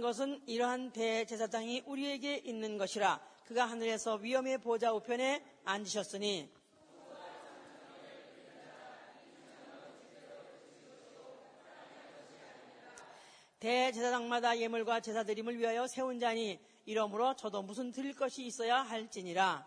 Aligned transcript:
것은 0.00 0.40
이러한 0.46 0.92
대제사장이 0.92 1.84
우리에게 1.86 2.36
있는 2.44 2.78
것이라 2.78 3.20
그가 3.46 3.64
하늘에서 3.66 4.16
위엄의 4.16 4.58
보좌 4.58 4.92
우편에 4.92 5.42
앉으셨으니. 5.64 6.50
대제사장마다 13.58 14.58
예물과 14.58 15.00
제사드림을 15.00 15.58
위하여 15.58 15.86
세운 15.86 16.20
자니 16.20 16.60
이러므로 16.86 17.34
저도 17.34 17.62
무슨 17.62 17.90
드릴 17.90 18.14
것이 18.14 18.44
있어야 18.44 18.82
할지니라 18.82 19.66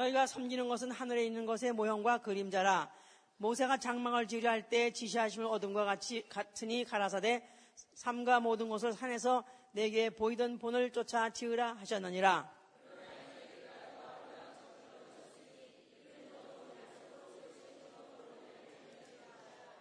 저희가 0.00 0.26
섬기는 0.26 0.66
것은 0.66 0.90
하늘에 0.90 1.26
있는 1.26 1.44
것의 1.44 1.72
모형과 1.74 2.18
그림자라. 2.22 2.90
모세가 3.36 3.76
장막을 3.76 4.26
지으려 4.28 4.50
할 4.50 4.68
때 4.70 4.90
지시하심을 4.92 5.46
얻은 5.46 5.74
것 5.74 5.84
같이 5.84 6.24
같으니 6.28 6.84
가라사대 6.84 7.46
삼가 7.92 8.40
모든 8.40 8.70
것을 8.70 8.94
산에서 8.94 9.44
내게 9.72 10.08
보이던 10.08 10.58
본을 10.58 10.92
쫓아 10.92 11.28
지으라 11.28 11.74
하셨느니라. 11.74 12.50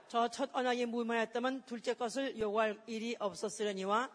저 0.09 0.27
첫 0.27 0.49
언약이 0.51 0.87
무효하였다면 0.87 1.63
둘째 1.65 1.93
것을 1.93 2.37
요구할 2.37 2.81
일이 2.87 3.15
없었으려니와 3.19 4.09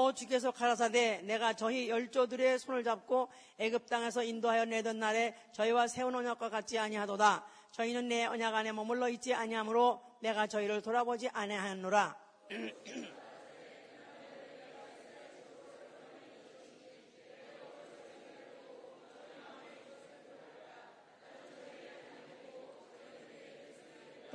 또 0.00 0.14
주께서 0.14 0.50
가라사대 0.50 1.20
내가 1.24 1.52
저희 1.52 1.90
열조들의 1.90 2.58
손을 2.58 2.82
잡고 2.82 3.28
애굽 3.58 3.86
땅에서 3.86 4.22
인도하여 4.22 4.64
내던 4.64 4.98
날에 4.98 5.34
저희와 5.52 5.88
세운 5.88 6.14
언약과 6.14 6.48
같지 6.48 6.78
아니하도다. 6.78 7.44
저희는 7.72 8.08
내 8.08 8.24
언약 8.24 8.54
안에 8.54 8.72
머물러 8.72 9.10
있지 9.10 9.34
아니하므로 9.34 10.00
내가 10.20 10.46
저희를 10.46 10.80
돌아보지 10.80 11.28
아니하노라 11.28 12.16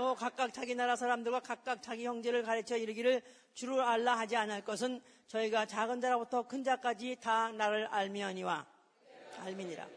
또 0.06 0.14
각각 0.14 0.54
자기 0.54 0.76
나라 0.76 0.96
사람들과 0.96 1.40
각각 1.40 1.82
자기 1.82 2.06
형제를 2.06 2.44
가르쳐 2.44 2.78
이르기를 2.78 3.24
주를 3.56 3.82
알라 3.82 4.20
하지 4.20 4.36
않을 4.36 4.64
것은 4.64 5.02
저희가 5.26 5.66
작은 5.66 6.00
자라부터 6.00 6.48
큰 6.48 6.64
자까지 6.64 7.18
다 7.20 7.52
나를 7.52 7.88
알미하니와 7.88 8.68
알미니라. 9.40 9.88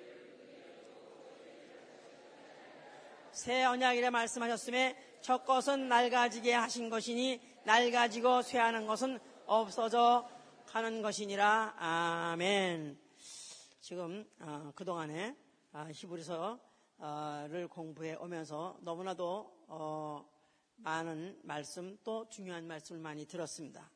새 3.32 3.64
언약이라 3.64 4.10
말씀하셨음에 4.10 4.96
첫 5.20 5.44
것은 5.44 5.90
낡아지게 5.90 6.54
하신 6.54 6.88
것이니 6.88 7.42
낡아지고 7.64 8.40
쇠하는 8.40 8.86
것은 8.86 9.20
없어져 9.44 10.26
가는 10.64 11.02
것이니라. 11.02 11.74
아멘. 11.76 12.98
지금 13.82 14.26
어, 14.40 14.72
그동안에 14.74 15.36
아, 15.72 15.86
히브리서를 15.92 17.68
공부해 17.68 18.14
오면서 18.14 18.78
너무나도 18.80 19.57
어, 19.70 20.26
많은 20.76 21.38
말씀 21.42 21.98
또 22.02 22.26
중요한 22.30 22.66
말씀을 22.66 23.00
많이 23.00 23.26
들었습니다. 23.26 23.90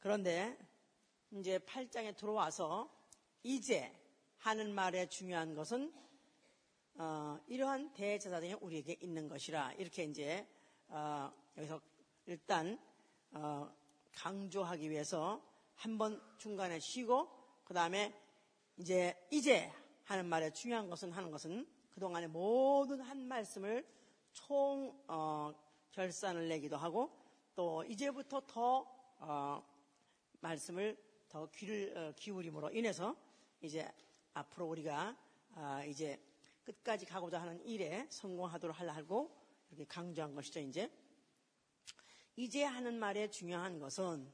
그런데 0.00 0.58
이제 1.30 1.58
8장에 1.58 2.16
들어와서 2.16 2.90
이제 3.44 3.92
하는 4.38 4.74
말의 4.74 5.08
중요한 5.08 5.54
것은 5.54 5.92
어, 6.94 7.38
이러한 7.46 7.94
대제사장이 7.94 8.54
우리에게 8.54 8.96
있는 9.00 9.28
것이라 9.28 9.74
이렇게 9.74 10.04
이제 10.04 10.44
어, 10.88 11.32
여기서 11.56 11.80
일단 12.26 12.76
어, 13.30 13.72
강조하기 14.12 14.90
위해서 14.90 15.40
한번 15.76 16.20
중간에 16.36 16.80
쉬고 16.80 17.28
그 17.62 17.72
다음에 17.72 18.12
이제 18.76 19.16
이제 19.30 19.72
하는 20.04 20.26
말의 20.26 20.52
중요한 20.52 20.90
것은 20.90 21.12
하는 21.12 21.30
것은 21.30 21.64
그동안의 21.90 22.28
모든 22.30 23.00
한 23.00 23.28
말씀을 23.28 23.86
총 24.32 24.98
어, 25.08 25.52
결산을 25.90 26.48
내기도 26.48 26.76
하고 26.76 27.10
또 27.54 27.84
이제부터 27.84 28.42
더 28.46 28.86
어, 29.18 29.62
말씀을 30.40 30.96
더 31.28 31.48
귀를 31.50 31.96
어, 31.96 32.12
기울임으로 32.16 32.70
인해서 32.70 33.16
이제 33.60 33.90
앞으로 34.34 34.66
우리가 34.66 35.16
아, 35.54 35.84
이제 35.84 36.18
끝까지 36.64 37.04
가고자 37.06 37.40
하는 37.40 37.64
일에 37.64 38.06
성공하도록 38.08 38.78
하려고 38.78 39.30
이렇게 39.70 39.84
강조한 39.84 40.34
것이죠. 40.34 40.60
이제 40.60 40.90
이제 42.36 42.64
하는 42.64 42.98
말의 42.98 43.30
중요한 43.30 43.78
것은 43.78 44.30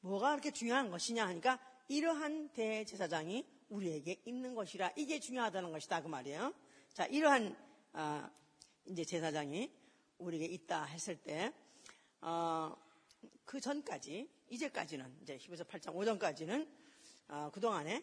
뭐가 0.00 0.30
그렇게 0.30 0.50
중요한 0.50 0.90
것이냐 0.90 1.26
하니까 1.26 1.58
이러한 1.88 2.50
대제사장이 2.52 3.44
우리에게 3.68 4.22
있는 4.24 4.54
것이라 4.54 4.92
이게 4.96 5.18
중요하다는 5.20 5.72
것이다 5.72 6.02
그 6.02 6.08
말이에요. 6.08 6.54
자 6.92 7.06
이러한 7.06 7.56
아, 7.92 8.30
이제 8.86 9.04
제사장이 9.04 9.70
우리에게 10.18 10.46
있다 10.46 10.84
했을 10.84 11.16
때, 11.16 11.52
어, 12.20 12.74
그 13.44 13.60
전까지, 13.60 14.28
이제까지는, 14.48 15.18
이제 15.22 15.36
히브리서 15.38 15.64
8장 15.64 15.94
5전까지는, 15.94 16.68
어, 17.28 17.50
그동안에, 17.52 18.02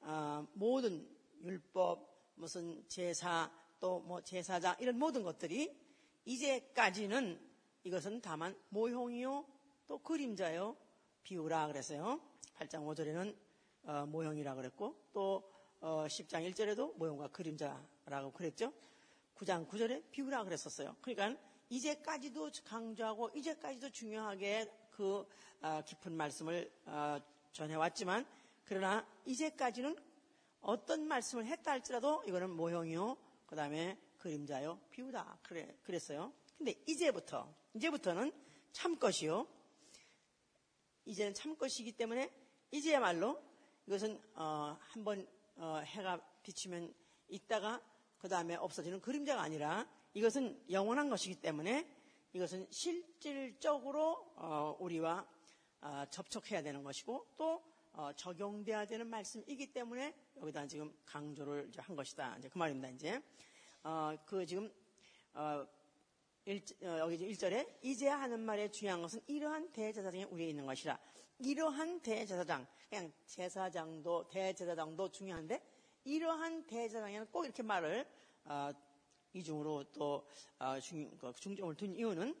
어, 0.00 0.46
모든 0.54 1.08
율법, 1.42 2.32
무슨 2.36 2.84
제사, 2.88 3.50
또 3.80 4.00
뭐 4.00 4.20
제사장, 4.22 4.76
이런 4.80 4.98
모든 4.98 5.22
것들이, 5.22 5.76
이제까지는 6.24 7.40
이것은 7.84 8.20
다만 8.20 8.56
모형이요, 8.68 9.44
또 9.88 9.98
그림자요, 9.98 10.76
비유라 11.24 11.66
그랬어요. 11.66 12.20
8장 12.58 12.86
5절에는 12.86 13.36
어, 13.84 14.06
모형이라 14.06 14.54
그랬고, 14.54 14.94
또 15.12 15.50
어, 15.80 16.06
10장 16.06 16.48
1절에도 16.48 16.96
모형과 16.96 17.28
그림자라고 17.28 18.30
그랬죠. 18.32 18.72
9장 19.42 19.68
9절에 19.68 20.10
비유라 20.10 20.44
그랬었어요. 20.44 20.96
그러니까 21.00 21.40
이제까지도 21.68 22.50
강조하고 22.64 23.30
이제까지도 23.34 23.90
중요하게 23.90 24.70
그 24.90 25.26
아, 25.60 25.82
깊은 25.82 26.12
말씀을 26.12 26.70
아, 26.86 27.20
전해왔지만 27.52 28.24
그러나 28.64 29.06
이제까지는 29.24 29.96
어떤 30.60 31.06
말씀을 31.06 31.46
했다 31.46 31.72
할지라도 31.72 32.22
이거는 32.26 32.50
모형이요. 32.50 33.16
그 33.46 33.56
다음에 33.56 33.98
그림자요. 34.18 34.78
비유다. 34.90 35.38
그래, 35.42 35.76
그랬어요. 35.82 36.32
근데 36.56 36.74
이제부터, 36.86 37.52
이제부터는 37.74 38.32
참 38.70 38.96
것이요. 38.96 39.46
이제는 41.04 41.34
참 41.34 41.56
것이기 41.56 41.92
때문에 41.92 42.30
이제야말로 42.70 43.42
이것은 43.86 44.20
어, 44.36 44.76
한번 44.78 45.26
어, 45.56 45.82
해가 45.84 46.20
비치면 46.44 46.94
있다가 47.28 47.82
그 48.22 48.28
다음에 48.28 48.54
없어지는 48.54 49.00
그림자가 49.00 49.42
아니라 49.42 49.84
이것은 50.14 50.62
영원한 50.70 51.10
것이기 51.10 51.34
때문에 51.40 51.84
이것은 52.32 52.68
실질적으로 52.70 54.32
어, 54.36 54.76
우리와 54.78 55.26
어, 55.80 56.04
접촉해야 56.08 56.62
되는 56.62 56.84
것이고 56.84 57.26
또 57.36 57.60
어, 57.92 58.12
적용돼야 58.14 58.86
되는 58.86 59.08
말씀이기 59.08 59.72
때문에 59.72 60.14
여기다 60.36 60.68
지금 60.68 60.96
강조를 61.04 61.72
한 61.76 61.96
것이다. 61.96 62.36
이제 62.38 62.48
그 62.48 62.58
말입니다. 62.58 62.90
이제 62.90 63.20
그 64.24 64.46
지금 64.46 64.72
일, 66.44 66.62
여기 66.80 67.18
1절에 67.18 67.68
이제야 67.82 68.20
하는 68.20 68.38
말의 68.38 68.70
중요한 68.70 69.02
것은 69.02 69.20
이러한 69.26 69.72
대제사장이 69.72 70.24
우리에 70.24 70.48
있는 70.50 70.64
것이라. 70.64 70.96
이러한 71.40 72.00
대제사장, 72.00 72.66
그냥 72.88 73.12
제사장도 73.26 74.28
대제사장도 74.28 75.10
중요한데 75.10 75.71
이러한 76.04 76.66
대제사장에는 76.66 77.26
꼭 77.30 77.44
이렇게 77.44 77.62
말을 77.62 78.06
어, 78.44 78.70
이중으로 79.32 79.84
또 79.92 80.28
어, 80.58 80.78
중, 80.80 81.10
그 81.18 81.32
중점을 81.32 81.74
둔 81.76 81.94
이유는 81.94 82.34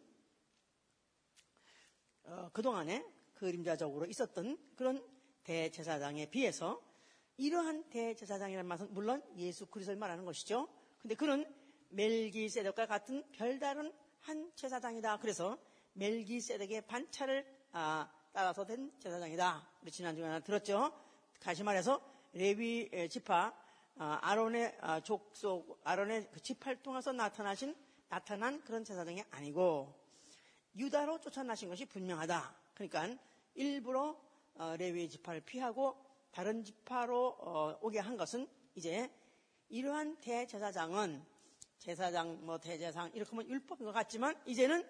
어, 2.24 2.50
그동안에 2.52 3.04
그림자적으로 3.34 4.06
있었던 4.06 4.58
그런 4.76 5.04
대제사장에 5.44 6.26
비해서 6.26 6.82
이러한 7.36 7.88
대제사장이라는 7.90 8.68
말은 8.68 8.94
물론 8.94 9.22
예수 9.36 9.66
그리스도를 9.66 9.98
말하는 9.98 10.24
것이죠. 10.24 10.68
근데 10.98 11.14
그는 11.14 11.44
멜기세덱과 11.90 12.86
같은 12.86 13.24
별다른 13.32 13.92
한 14.20 14.52
제사장이다. 14.54 15.18
그래서 15.18 15.58
멜기세덱의 15.94 16.86
반차를 16.86 17.44
아, 17.72 18.10
따라서 18.32 18.64
된 18.64 18.92
제사장이다. 18.98 19.68
우리 19.82 19.90
지난주에 19.90 20.24
하나 20.24 20.40
들었죠. 20.40 20.92
다시 21.40 21.62
말해서 21.64 22.11
레위 22.32 22.90
지파 23.08 23.52
아, 23.96 24.18
아론의 24.22 24.78
아, 24.80 25.00
족속 25.00 25.80
아론의 25.84 26.30
그 26.32 26.40
지파를 26.40 26.82
통해서 26.82 27.12
나타나신 27.12 27.74
나타난 28.08 28.62
그런 28.64 28.84
제사장이 28.84 29.22
아니고 29.30 29.94
유다로 30.76 31.20
쫓아나신 31.20 31.68
것이 31.68 31.84
분명하다. 31.84 32.54
그러니까 32.74 33.08
일부러 33.54 34.18
어, 34.54 34.76
레위의 34.78 35.08
지파를 35.10 35.42
피하고 35.42 35.96
다른 36.30 36.64
지파로 36.64 37.36
어, 37.38 37.78
오게 37.82 37.98
한 37.98 38.16
것은 38.16 38.48
이제 38.74 39.10
이러한 39.68 40.16
대제사장은 40.20 41.22
제사장 41.78 42.44
뭐 42.46 42.58
대제사장 42.58 43.10
이렇게 43.14 43.30
하면 43.30 43.48
율법인 43.48 43.84
것 43.86 43.92
같지만 43.92 44.34
이제는 44.46 44.86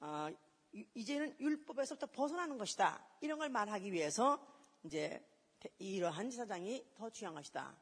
어, 0.00 0.28
유- 0.74 0.84
이제는 0.94 1.36
율법에서부터 1.38 2.06
벗어나는 2.06 2.58
것이다 2.58 3.04
이런 3.20 3.38
걸 3.38 3.48
말하기 3.48 3.92
위해서 3.92 4.44
이제 4.82 5.08
대- 5.08 5.29
이러한 5.78 6.30
제사장이 6.30 6.84
더 6.94 7.10
중요한 7.10 7.34
것이다. 7.34 7.76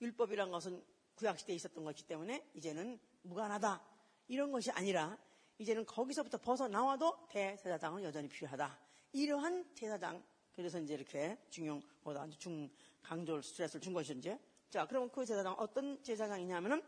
율법이란 0.00 0.50
것은 0.50 0.84
구약 1.14 1.38
시대에 1.38 1.56
있었던 1.56 1.84
것이기 1.84 2.04
때문에 2.04 2.50
이제는 2.54 2.98
무관하다 3.22 3.82
이런 4.28 4.50
것이 4.50 4.70
아니라 4.70 5.16
이제는 5.58 5.86
거기서부터 5.86 6.38
벗어나와도 6.38 7.28
대제사장은 7.28 8.02
여전히 8.02 8.28
필요하다. 8.28 8.78
이러한 9.12 9.74
제사장 9.74 10.22
그래서 10.52 10.78
이제 10.80 10.94
이렇게 10.94 11.38
중용 11.50 11.80
보다 12.02 12.28
중 12.30 12.68
강조를 13.02 13.42
스트레스를 13.42 13.80
준 13.80 13.92
것이죠. 13.92 14.18
이제. 14.18 14.38
자, 14.70 14.86
그러면 14.86 15.10
그 15.10 15.24
제사장 15.24 15.54
어떤 15.58 16.02
제사장이냐면은 16.02 16.82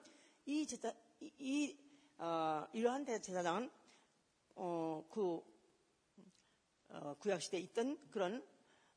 이 0.47 0.67
제사 0.67 0.93
이, 1.21 1.33
이 1.39 1.79
어, 2.19 2.67
이러한 2.73 3.05
대제사장은 3.05 3.71
어, 4.57 5.05
그 5.11 5.43
어, 6.89 7.15
구약 7.19 7.43
시대에 7.43 7.61
있던 7.61 7.99
그런 8.11 8.45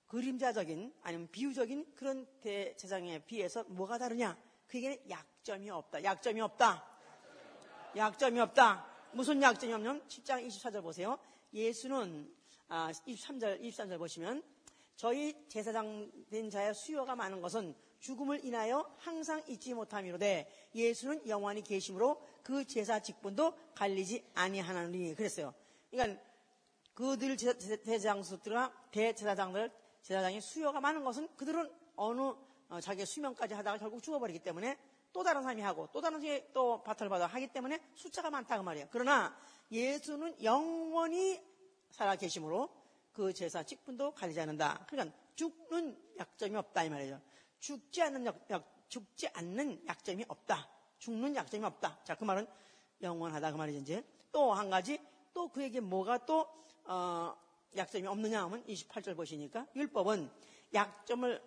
그림자적인 0.07 0.93
아니면 1.03 1.27
비유적인 1.31 1.93
그런 1.95 2.25
대제사장에 2.41 3.19
비해서 3.25 3.63
뭐가 3.67 3.97
다르냐? 3.97 4.37
그게 4.67 5.03
약점이 5.09 5.69
없다. 5.69 6.03
약점이 6.03 6.41
없다. 6.41 6.85
약점이 7.95 8.39
없다. 8.39 8.85
무슨 9.13 9.41
약점이 9.41 9.73
없냐면 9.73 10.01
10장 10.07 10.45
24절 10.47 10.81
보세요. 10.81 11.17
예수는 11.53 12.33
아, 12.69 12.91
23절 12.91 13.61
23절 13.61 13.97
보시면 13.97 14.43
저희 14.95 15.33
제사장 15.47 16.11
된 16.29 16.49
자의 16.49 16.73
수요가 16.73 17.15
많은 17.15 17.41
것은 17.41 17.73
죽음을 17.99 18.43
인하여 18.43 18.93
항상 18.97 19.41
잊지 19.47 19.73
못함이로되 19.73 20.69
예수는 20.75 21.27
영원히 21.27 21.61
계심으로 21.63 22.21
그 22.43 22.65
제사 22.65 22.99
직분도 22.99 23.53
갈리지 23.75 24.25
아니하나니 24.33 25.15
그랬어요. 25.15 25.53
그러니까 25.89 26.21
그들 26.93 27.37
제사- 27.37 27.57
제사- 27.57 27.81
대장수들과 27.83 28.73
대제사장들 28.91 29.71
제사장이 30.07 30.39
수요가 30.39 30.79
많은 30.79 31.03
것은 31.03 31.27
그들은 31.35 31.69
어느 31.97 32.33
어, 32.69 32.79
자기의 32.79 33.05
수명까지 33.05 33.53
하다가 33.55 33.77
결국 33.77 34.01
죽어버리기 34.01 34.39
때문에 34.39 34.77
또 35.11 35.21
다른 35.21 35.41
사람이 35.43 35.61
하고 35.61 35.89
또 35.91 35.99
다른 35.99 36.21
사람이 36.21 36.53
또 36.53 36.81
바탈을 36.81 37.09
받아 37.09 37.27
하기 37.27 37.47
때문에 37.47 37.77
숫자가 37.93 38.29
많다 38.29 38.57
그 38.57 38.63
말이에요. 38.63 38.87
그러나 38.89 39.37
예수는 39.69 40.41
영원히 40.41 41.41
살아 41.89 42.15
계심으로 42.15 42.69
그 43.11 43.33
제사 43.33 43.63
직분도 43.63 44.13
가리지 44.13 44.39
않는다. 44.39 44.85
그러니까 44.87 45.13
죽는 45.35 45.99
약점이 46.17 46.55
없다 46.55 46.83
이 46.85 46.89
말이죠. 46.89 47.19
죽지 47.59 48.01
않는 48.03 48.25
약, 48.27 48.39
약- 48.51 48.85
죽지 48.87 49.27
않는 49.33 49.85
약점이 49.87 50.23
없다. 50.29 50.69
죽는 50.99 51.35
약점이 51.35 51.65
없다. 51.65 51.99
자, 52.05 52.15
그 52.15 52.23
말은 52.23 52.47
영원하다 53.01 53.51
그 53.51 53.57
말이죠. 53.57 53.79
이제 53.79 54.03
또 54.31 54.53
한 54.53 54.69
가지 54.69 55.01
또 55.33 55.49
그에게 55.49 55.81
뭐가 55.81 56.25
또 56.25 56.47
어, 56.85 57.35
약점이 57.77 58.07
없느냐 58.07 58.43
하면 58.43 58.63
28절 58.65 59.15
보시니까 59.15 59.67
율법은 59.75 60.29
약점을 60.73 61.41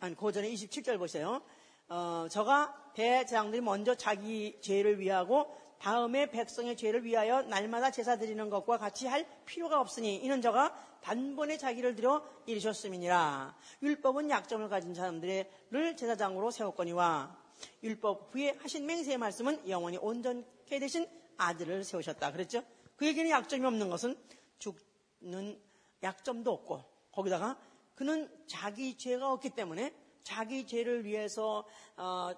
아니 0.00 0.14
고전에 0.14 0.50
27절 0.50 0.98
보세요. 0.98 1.42
어, 1.88 2.26
저가 2.30 2.92
대장들이 2.94 3.60
먼저 3.60 3.94
자기 3.94 4.58
죄를 4.60 4.98
위하고 4.98 5.56
다음에 5.78 6.30
백성의 6.30 6.76
죄를 6.76 7.04
위하여 7.04 7.42
날마다 7.42 7.90
제사 7.90 8.16
드리는 8.16 8.48
것과 8.50 8.78
같이 8.78 9.06
할 9.06 9.26
필요가 9.44 9.80
없으니 9.80 10.16
이는 10.16 10.40
저가 10.40 10.74
단번에 11.02 11.58
자기를 11.58 11.94
들여 11.94 12.26
이르셨음이니라. 12.46 13.56
율법은 13.82 14.30
약점을 14.30 14.68
가진 14.68 14.94
사람들을 14.94 15.96
제사장으로 15.96 16.50
세웠거니와 16.50 17.36
율법 17.82 18.34
후에 18.34 18.56
하신 18.58 18.86
맹세의 18.86 19.18
말씀은 19.18 19.68
영원히 19.68 19.98
온전케 19.98 20.78
되신 20.78 21.06
아들을 21.36 21.84
세우셨다. 21.84 22.32
그랬죠? 22.32 22.62
그에게는 22.96 23.30
약점이 23.30 23.64
없는 23.64 23.90
것은 23.90 24.16
죽는 24.58 25.60
약점도 26.06 26.52
없고 26.52 26.84
거기다가 27.12 27.58
그는 27.94 28.30
자기 28.46 28.96
죄가 28.96 29.32
없기 29.32 29.50
때문에 29.50 29.94
자기 30.22 30.66
죄를 30.66 31.04
위해서 31.04 31.64
어, 31.96 32.32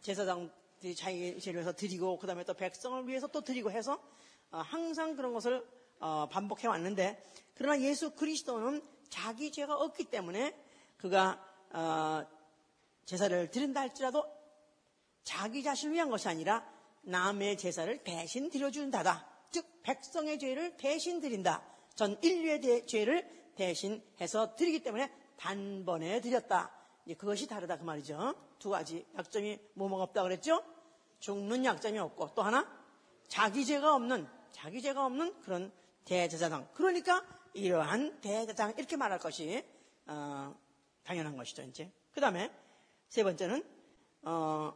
제사장들이 0.00 0.94
자기 0.94 1.40
죄를 1.40 1.60
위해서 1.60 1.72
드리고 1.72 2.18
그다음에 2.18 2.44
또 2.44 2.54
백성을 2.54 3.06
위해서 3.06 3.26
또 3.26 3.42
드리고 3.42 3.70
해서 3.70 4.00
어, 4.50 4.58
항상 4.58 5.16
그런 5.16 5.32
것을 5.32 5.66
어, 5.98 6.28
반복해 6.30 6.66
왔는데 6.66 7.22
그러나 7.54 7.80
예수 7.80 8.10
그리스도는 8.10 8.82
자기 9.08 9.52
죄가 9.52 9.76
없기 9.76 10.04
때문에 10.04 10.54
그가 10.96 11.42
어, 11.72 12.26
제사를 13.04 13.50
드린다 13.50 13.80
할지라도 13.80 14.24
자기 15.22 15.62
자신을 15.62 15.94
위한 15.94 16.10
것이 16.10 16.28
아니라 16.28 16.66
남의 17.02 17.56
제사를 17.56 18.02
대신 18.02 18.50
드려준다다. 18.50 19.26
즉 19.50 19.64
백성의 19.82 20.38
죄를 20.38 20.76
대신 20.76 21.20
드린다. 21.20 21.62
전 21.96 22.18
인류의 22.22 22.60
대- 22.60 22.86
죄를 22.86 23.52
대신해서 23.56 24.54
드리기 24.54 24.82
때문에 24.82 25.10
단번에 25.36 26.20
드렸다. 26.20 26.70
그것이 27.18 27.46
다르다 27.46 27.78
그 27.78 27.84
말이죠. 27.84 28.34
두 28.58 28.70
가지 28.70 29.06
약점이 29.16 29.58
뭐뭐가 29.74 30.04
없다 30.04 30.22
그랬죠? 30.22 30.62
죽는 31.20 31.64
약점이 31.64 31.98
없고 31.98 32.34
또 32.34 32.42
하나 32.42 32.66
자기 33.28 33.64
죄가 33.64 33.94
없는 33.94 34.28
자기 34.52 34.82
죄가 34.82 35.06
없는 35.06 35.40
그런 35.40 35.72
대제사장. 36.04 36.68
그러니까 36.74 37.24
이러한 37.54 38.20
대제사장 38.20 38.74
이렇게 38.76 38.96
말할 38.96 39.18
것이 39.18 39.64
어, 40.06 40.54
당연한 41.02 41.36
것이죠. 41.36 41.62
이제 41.62 41.90
그 42.12 42.20
다음에 42.20 42.50
세 43.08 43.24
번째는 43.24 43.64
어, 44.22 44.72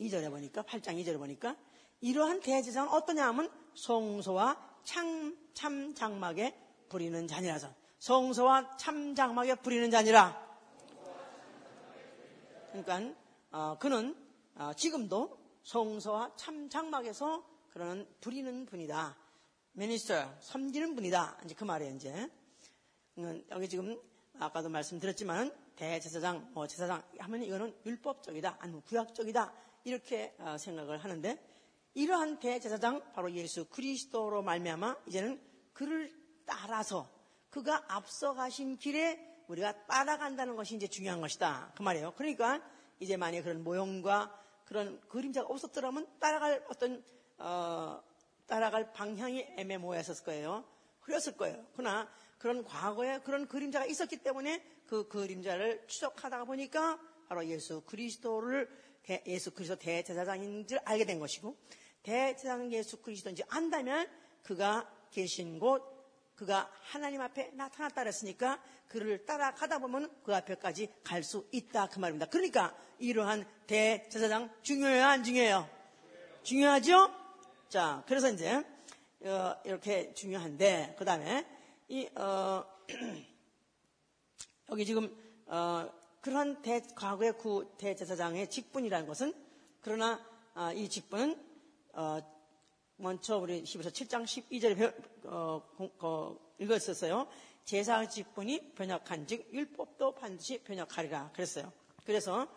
2절에 0.00 0.30
보니까 0.30 0.62
8장 0.62 1.02
2절에 1.02 1.16
보니까 1.18 1.56
이러한 2.00 2.40
대제사장은 2.40 2.90
어떠냐 2.92 3.26
하면 3.28 3.50
성소와 3.74 4.67
참, 4.88 5.36
참 5.52 5.94
장막에 5.94 6.58
부리는 6.88 7.28
자니라서. 7.28 7.68
성소와 7.98 8.78
참 8.78 9.14
장막에 9.14 9.56
부리는 9.56 9.90
자니라. 9.90 10.48
그러니까 12.72 13.14
어, 13.50 13.76
그는 13.78 14.16
어, 14.54 14.72
지금도 14.72 15.38
성소와 15.62 16.36
참 16.36 16.70
장막에서 16.70 17.44
그런 17.68 18.08
부리는 18.22 18.64
분이다. 18.64 19.14
미니스터 19.72 20.36
섬기는 20.40 20.94
분이다. 20.94 21.40
이제 21.44 21.54
그 21.54 21.64
말이에요 21.64 21.94
이제. 21.94 22.30
음, 23.18 23.44
여기 23.50 23.68
지금 23.68 24.00
아까도 24.38 24.70
말씀드렸지만 24.70 25.54
대제사장, 25.76 26.52
뭐 26.54 26.66
제사장 26.66 27.02
하면 27.18 27.42
이거는 27.42 27.76
율법적이다, 27.84 28.56
아니면 28.58 28.80
구약적이다 28.86 29.52
이렇게 29.84 30.34
어, 30.38 30.56
생각을 30.56 31.04
하는데 31.04 31.57
이러한 31.98 32.38
대제사장 32.38 33.12
바로 33.12 33.28
예수 33.32 33.64
그리스도로 33.64 34.40
말미암아 34.42 34.98
이제는 35.08 35.40
그를 35.72 36.14
따라서 36.46 37.10
그가 37.50 37.84
앞서가신 37.88 38.78
길에 38.78 39.18
우리가 39.48 39.84
따라간다는 39.86 40.54
것이 40.54 40.76
이제 40.76 40.86
중요한 40.86 41.20
것이다 41.20 41.72
그 41.76 41.82
말이에요. 41.82 42.12
그러니까 42.16 42.62
이제 43.00 43.16
만약 43.16 43.42
그런 43.42 43.64
모형과 43.64 44.32
그런 44.64 45.00
그림자가 45.08 45.48
없었더라면 45.48 46.06
따라갈 46.20 46.64
어떤 46.68 47.02
어, 47.38 48.00
따라갈 48.46 48.92
방향이 48.92 49.54
애매모호했을 49.56 50.24
거예요. 50.24 50.64
흐렸을 51.00 51.36
거예요. 51.36 51.66
그러나 51.74 52.08
그런 52.38 52.62
과거에 52.62 53.18
그런 53.24 53.48
그림자가 53.48 53.86
있었기 53.86 54.18
때문에 54.18 54.64
그 54.86 55.08
그림자를 55.08 55.84
추적하다가 55.88 56.44
보니까 56.44 57.00
바로 57.26 57.44
예수 57.48 57.80
그리스도를 57.80 58.68
대- 59.02 59.22
예수 59.26 59.50
그리스도 59.52 59.76
대제사장인 59.78 60.66
줄 60.66 60.78
알게 60.84 61.04
된 61.06 61.18
것이고 61.18 61.56
대제사장 62.08 62.72
예수 62.72 63.02
그리스도인지 63.02 63.42
안다면 63.48 64.08
그가 64.42 64.90
계신 65.10 65.58
곳 65.58 65.82
그가 66.36 66.70
하나님 66.80 67.20
앞에 67.20 67.50
나타났다 67.52 68.00
그랬으니까 68.02 68.62
그를 68.88 69.26
따라가다 69.26 69.78
보면 69.78 70.10
그 70.24 70.34
앞에까지 70.34 70.88
갈 71.04 71.22
수 71.22 71.46
있다 71.52 71.88
그 71.88 71.98
말입니다. 71.98 72.24
그러니까 72.26 72.74
이러한 72.98 73.46
대제사장 73.66 74.50
중요해요 74.62 75.04
안 75.04 75.22
중요해요? 75.22 75.68
중요하죠? 76.44 77.12
자, 77.68 78.02
그래서 78.06 78.30
이제 78.30 78.64
어, 79.24 79.54
이렇게 79.66 80.14
중요한데 80.14 80.94
그 80.98 81.04
다음에 81.04 81.46
이 81.88 82.08
어, 82.14 82.64
여기 84.70 84.86
지금 84.86 85.14
어, 85.44 85.90
그런 86.22 86.62
대, 86.62 86.80
과거의 86.94 87.36
구 87.36 87.70
대제사장의 87.76 88.48
직분이라는 88.48 89.06
것은 89.06 89.34
그러나 89.82 90.24
아, 90.54 90.72
이 90.72 90.88
직분은 90.88 91.32
어, 91.32 91.47
먼저 92.96 93.38
우리 93.38 93.62
히브리서 93.64 93.90
7장 93.90 94.24
12절에 94.24 94.76
배워, 94.76 94.92
어, 95.24 95.62
공- 95.76 95.92
어, 96.00 96.36
읽었었어요. 96.58 97.28
제사 97.64 98.08
직분이 98.08 98.74
변혁한즉 98.74 99.52
율법도 99.52 100.14
반드시 100.14 100.62
변혁하리라 100.64 101.30
그랬어요. 101.32 101.72
그래서 102.04 102.48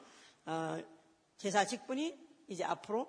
어, 0.45 0.77
제사 1.38 1.65
직분이 1.65 2.17
이제 2.48 2.63
앞으로 2.63 3.07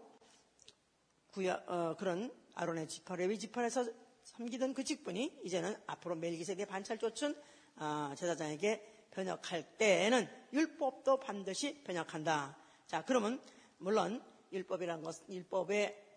구약, 1.31 1.65
어, 1.71 1.97
그런 1.99 2.31
아론의 2.55 2.89
지파, 2.89 3.17
레위 3.17 3.39
지파에서 3.39 3.87
섬기던 4.25 4.75
그 4.75 4.85
직분이 4.85 5.41
이제는 5.45 5.75
앞으로 5.87 6.15
멜기세덱 6.17 6.69
반찰 6.69 6.99
쫓은 6.99 7.35
아, 7.77 8.15
제사장에게 8.17 9.07
변혁할 9.11 9.77
때에는 9.79 10.29
율법도 10.53 11.21
반드시 11.21 11.83
변혁한다. 11.85 12.57
자, 12.87 13.05
그러면 13.05 13.41
물론 13.79 14.23
율법이란 14.53 15.03
것, 15.03 15.17
율법의 15.29 15.97
어, 15.97 16.12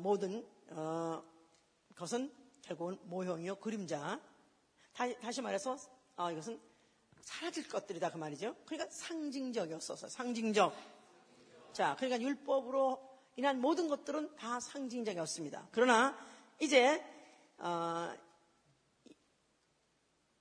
모든 0.00 0.46
어, 0.70 1.22
것은 1.94 2.32
결국은 2.62 2.98
모형이요 3.04 3.56
그림자. 3.56 4.20
다, 4.92 5.30
시 5.30 5.40
말해서 5.40 5.76
어, 6.16 6.30
이것은 6.32 6.60
사라질 7.20 7.68
것들이다 7.68 8.10
그 8.10 8.18
말이죠. 8.18 8.56
그러니까 8.66 8.90
상징적이었어서 8.90 10.08
상징적. 10.08 10.74
자, 11.72 11.94
그러니까 11.96 12.20
율법으로 12.20 12.98
인한 13.36 13.60
모든 13.60 13.88
것들은 13.88 14.34
다 14.36 14.58
상징적이었습니다. 14.58 15.68
그러나 15.70 16.18
이제 16.60 17.04
어, 17.58 18.12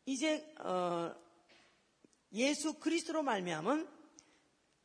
이제 0.06 0.54
어, 0.60 1.14
예수 2.32 2.80
그리스도로 2.80 3.24
말미암은 3.24 3.88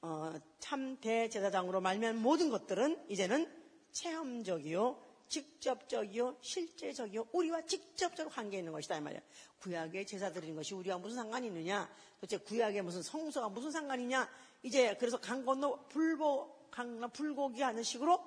어, 0.03 0.33
참 0.59 1.01
대제사장으로 1.01 1.81
말미암은 1.81 2.21
모든 2.21 2.51
것들은 2.51 3.07
이제는 3.09 3.62
체험적이요, 3.93 5.13
직접적이요, 5.29 6.37
실제적이요, 6.41 7.29
우리와 7.33 7.63
직접적으로 7.63 8.33
관계 8.33 8.59
있는 8.59 8.73
것이다 8.73 8.99
이 8.99 9.01
말이야. 9.01 9.21
구약의 9.61 10.07
제사 10.07 10.31
드리는 10.33 10.55
것이 10.55 10.75
우리와 10.75 10.99
무슨 10.99 11.17
상관이 11.17 11.47
있느냐? 11.47 11.89
도대체 12.21 12.39
구약의 12.45 12.83
무슨 12.83 13.03
성소가 13.03 13.49
무슨 13.49 13.71
상관이냐? 13.71 14.29
이제 14.63 14.97
그래서 14.99 15.19
강 15.19 15.45
건너 15.45 15.87
불보 15.89 16.69
강나 16.71 17.07
불고기 17.07 17.63
하는 17.63 17.83
식으로 17.83 18.23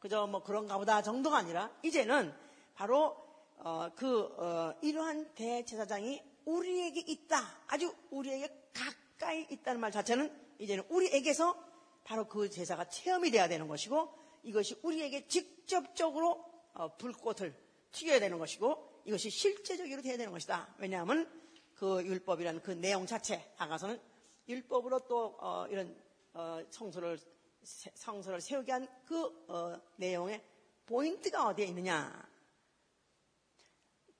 그저 0.00 0.26
뭐 0.26 0.42
그런가 0.42 0.76
보다 0.76 1.00
정도가 1.00 1.38
아니라 1.38 1.70
이제는 1.82 2.34
바로 2.74 3.16
어, 3.58 3.88
그 3.96 4.24
어, 4.36 4.74
이러한 4.82 5.34
대제사장이 5.34 6.22
우리에게 6.44 7.00
있다. 7.00 7.40
아주 7.68 7.94
우리에게 8.10 8.68
가까이 8.74 9.46
있다는 9.50 9.80
말 9.80 9.90
자체는 9.90 10.30
이제는 10.58 10.84
우리에게서 10.88 11.56
바로 12.04 12.26
그 12.28 12.50
제사가 12.50 12.88
체험이 12.88 13.30
돼야 13.30 13.48
되는 13.48 13.66
것이고 13.66 14.23
이것이 14.44 14.78
우리에게 14.82 15.26
직접적으로 15.26 16.44
어, 16.74 16.96
불꽃을 16.96 17.54
튀겨야 17.92 18.20
되는 18.20 18.38
것이고 18.38 19.02
이것이 19.04 19.30
실제적으로 19.30 20.02
돼야 20.02 20.16
되는 20.16 20.32
것이다. 20.32 20.74
왜냐하면 20.78 21.28
그 21.74 22.04
율법이라는 22.04 22.62
그 22.62 22.72
내용 22.72 23.06
자체 23.06 23.52
나가서는 23.58 24.00
율법으로 24.48 25.06
또 25.08 25.36
어, 25.40 25.66
이런 25.68 25.94
어, 26.32 26.62
성소를 26.70 27.18
성소를 27.62 28.40
세우게 28.40 28.72
한그 28.72 29.80
내용의 29.96 30.42
포인트가 30.84 31.46
어디에 31.46 31.64
있느냐? 31.66 32.28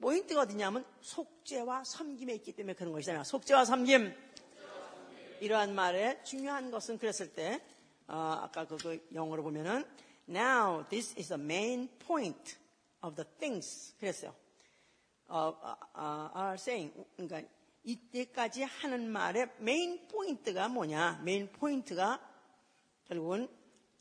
포인트가 0.00 0.42
어디냐면 0.42 0.84
속죄와 1.00 1.84
섬김에 1.84 2.34
있기 2.36 2.52
때문에 2.52 2.74
그런 2.74 2.92
것이잖아요. 2.92 3.24
속죄와 3.24 3.64
섬김. 3.64 4.14
이러한 5.40 5.74
말에 5.74 6.22
중요한 6.22 6.70
것은 6.70 6.98
그랬을 6.98 7.34
때 7.34 7.60
어, 8.06 8.38
아까 8.42 8.66
그, 8.66 8.76
그 8.76 9.08
영어로 9.12 9.42
보면은 9.42 9.84
Now 10.28 10.86
this 10.88 11.14
is 11.18 11.28
the 11.28 11.40
main 11.40 11.88
point 12.06 12.56
of 13.02 13.14
the 13.14 13.28
things 13.38 13.94
그랬어요. 13.98 14.34
어, 15.26 15.48
어, 15.48 15.76
어, 15.94 16.30
are 16.36 16.54
saying 16.54 16.92
그러니까 17.16 17.48
이때까지 17.82 18.62
하는 18.62 19.10
말의 19.10 19.50
main 19.58 20.06
point가 20.08 20.68
뭐냐? 20.68 21.20
main 21.22 21.50
point가 21.52 22.20
결국은 23.06 23.48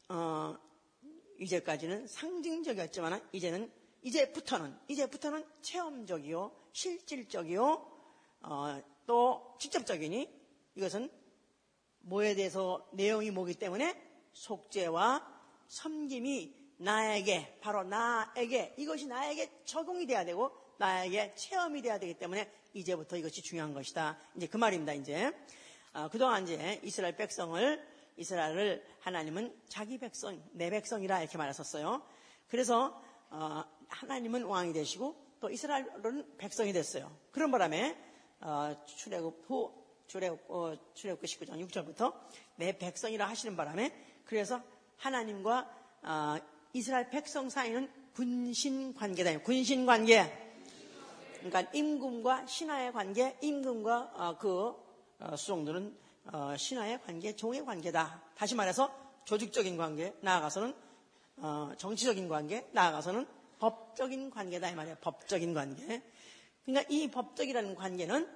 어, 0.09 0.57
이제까지는 1.39 2.07
상징적이었지만 2.07 3.27
이제는 3.33 3.71
이제부터는 4.03 4.77
이제부터는 4.87 5.45
체험적이요, 5.61 6.51
실질적이요, 6.73 7.91
어, 8.41 8.81
또 9.05 9.55
직접적이니 9.59 10.29
이것은 10.75 11.09
뭐에 11.99 12.35
대해서 12.35 12.87
내용이 12.91 13.31
뭐기 13.31 13.53
때문에 13.53 13.95
속죄와 14.33 15.32
섬김이 15.73 16.75
나에게 16.77 17.57
바로 17.59 17.83
나에게 17.83 18.75
이것이 18.77 19.07
나에게 19.07 19.63
적용이 19.65 20.05
돼야 20.05 20.23
되고 20.23 20.55
나에게 20.77 21.33
체험이 21.33 21.81
돼야 21.81 21.97
되기 21.97 22.13
때문에 22.13 22.47
이제부터 22.73 23.17
이것이 23.17 23.41
중요한 23.41 23.73
것이다. 23.73 24.19
이제 24.35 24.45
그 24.45 24.57
말입니다. 24.57 24.93
이제 24.93 25.33
어, 25.93 26.09
그동안 26.09 26.43
이제 26.43 26.79
이스라엘 26.83 27.15
백성을 27.15 27.83
이스라엘을 28.17 28.85
하나님은 28.99 29.61
자기 29.67 29.97
백성 29.97 30.39
내 30.51 30.69
백성이라 30.69 31.21
이렇게 31.21 31.39
말했었어요. 31.39 32.03
그래서 32.49 33.01
어, 33.31 33.63
하나님은 33.87 34.43
왕이 34.43 34.73
되시고 34.73 35.15
또 35.39 35.49
이스라엘은 35.49 36.37
백성이 36.37 36.71
됐어요. 36.71 37.17
그런 37.31 37.49
바람에 37.49 37.97
어, 38.41 38.75
출애굽 38.85 39.45
후 39.47 39.73
출애굽, 40.05 40.51
어, 40.51 40.75
출애굽 40.93 41.23
19장 41.23 41.67
6절부터 41.67 42.13
내 42.57 42.77
백성이라 42.77 43.27
하시는 43.27 43.55
바람에 43.55 43.91
그래서 44.25 44.61
하나님과 44.97 45.69
어, 46.03 46.35
이스라엘 46.73 47.09
백성 47.09 47.49
사이는 47.49 47.89
군신 48.13 48.93
관계다. 48.93 49.39
군신 49.39 49.85
관계. 49.85 50.31
그러니까 51.39 51.71
임금과 51.73 52.45
신하의 52.45 52.93
관계, 52.93 53.37
임금과 53.41 54.11
어, 54.15 54.37
그 54.37 54.73
어, 55.19 55.35
수종들은 55.35 55.97
어, 56.31 56.55
신하의 56.57 57.01
관계, 57.01 57.35
종의 57.35 57.65
관계다. 57.65 58.21
다시 58.35 58.55
말해서 58.55 58.93
조직적인 59.25 59.77
관계, 59.77 60.13
나아가서는 60.21 60.73
어, 61.37 61.71
정치적인 61.77 62.29
관계, 62.29 62.67
나아가서는 62.71 63.25
법적인 63.59 64.29
관계다 64.29 64.69
이 64.69 64.75
말이에요. 64.75 64.97
법적인 65.01 65.53
관계. 65.53 66.01
그러니까 66.65 66.87
이 66.89 67.09
법적이라는 67.09 67.75
관계는 67.75 68.29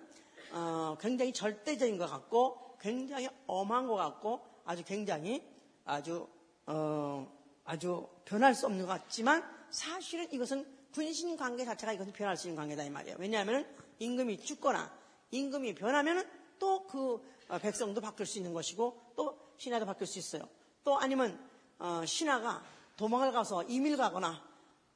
어, 0.52 0.98
굉장히 1.00 1.34
절대적인 1.34 1.98
것 1.98 2.10
같고 2.10 2.78
굉장히 2.80 3.30
엄한 3.46 3.88
것 3.88 3.96
같고 3.96 4.46
아주 4.66 4.84
굉장히 4.84 5.44
아주 5.86 6.28
어, 6.68 7.28
아주 7.66 8.08
변할 8.26 8.54
수 8.54 8.66
없는 8.66 8.86
것 8.86 8.88
같지만 8.88 9.44
사실은 9.70 10.32
이것은 10.32 10.66
군신 10.94 11.36
관계 11.38 11.66
자체가 11.66 11.94
이것은 11.94 12.14
변할 12.14 12.38
수 12.38 12.48
있는 12.48 12.58
관계다 12.58 12.84
이 12.84 12.90
말이에요. 12.90 13.18
왜냐하면 13.20 13.68
임금이 14.00 14.42
죽거나 14.42 14.92
임금이 15.32 15.76
변하면 15.76 16.28
또그 16.60 17.22
어, 17.50 17.58
백성도 17.60 18.02
바뀔 18.02 18.26
수 18.26 18.38
있는 18.38 18.54
것이고 18.54 19.14
또 19.16 19.40
신하도 19.58 19.86
바뀔 19.86 20.08
수 20.08 20.20
있어요. 20.20 20.48
또 20.84 20.98
아니면 20.98 21.40
어, 21.80 22.04
신하가 22.06 22.64
도망을 22.96 23.32
가서 23.32 23.64
이밀 23.64 23.96
가거나 23.98 24.44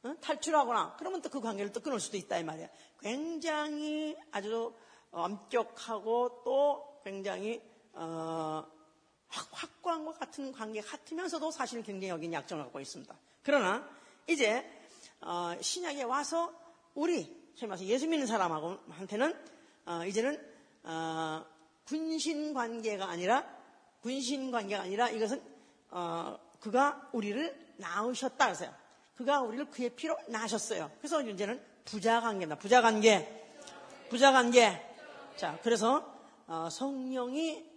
어? 0.03 0.15
탈출하거나 0.19 0.95
그러면 0.97 1.21
또 1.21 1.29
그 1.29 1.39
관계를 1.39 1.71
또 1.71 1.79
끊을 1.79 1.99
수도 1.99 2.17
있다 2.17 2.37
이 2.39 2.43
말이에요. 2.43 2.67
굉장히 2.99 4.17
아주 4.31 4.73
엄격하고 5.11 6.41
또 6.43 7.01
굉장히 7.03 7.61
어, 7.93 8.65
확고한 9.31 10.05
것 10.05 10.19
같은 10.19 10.51
관계 10.51 10.81
같으면서도 10.81 11.51
사실은 11.51 11.83
굉장히 11.83 12.09
여기는 12.09 12.33
약점을 12.33 12.63
갖고 12.63 12.79
있습니다. 12.79 13.15
그러나 13.43 13.87
이제 14.27 14.65
어, 15.21 15.53
신약에 15.59 16.03
와서 16.03 16.53
우리 16.93 17.23
소위 17.55 17.69
말해서 17.69 17.85
예수 17.85 18.07
믿는 18.07 18.27
사람하고한테는 18.27 19.35
어, 19.85 20.05
이제는 20.05 20.39
어, 20.83 21.45
군신 21.85 22.53
관계가 22.53 23.09
아니라 23.09 23.45
군신 24.01 24.51
관계가 24.51 24.83
아니라 24.83 25.09
이것은 25.09 25.41
어, 25.89 26.37
그가 26.59 27.09
우리를 27.13 27.73
낳으셨다 27.77 28.45
그래서요. 28.45 28.73
그가 29.15 29.41
우리를 29.41 29.69
그의 29.69 29.89
피로 29.95 30.17
낳으셨어요. 30.27 30.91
그래서 30.99 31.21
이제는 31.21 31.61
부자 31.85 32.21
관계입니다. 32.21 32.59
부자 32.59 32.81
관계, 32.81 33.45
부자 34.09 34.31
관계. 34.31 34.81
자, 35.35 35.59
그래서 35.63 36.15
어, 36.47 36.69
성령이 36.69 37.63
어, 37.65 37.70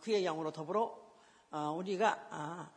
그의 0.00 0.22
영으로 0.24 0.52
더불어 0.52 1.04
어, 1.50 1.70
우리가 1.78 2.28
아, 2.30 2.70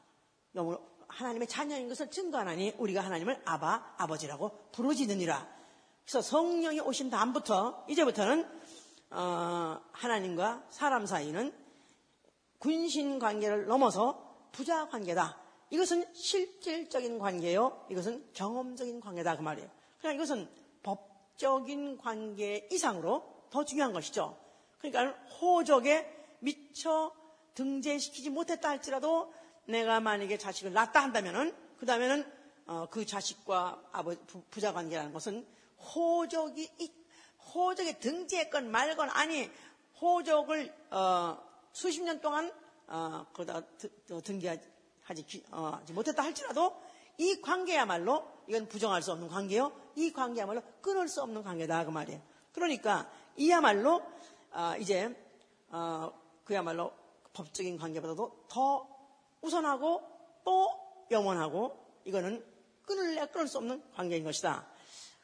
영으로 0.53 0.79
하나님의 1.07 1.47
자녀인 1.47 1.87
것을 1.87 2.11
증거하나니 2.11 2.75
우리가 2.77 3.01
하나님을 3.01 3.41
아바 3.45 3.95
아버지라고 3.97 4.69
부르짖느니라. 4.71 5.47
그래서 6.03 6.21
성령이 6.21 6.79
오신 6.81 7.09
다음부터 7.09 7.85
이제부터는 7.89 8.47
어, 9.11 9.79
하나님과 9.91 10.65
사람 10.69 11.05
사이는 11.05 11.53
군신 12.59 13.19
관계를 13.19 13.65
넘어서 13.67 14.47
부자 14.51 14.87
관계다. 14.87 15.39
이것은 15.69 16.13
실질적인 16.13 17.19
관계요. 17.19 17.85
이것은 17.89 18.25
경험적인 18.33 18.99
관계다 19.01 19.37
그 19.37 19.41
말이에요. 19.41 19.69
그냥 19.99 20.15
이것은 20.15 20.49
법적인 20.83 21.97
관계 21.97 22.67
이상으로 22.71 23.47
더 23.49 23.65
중요한 23.65 23.93
것이죠. 23.93 24.37
그러니까 24.79 25.17
호적에 25.41 26.16
미처 26.39 27.11
등재시키지 27.53 28.29
못했다 28.29 28.69
할지라도 28.69 29.33
내가 29.65 29.99
만약에 29.99 30.37
자식을 30.37 30.73
낳았다 30.73 31.01
한다면은 31.01 31.55
그 31.77 31.85
다음에는 31.85 32.31
어, 32.67 32.87
그 32.89 33.05
자식과 33.05 33.89
아버지 33.91 34.19
부자 34.49 34.73
관계라는 34.73 35.13
것은 35.13 35.45
호적이 35.79 36.69
호적에 37.53 37.99
등재했건 37.99 38.69
말건 38.69 39.09
아니 39.09 39.49
호적을 40.01 40.73
어, 40.91 41.37
수십 41.71 42.03
년 42.03 42.19
동안 42.21 42.51
어, 42.87 43.25
거기다 43.33 43.61
등재하지 44.23 45.43
어, 45.51 45.79
못했다 45.91 46.23
할지라도 46.23 46.81
이 47.17 47.41
관계야말로 47.41 48.27
이건 48.47 48.67
부정할 48.67 49.01
수 49.01 49.11
없는 49.11 49.27
관계요. 49.27 49.71
이 49.95 50.11
관계야말로 50.13 50.61
끊을 50.81 51.07
수 51.07 51.21
없는 51.21 51.43
관계다 51.43 51.85
그 51.85 51.89
말이에요. 51.89 52.21
그러니까 52.53 53.09
이야말로 53.35 54.03
아, 54.51 54.77
이제 54.77 55.15
어, 55.69 56.11
그야말로 56.47 56.93
법적인 57.33 57.77
관계보다도 57.77 58.45
더 58.47 58.87
우선하고 59.41 60.01
또 60.45 60.69
영원하고 61.11 61.77
이거는 62.05 62.41
끊을래 62.85 63.27
끊을 63.27 63.47
수 63.49 63.57
없는 63.57 63.83
관계인 63.93 64.23
것이다. 64.23 64.65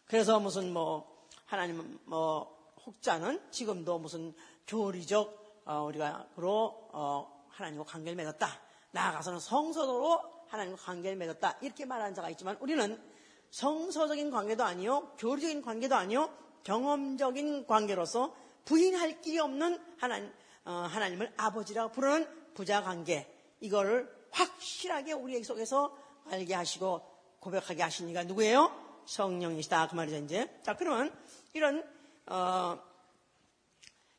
그래서 0.05 0.41
무슨 0.41 0.73
뭐 0.73 1.25
하나님 1.45 1.97
뭐 2.03 2.73
혹자는 2.85 3.41
지금도 3.51 3.99
무슨 3.99 4.33
교리적 4.67 5.63
어, 5.65 5.83
우리가 5.83 6.27
그로 6.35 6.89
어, 6.91 7.47
하나님과 7.51 7.85
관계를 7.85 8.17
맺었다. 8.17 8.59
나아가서는 8.91 9.39
성서도로 9.39 10.19
하나님과 10.49 10.83
관계를 10.83 11.15
맺었다. 11.15 11.57
이렇게 11.61 11.85
말하는 11.85 12.13
자가 12.13 12.29
있지만 12.31 12.57
우리는 12.59 13.01
성서적인 13.49 14.29
관계도 14.29 14.61
아니요, 14.61 15.13
교리적인 15.17 15.61
관계도 15.61 15.95
아니요, 15.95 16.29
경험적인 16.65 17.65
관계로서 17.65 18.35
부인할 18.65 19.21
길이 19.21 19.39
없는 19.39 19.79
하나님, 19.97 20.27
어, 20.27 20.33
하나님을 20.71 21.33
아버지라고 21.37 21.91
부르는 21.91 22.53
부자 22.53 22.83
관계. 22.83 23.27
이거를 23.59 24.09
확실하게 24.31 25.13
우리 25.13 25.43
속에서 25.43 25.97
알게 26.29 26.53
하시고 26.53 27.01
고백하게 27.39 27.83
이가 28.09 28.23
누구예요? 28.23 28.83
성령이시다. 29.05 29.87
그 29.89 29.95
말이죠, 29.95 30.17
이제. 30.17 30.59
자, 30.63 30.75
그러면 30.75 31.13
이런, 31.53 31.83
어, 32.27 32.79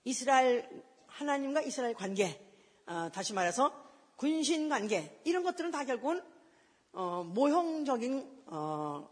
이스라엘, 0.04 0.68
하나님과 1.06 1.62
이스라엘 1.62 1.94
관계, 1.94 2.40
어, 2.86 3.08
다시 3.12 3.32
말해서 3.32 3.72
군신 4.16 4.68
관계, 4.68 5.20
이런 5.24 5.42
것들은 5.42 5.70
다 5.70 5.84
결국은, 5.84 6.22
어, 6.92 7.24
모형적인, 7.24 8.44
어, 8.46 9.08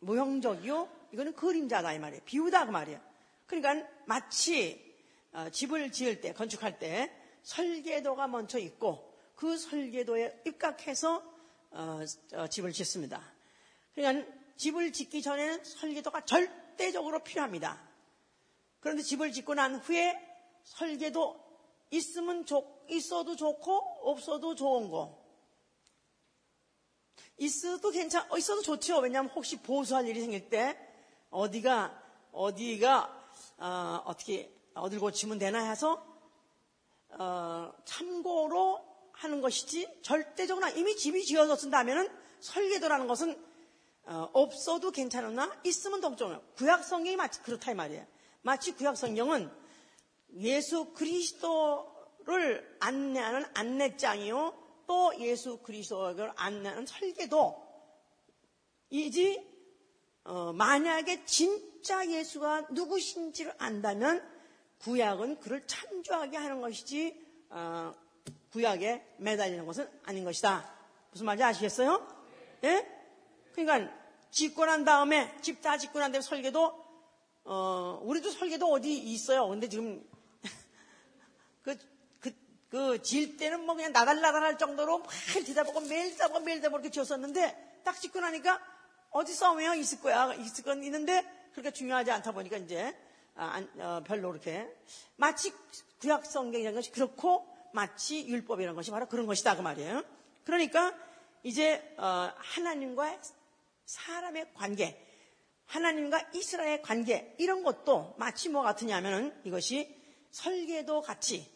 모형적이요? 0.00 0.88
이거는 1.12 1.34
그림자다, 1.34 1.92
이 1.92 1.98
말이에요. 1.98 2.22
비유다, 2.24 2.66
그 2.66 2.70
말이에요. 2.70 3.00
그러니까 3.46 3.88
마치, 4.06 4.80
어, 4.90 4.91
집을 5.52 5.90
지을 5.92 6.20
때, 6.20 6.32
건축할 6.32 6.78
때, 6.78 7.10
설계도가 7.42 8.28
먼저 8.28 8.58
있고, 8.58 9.12
그 9.34 9.56
설계도에 9.56 10.42
입각해서, 10.46 11.22
어, 11.70 12.00
어, 12.34 12.46
집을 12.48 12.72
짓습니다. 12.72 13.22
그러니까 13.94 14.30
집을 14.56 14.92
짓기 14.92 15.22
전에는 15.22 15.64
설계도가 15.64 16.24
절대적으로 16.24 17.20
필요합니다. 17.20 17.80
그런데 18.80 19.02
집을 19.02 19.32
짓고 19.32 19.54
난 19.54 19.76
후에 19.76 20.14
설계도 20.64 21.40
있으면 21.90 22.44
좋, 22.46 22.84
있어도 22.88 23.36
좋고 23.36 24.10
없어도 24.10 24.54
좋은 24.54 24.90
거. 24.90 25.20
있어도 27.38 27.90
괜찮, 27.90 28.30
어, 28.30 28.38
있어도 28.38 28.62
좋죠. 28.62 28.98
왜냐하면 28.98 29.30
혹시 29.32 29.60
보수할 29.60 30.06
일이 30.06 30.20
생길 30.20 30.48
때 30.48 30.78
어디가 31.30 32.00
어디가 32.32 33.28
어, 33.58 34.14
떻게 34.18 34.52
어딜 34.74 35.00
고치면 35.00 35.38
되나 35.38 35.68
해서 35.68 36.04
어, 37.10 37.72
참고로 37.84 38.80
하는 39.12 39.40
것이지 39.40 40.00
절대적으로 40.02 40.68
이미 40.68 40.96
집이 40.96 41.24
지어졌다면은 41.24 42.08
설계도라는 42.40 43.06
것은 43.06 43.52
어, 44.04 44.28
없어도 44.32 44.90
괜찮으나 44.90 45.60
있으면 45.64 46.00
더 46.00 46.16
좋아요. 46.16 46.42
구약 46.56 46.84
성경이 46.84 47.16
마치 47.16 47.40
그렇다 47.42 47.70
이 47.70 47.74
말이에요. 47.74 48.06
마치 48.42 48.72
구약 48.72 48.96
성경은 48.96 49.50
예수 50.34 50.92
그리스도를 50.94 52.76
안내하는 52.80 53.44
안내장이요. 53.54 54.62
또 54.86 55.12
예수 55.20 55.58
그리스도를 55.58 56.32
안내하는 56.34 56.86
설계도 56.86 57.62
이지 58.90 59.52
어, 60.24 60.52
만약에 60.52 61.24
진짜 61.24 62.08
예수가 62.08 62.68
누구신지를 62.70 63.54
안다면 63.58 64.31
구약은 64.82 65.40
그를 65.40 65.66
참조하게 65.66 66.36
하는 66.36 66.60
것이지 66.60 67.20
어, 67.50 67.92
구약에 68.50 69.04
매달리는 69.18 69.64
것은 69.64 69.88
아닌 70.04 70.24
것이다. 70.24 70.68
무슨 71.10 71.26
말인지 71.26 71.44
아시겠어요? 71.44 72.06
예? 72.64 72.86
그러니까 73.54 73.92
짓고 74.30 74.64
난 74.64 74.84
다음에 74.84 75.36
집 75.40 75.62
다 75.62 75.78
짓고 75.78 75.98
난 75.98 76.10
다음에 76.10 76.22
설계도 76.22 76.82
어, 77.44 78.00
우리도 78.02 78.30
설계도 78.30 78.66
어디 78.70 78.96
있어요. 78.96 79.48
근데 79.48 79.68
지금 79.68 80.04
그, 81.62 81.76
그, 82.20 82.32
그, 82.68 83.02
질 83.02 83.36
때는 83.36 83.64
뭐 83.64 83.74
그냥 83.74 83.92
나달나달할 83.92 84.58
정도로 84.58 84.98
막 84.98 85.08
뒤다보고 85.44 85.80
매일 85.80 86.10
뒤다보고 86.12 86.40
매일 86.40 86.56
뒤다보고 86.58 86.80
이렇게 86.80 86.90
지었었는데 86.90 87.80
딱 87.84 88.00
짓고 88.00 88.20
나니까 88.20 88.60
어디 89.10 89.34
싸우면 89.34 89.78
있을 89.78 90.00
거야. 90.00 90.34
있을 90.34 90.64
건 90.64 90.82
있는데 90.82 91.24
그렇게 91.52 91.70
중요하지 91.70 92.10
않다 92.10 92.32
보니까 92.32 92.56
이제 92.56 92.96
별로 94.04 94.30
그렇게 94.30 94.68
마치 95.16 95.52
구약 96.00 96.26
성경이라는 96.26 96.76
것이 96.76 96.90
그렇고 96.90 97.46
마치 97.72 98.26
율법이라는 98.26 98.74
것이 98.74 98.90
바로 98.90 99.06
그런 99.06 99.26
것이다 99.26 99.56
그 99.56 99.62
말이에요. 99.62 100.02
그러니까 100.44 100.94
이제 101.42 101.94
어, 101.98 102.30
하나님과 102.36 103.20
사람의 103.86 104.52
관계, 104.54 105.04
하나님과 105.66 106.30
이스라엘의 106.34 106.82
관계 106.82 107.34
이런 107.38 107.62
것도 107.62 108.14
마치 108.18 108.48
뭐 108.48 108.62
같으냐면은 108.62 109.34
이것이 109.44 109.94
설계도 110.30 111.02
같이 111.02 111.50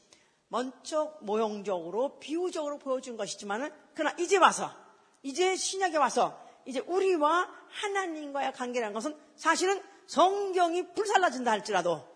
먼저 0.48 1.16
모형적으로 1.20 2.18
비유적으로 2.18 2.78
보여준 2.78 3.16
것이지만은 3.16 3.70
그러나 3.94 4.16
이제 4.18 4.36
와서 4.36 4.70
이제 5.22 5.56
신약에 5.56 5.96
와서 5.96 6.40
이제 6.64 6.80
우리와 6.80 7.48
하나님과의 7.68 8.52
관계라는 8.52 8.94
것은 8.94 9.16
사실은 9.36 9.82
성경이 10.06 10.94
불살라진다 10.94 11.50
할지라도 11.50 12.06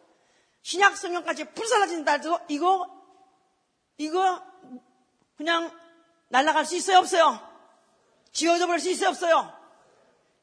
신약 0.62 0.96
성경까지 0.96 1.52
불살라진다 1.52 2.12
할지라도 2.12 2.44
이거 2.48 2.88
이거 3.96 4.42
그냥 5.36 5.70
날아갈 6.28 6.64
수 6.64 6.76
있어요 6.76 6.98
없어요? 6.98 7.38
지워져 8.32 8.66
버릴 8.66 8.80
수 8.80 8.90
있어요 8.90 9.10
없어요? 9.10 9.52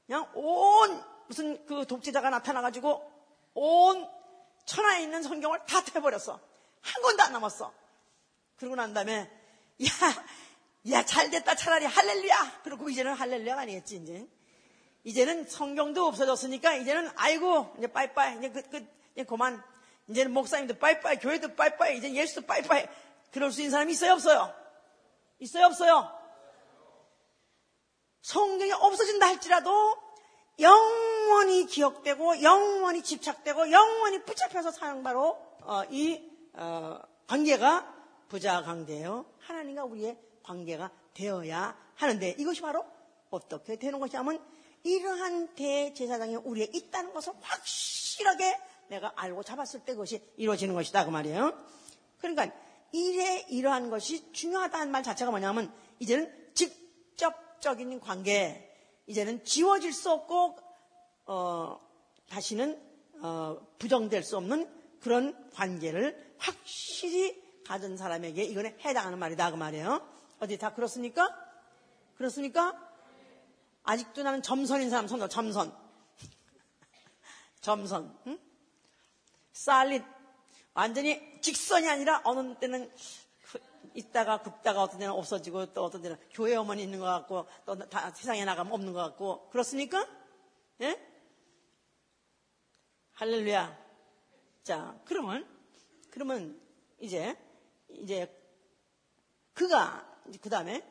그냥 0.05 0.29
온 0.33 1.03
무슨 1.27 1.65
그 1.65 1.85
독재자가 1.85 2.29
나타나가지고 2.29 3.11
온 3.53 4.09
천하에 4.65 5.01
있는 5.01 5.23
성경을 5.23 5.65
다 5.65 5.83
태워버렸어. 5.83 6.39
한 6.81 7.01
권도 7.01 7.23
안 7.23 7.31
남았어. 7.33 7.73
그러고 8.57 8.75
난 8.75 8.93
다음에 8.93 9.29
야, 9.83 10.91
야, 10.91 11.05
잘 11.05 11.29
됐다. 11.29 11.55
차라리 11.55 11.85
할렐루야. 11.85 12.61
그리고 12.63 12.89
이제는 12.89 13.13
할렐루야가 13.13 13.61
아니겠지, 13.61 13.97
이제. 13.97 14.27
이제는 15.07 15.45
성경도 15.45 16.05
없어졌으니까 16.05 16.75
이제는 16.75 17.09
아이고, 17.15 17.73
이제 17.77 17.87
빠이빠이. 17.87 18.39
이제 18.39 18.49
그, 18.49 18.61
그, 18.63 18.85
이제 19.13 19.23
그만. 19.23 19.63
이제는 20.09 20.33
목사님도 20.33 20.79
빠이빠이. 20.79 21.17
교회도 21.19 21.55
빠이빠이. 21.55 21.97
이제 21.97 22.13
예수도 22.13 22.45
빠이빠이. 22.45 22.85
그럴 23.31 23.49
수 23.53 23.61
있는 23.61 23.71
사람이 23.71 23.93
있어요, 23.93 24.11
없어요? 24.11 24.53
있어요, 25.39 25.67
없어요? 25.67 26.11
성경이 28.21 28.73
없어진다 28.73 29.27
할지라도 29.27 29.95
영원히 30.59 31.65
기억되고 31.67 32.41
영원히 32.41 33.01
집착되고 33.01 33.71
영원히 33.71 34.21
붙잡혀서 34.23 34.71
사는 34.71 35.03
바로 35.03 35.37
어, 35.61 35.83
이 35.89 36.21
어, 36.51 36.99
관계가 37.27 37.95
부자 38.27 38.61
관계예요. 38.61 39.25
하나님과 39.39 39.85
우리의 39.85 40.17
관계가 40.43 40.91
되어야 41.13 41.77
하는데 41.95 42.35
이것이 42.37 42.59
바로 42.59 42.85
어떻게 43.29 43.77
되는 43.77 43.99
것이냐면 43.99 44.43
이러한 44.87 45.53
대제사장이 45.55 46.37
우리에 46.37 46.69
있다는 46.71 47.13
것을 47.13 47.33
확실하게 47.41 48.57
내가 48.87 49.11
알고 49.15 49.43
잡았을 49.43 49.81
때 49.81 49.93
그것이 49.93 50.21
이루어지는 50.37 50.73
것이다 50.73 51.03
그 51.05 51.09
말이에요. 51.09 51.53
그러니까 52.19 52.49
이래 52.93 53.45
이러한 53.49 53.89
것이 53.89 54.31
중요하다는 54.31 54.91
말 54.91 55.03
자체가 55.03 55.29
뭐냐면 55.29 55.73
이제는 55.99 56.33
직접적인 56.53 57.99
관계 57.99 58.63
이제는 59.07 59.43
지워질 59.43 59.91
수 59.91 60.09
없고 60.09 60.57
어, 61.25 61.79
다시는 62.29 62.81
어, 63.21 63.57
부정될 63.79 64.23
수 64.23 64.37
없는 64.37 64.69
그런 65.01 65.51
관계를 65.51 66.35
확실히 66.37 67.43
가진 67.65 67.97
사람에게 67.97 68.43
이거는 68.43 68.77
해당하는 68.85 69.19
말이다 69.19 69.51
그 69.51 69.57
말이에요. 69.57 70.01
어디 70.39 70.57
다 70.57 70.73
그렇습니까? 70.73 71.27
그렇습니까? 72.15 72.86
아직도 73.87 74.21
나는 74.21 74.41
점선인 74.41 74.89
사람 74.89 75.07
손 75.07 75.27
점선. 75.29 75.73
점선. 77.61 78.19
응? 78.27 78.37
살릿. 79.53 80.03
완전히 80.73 81.41
직선이 81.41 81.87
아니라 81.89 82.21
어느 82.25 82.53
때는 82.59 82.91
있다가 83.93 84.41
굽다가 84.41 84.83
어떤 84.83 84.99
데는 84.99 85.13
없어지고 85.13 85.73
또 85.73 85.85
어떤 85.85 86.01
데는 86.01 86.17
교회 86.31 86.55
어머니 86.55 86.83
있는 86.83 86.99
것 86.99 87.05
같고 87.05 87.47
또 87.65 87.75
다 87.75 88.11
세상에 88.11 88.43
나가면 88.43 88.73
없는 88.73 88.91
것 88.91 88.99
같고 88.99 89.49
그렇습니까? 89.51 90.05
예? 90.81 90.99
할렐루야. 93.13 93.87
자, 94.63 94.99
그러면 95.05 95.47
그러면 96.11 96.59
이제 96.99 97.37
이제 97.89 98.29
그가 99.53 100.05
그 100.41 100.49
다음에 100.49 100.85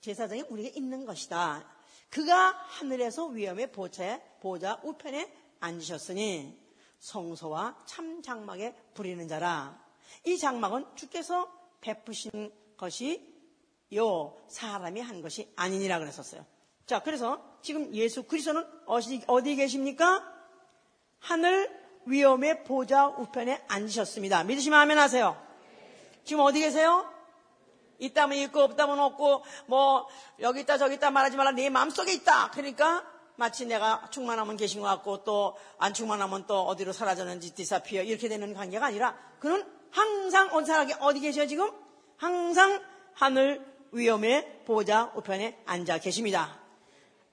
제사장이 0.00 0.42
우리에게 0.42 0.78
있는 0.78 1.04
것이다. 1.04 1.79
그가 2.08 2.50
하늘에서 2.68 3.26
위엄의 3.26 3.72
보좌, 3.72 4.20
보좌 4.40 4.80
우편에 4.82 5.32
앉으셨으니 5.60 6.58
성소와 6.98 7.76
참 7.86 8.22
장막에 8.22 8.74
부리는 8.94 9.26
자라. 9.28 9.80
이 10.24 10.38
장막은 10.38 10.86
주께서 10.96 11.50
베푸신 11.80 12.52
것이 12.76 13.28
요 13.94 14.36
사람이 14.48 15.00
한 15.00 15.22
것이 15.22 15.52
아니니라 15.56 15.98
그랬었어요. 15.98 16.44
자, 16.86 17.02
그래서 17.02 17.58
지금 17.62 17.94
예수 17.94 18.24
그리스도는 18.24 18.64
어디, 18.86 19.22
어디 19.26 19.56
계십니까? 19.56 20.24
하늘 21.18 21.70
위엄의 22.06 22.64
보좌 22.64 23.08
우편에 23.08 23.64
앉으셨습니다. 23.68 24.44
믿으시면 24.44 24.78
아멘 24.80 24.98
하세요. 24.98 25.40
지금 26.24 26.42
어디 26.42 26.60
계세요? 26.60 27.08
있다면 28.00 28.38
있고 28.38 28.60
없다면 28.62 28.98
없고 28.98 29.44
뭐 29.66 30.08
여기 30.40 30.60
있다 30.60 30.78
저기 30.78 30.96
있다 30.96 31.10
말하지 31.10 31.36
말라 31.36 31.52
네 31.52 31.70
마음속에 31.70 32.12
있다. 32.12 32.50
그러니까 32.50 33.04
마치 33.36 33.64
내가 33.66 34.08
충만하면 34.10 34.56
계신 34.56 34.80
것 34.80 34.88
같고 34.88 35.24
또 35.24 35.56
안 35.78 35.94
충만하면 35.94 36.46
또 36.46 36.62
어디로 36.66 36.92
사라졌는지 36.92 37.54
디사피어 37.54 38.02
이렇게 38.02 38.28
되는 38.28 38.52
관계가 38.52 38.86
아니라 38.86 39.16
그는 39.38 39.64
항상 39.90 40.54
온 40.54 40.64
사람이 40.64 40.92
어디 41.00 41.20
계셔 41.20 41.46
지금? 41.46 41.70
항상 42.18 42.82
하늘 43.14 43.64
위엄의 43.92 44.64
보좌 44.66 45.10
우편에 45.14 45.62
앉아 45.64 45.98
계십니다. 45.98 46.58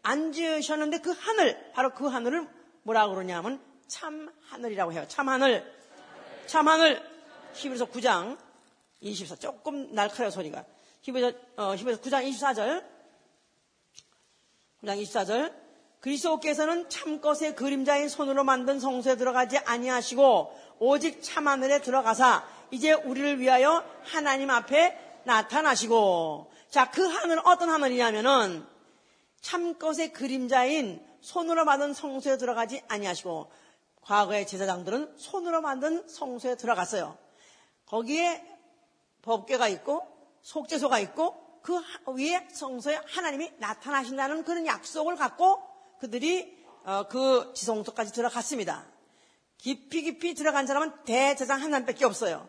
앉으셨는데 0.04 1.00
그 1.00 1.12
하늘 1.12 1.72
바로 1.74 1.94
그 1.94 2.08
하늘을 2.08 2.48
뭐라고 2.84 3.16
그러냐면 3.16 3.62
참 3.88 4.32
하늘이라고 4.50 4.94
해요. 4.94 5.06
참 5.10 5.28
하늘. 5.28 5.70
참 6.46 6.68
하늘. 6.68 7.04
히브리서 7.54 7.88
9장 7.88 8.38
24 9.02 9.36
조금 9.38 9.94
날카로워 9.94 10.32
소리가. 10.32 10.66
히브리서 11.02 11.32
어, 11.58 11.76
히브리서 11.76 12.02
9장 12.02 12.30
24절. 12.30 12.84
9장 14.84 15.02
24절. 15.02 15.54
그리스도께서는 16.00 16.90
참 16.90 17.20
것의 17.22 17.56
그림자인 17.56 18.08
손으로 18.08 18.44
만든 18.44 18.80
성소에 18.80 19.16
들어가지 19.16 19.58
아니하시고 19.58 20.78
오직 20.80 21.24
참 21.24 21.48
하늘에 21.48 21.82
들어가사 21.82 22.48
이제 22.72 22.94
우리를 22.94 23.40
위하여 23.40 23.84
하나님 24.04 24.50
앞에 24.50 25.22
나타나시고 25.26 26.52
자 26.70 26.92
그 26.92 27.04
하늘은 27.06 27.46
어떤 27.46 27.70
하늘이냐면은 27.70 28.66
참 29.42 29.78
것의 29.80 30.14
그림자인 30.14 31.04
손으로 31.22 31.66
만든 31.66 31.94
성소에 31.94 32.38
들어가지 32.38 32.84
아니하시고 32.88 33.50
과거의 34.02 34.48
제사장들은 34.48 35.18
손으로 35.18 35.62
만든 35.62 36.08
성소에 36.08 36.56
들어갔어요. 36.56 37.18
거기에 37.86 38.44
법궤가 39.28 39.68
있고 39.68 40.08
속죄소가 40.42 41.00
있고 41.00 41.60
그 41.62 41.80
위에 42.08 42.48
성소에 42.52 43.02
하나님이 43.06 43.52
나타나신다는 43.58 44.44
그런 44.44 44.66
약속을 44.66 45.18
갖고 45.18 45.62
그들이 46.00 46.58
어, 46.86 47.04
그 47.10 47.52
지성소까지 47.54 48.14
들어갔습니다. 48.14 48.86
깊이 49.58 50.04
깊이 50.04 50.34
들어간 50.34 50.66
사람은 50.66 51.04
대제사장 51.04 51.62
하나님밖에 51.62 52.06
없어요. 52.06 52.48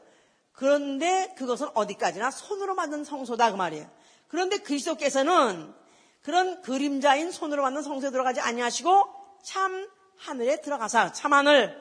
그런데 0.52 1.34
그것은 1.36 1.68
어디까지나 1.74 2.30
손으로 2.30 2.74
만든 2.74 3.02
성소다 3.02 3.50
그 3.50 3.56
말이에요. 3.56 3.90
그런데 4.28 4.58
그리스도께서는 4.58 5.74
그런 6.22 6.62
그림자인 6.62 7.32
손으로 7.32 7.62
만든 7.62 7.82
성소에 7.82 8.10
들어가지 8.10 8.40
아니하시고 8.40 9.04
참 9.42 9.88
하늘에 10.18 10.60
들어가서 10.60 11.12
참 11.12 11.32
하늘, 11.32 11.80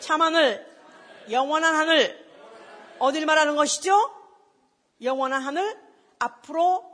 참 0.00 0.22
하늘, 0.22 0.64
영원한 1.30 1.74
하늘 1.74 2.22
어딜 2.98 3.26
말하는 3.26 3.56
것이죠? 3.56 4.21
영원한 5.02 5.42
하늘 5.42 5.78
앞으로 6.18 6.84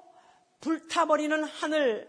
불타버리는 0.61 1.45
하늘 1.45 2.09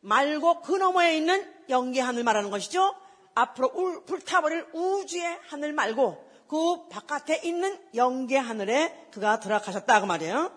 말고 0.00 0.62
그 0.62 0.72
너머에 0.76 1.16
있는 1.16 1.52
영계 1.68 2.00
하늘 2.00 2.24
말하는 2.24 2.50
것이죠. 2.50 2.94
앞으로 3.34 3.70
울, 3.74 4.04
불타버릴 4.04 4.66
우주의 4.72 5.38
하늘 5.48 5.72
말고 5.72 6.28
그 6.48 6.88
바깥에 6.88 7.40
있는 7.44 7.78
영계 7.94 8.36
하늘에 8.36 9.08
그가 9.12 9.40
들어가셨다 9.40 10.00
그 10.00 10.06
말이에요. 10.06 10.52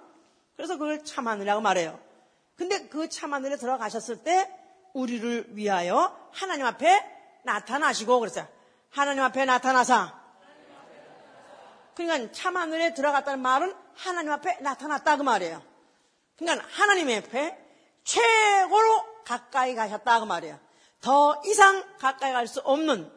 그래서 0.56 0.78
그걸 0.78 1.04
참 1.04 1.28
하늘이라고 1.28 1.62
말해요. 1.62 2.00
근데 2.56 2.88
그 2.88 3.08
참 3.10 3.34
하늘에 3.34 3.58
들어가셨을 3.58 4.24
때 4.24 4.50
우리를 4.94 5.56
위하여 5.56 6.16
하나님 6.32 6.66
앞에 6.66 7.04
나타나시고 7.44 8.20
그랬어요. 8.20 8.48
하나님 8.90 9.24
앞에 9.24 9.46
나타나사. 9.46 10.20
그러니까 11.96 12.32
참 12.32 12.58
하늘에 12.58 12.94
들어갔다는 12.94 13.42
말은 13.42 13.74
하나님 13.96 14.32
앞에 14.32 14.58
나타났다 14.62 15.18
그 15.18 15.24
말이에요. 15.24 15.62
그러니까 16.38 16.68
하나님 16.72 17.10
앞에 17.10 17.58
최고로 18.04 19.24
가까이 19.24 19.76
가셨다 19.76 20.20
그 20.20 20.26
말이에요. 20.26 20.60
더 21.02 21.42
이상 21.46 21.84
가까이 21.98 22.32
갈 22.32 22.48
수 22.48 22.60
없는 22.62 23.12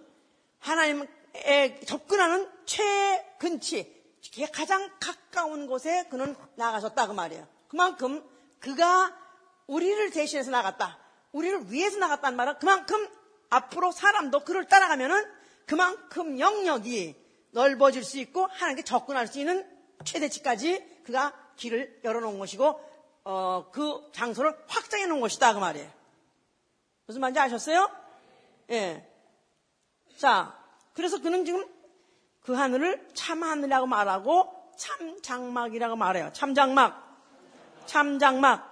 하나님에 0.61 1.81
접근하는 1.87 2.51
최근치, 2.65 3.93
가장 4.53 4.91
가까운 5.01 5.67
곳에 5.67 6.07
그는 6.11 6.35
나가셨다 6.57 7.07
그 7.07 7.13
말이에요. 7.13 7.47
그만큼 7.69 8.25
그가 8.61 9.15
우리를 9.67 10.11
대신해서 10.11 10.51
나갔다. 10.51 10.99
우리를 11.33 11.71
위해서 11.71 11.99
나갔다는 11.99 12.37
말은 12.37 12.59
그만큼 12.59 13.09
앞으로 13.51 13.93
사람도 13.93 14.41
그를 14.41 14.67
따라가면은 14.67 15.25
그만큼 15.67 16.39
영역이 16.39 17.15
넓어질 17.51 18.05
수 18.05 18.19
있고 18.19 18.47
하나님께 18.47 18.83
접근할 18.85 19.27
수 19.27 19.39
있는 19.39 19.69
최대치까지 20.05 21.03
그가 21.05 21.33
길을 21.57 22.01
열어놓은 22.05 22.39
것이고 22.39 22.81
어, 23.25 23.71
그 23.73 24.11
장소를 24.13 24.57
확장해 24.67 25.07
놓은 25.07 25.21
것이다 25.21 25.55
그 25.55 25.59
말이에요. 25.59 25.91
무슨 27.07 27.21
말인지 27.21 27.41
아셨어요? 27.41 27.91
예. 28.71 29.07
자, 30.17 30.57
그래서 30.95 31.21
그는 31.21 31.45
지금 31.45 31.67
그 32.43 32.53
하늘을 32.55 33.09
참 33.15 33.43
하늘이라고 33.43 33.87
말하고 33.87 34.53
참 34.77 35.21
장막이라고 35.23 35.97
말해요. 35.97 36.31
참 36.33 36.55
장막, 36.55 37.19
참 37.87 38.19
장막. 38.19 38.71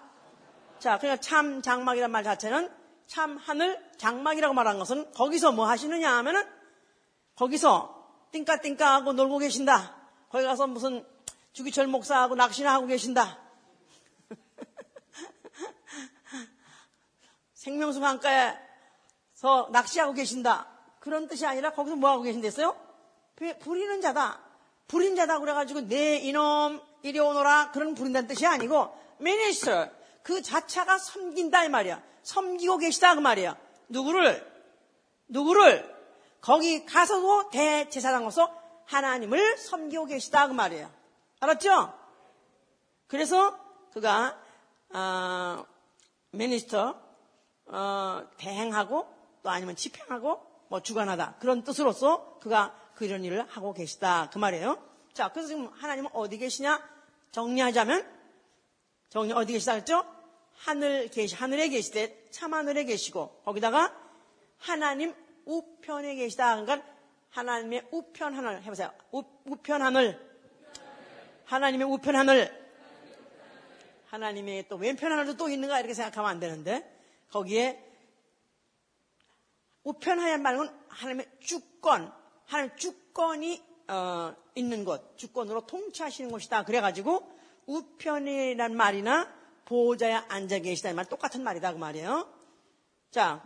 자, 0.79 0.99
그러니까 0.99 1.21
참 1.21 1.63
장막이라는 1.63 2.11
말 2.11 2.25
자체는 2.25 2.71
참 3.07 3.37
하늘 3.37 3.79
장막이라고 3.99 4.55
말한 4.55 4.79
것은 4.79 5.13
거기서 5.13 5.53
뭐 5.53 5.69
하시느냐 5.69 6.17
하면은 6.19 6.45
거기서 7.37 8.29
띵까띵까 8.33 8.95
하고 8.95 9.13
놀고 9.13 9.39
계신다. 9.39 9.95
거기 10.31 10.45
가서 10.45 10.67
무슨 10.67 11.07
주기철 11.53 11.87
목사하고 11.87 12.35
낚시나 12.35 12.75
하고 12.75 12.87
계신다. 12.87 13.39
생명수 17.55 18.01
강가에서 18.01 19.69
낚시하고 19.71 20.15
계신다. 20.15 20.67
그런 21.01 21.29
뜻이 21.29 21.47
아니라 21.47 21.73
거기서 21.73 21.97
뭐 21.97 22.11
하고 22.11 22.23
계신댔어요? 22.23 22.75
부리는 23.61 24.01
자다. 24.01 24.41
부린 24.87 25.17
자다 25.17 25.41
그래가지고 25.41 25.89
내 25.89 26.19
이놈 26.19 26.81
이리 27.03 27.19
오너라 27.19 27.73
그런 27.73 27.95
부린다는 27.95 28.29
뜻이 28.29 28.47
아니고 28.47 28.97
미니스터 29.19 29.91
그 30.23 30.43
자체가 30.43 30.99
섬긴다 30.99 31.65
이 31.65 31.69
말이야. 31.69 32.03
섬기고 32.23 32.79
계시다 32.79 33.15
그 33.15 33.21
말이야. 33.21 33.57
누구를 33.89 34.51
누구를 35.29 35.93
거기 36.41 36.87
가서도 36.87 37.51
대제사장으로서 37.51 38.63
하나님을 38.87 39.59
섬기고 39.59 40.07
계시다 40.07 40.49
그 40.49 40.53
말이에요. 40.53 41.02
알았죠? 41.43 41.93
그래서 43.09 43.59
그가 43.93 44.41
어, 44.95 45.67
미니스터 46.31 47.03
어, 47.67 48.29
대행하고 48.37 49.13
또 49.43 49.51
아니면 49.51 49.75
집행하고 49.75 50.41
뭐 50.69 50.81
주관하다 50.81 51.39
그런 51.41 51.65
뜻으로서 51.65 52.39
그가 52.39 52.79
그런 52.95 53.25
일을 53.25 53.45
하고 53.49 53.75
계시다 53.75 54.31
그 54.33 54.39
말이에요. 54.39 54.81
자, 55.13 55.33
그래서 55.33 55.49
지금 55.49 55.67
하나님은 55.67 56.11
어디 56.15 56.39
계시냐 56.39 56.81
정리하자면 57.33 58.07
정리 59.09 59.33
어디 59.33 59.53
계시다 59.53 59.73
그랬죠? 59.73 60.05
하늘 60.59 61.09
계시 61.09 61.35
하늘에 61.35 61.69
계시되 61.69 62.29
참 62.31 62.55
하늘에 62.55 62.85
계시고 62.85 63.43
거기다가 63.45 63.93
하나님 64.59 65.13
우편에 65.45 66.15
계시다 66.15 66.63
그러니까 66.63 66.89
하나님의 67.31 67.89
우편 67.91 68.33
하늘 68.33 68.63
해보세요. 68.63 68.93
우, 69.11 69.25
우편 69.45 69.83
하늘 69.83 70.32
하나님의 71.53 71.87
우편 71.87 72.17
하늘. 72.17 72.51
하나님의 74.07 74.69
또 74.69 74.77
왼편 74.77 75.13
하늘도 75.13 75.37
또 75.37 75.51
있는가? 75.51 75.81
이렇게 75.81 75.93
생각하면 75.93 76.31
안 76.31 76.41
되는데. 76.41 76.91
거기에 77.31 77.79
우편하얀 79.85 80.41
말은 80.41 80.71
하나님의 80.89 81.27
주권, 81.41 82.11
하나님의 82.47 82.77
주권이 82.79 83.63
어, 83.89 84.35
있는 84.55 84.87
곳, 84.87 85.19
주권으로 85.19 85.67
통치하시는 85.67 86.31
곳이다. 86.31 86.65
그래가지고 86.65 87.31
우편이란 87.67 88.75
말이나 88.75 89.31
보호자에 89.67 90.13
앉아 90.13 90.61
계시다는 90.61 90.97
말 90.97 91.05
똑같은 91.05 91.43
말이다. 91.43 91.75
그 91.75 91.79
말이에요. 91.79 92.33
자, 93.11 93.43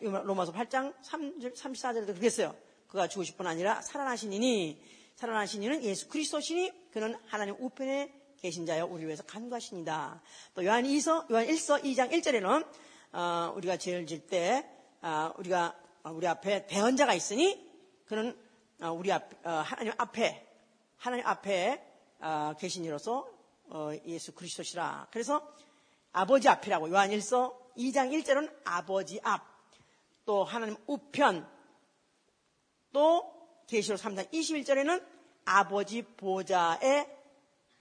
로마서 0.00 0.52
8장 0.52 0.94
3, 1.02 1.40
34절에도 1.40 2.14
그랬어요. 2.14 2.56
그가 2.88 3.06
죽으실 3.06 3.36
뿐 3.36 3.46
아니라 3.46 3.82
살아나시니니 3.82 4.96
살아나시니는 5.16 5.82
예수 5.82 6.08
그리스도시니 6.08 6.90
그는 6.92 7.16
하나님 7.26 7.56
우편에 7.58 8.12
계신 8.38 8.66
자여 8.66 8.86
우리 8.86 9.06
위해서 9.06 9.22
간과하십니다. 9.24 10.22
또 10.54 10.64
요한 10.64 10.84
2서 10.84 11.30
요한 11.30 11.46
1서 11.46 11.82
2장 11.82 12.12
1절에는 12.12 12.66
어, 13.12 13.52
우리가 13.56 13.78
죄를 13.78 14.06
질 14.06 14.26
때, 14.26 14.68
아, 15.00 15.32
우리가, 15.38 15.74
어, 16.02 16.10
우리 16.10 16.26
앞에 16.26 16.66
대언자가 16.66 17.14
있으니, 17.14 17.66
그는 18.04 18.38
어, 18.82 18.90
우리 18.90 19.10
앞, 19.10 19.32
어, 19.46 19.50
하나님 19.50 19.92
앞에, 19.96 20.46
하나님 20.98 21.26
앞에 21.26 21.82
어, 22.20 22.52
계신 22.58 22.84
이로서 22.84 23.26
어, 23.68 23.90
예수 24.04 24.32
그리스도시라. 24.32 25.08
그래서 25.10 25.50
아버지 26.12 26.48
앞이라고 26.48 26.90
요한일서 26.90 27.72
2장 27.78 28.12
1절은 28.12 28.54
아버지 28.64 29.18
앞, 29.22 29.42
또 30.26 30.44
하나님 30.44 30.76
우편, 30.86 31.48
또 32.92 33.35
계시록 33.66 34.00
3장 34.00 34.30
21절에는 34.32 35.04
아버지 35.44 36.02
보좌에 36.02 37.06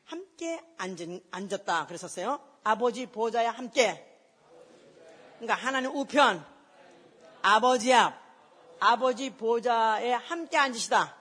함께 0.06 0.62
앉은, 0.78 1.22
앉았다 1.32 1.88
그랬었어요. 1.88 2.40
아버지 2.64 3.06
보좌에 3.06 3.46
함께. 3.46 4.04
그러니까 5.40 5.56
하나님 5.56 5.96
우편, 5.96 6.46
아버지 7.42 7.94
앞, 7.94 8.20
아버지 8.80 9.32
보좌에 9.32 10.14
함께 10.14 10.58
앉으시다. 10.58 11.16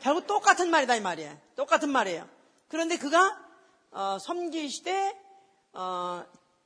결국 0.00 0.26
똑같은 0.26 0.70
말이다 0.70 0.96
이 0.96 1.00
말이에요. 1.00 1.38
똑같은 1.56 1.90
말이에요. 1.90 2.28
그런데 2.68 2.96
그가 2.96 3.38
어, 3.90 4.18
섬기시되 4.20 5.20
어, 5.72 6.24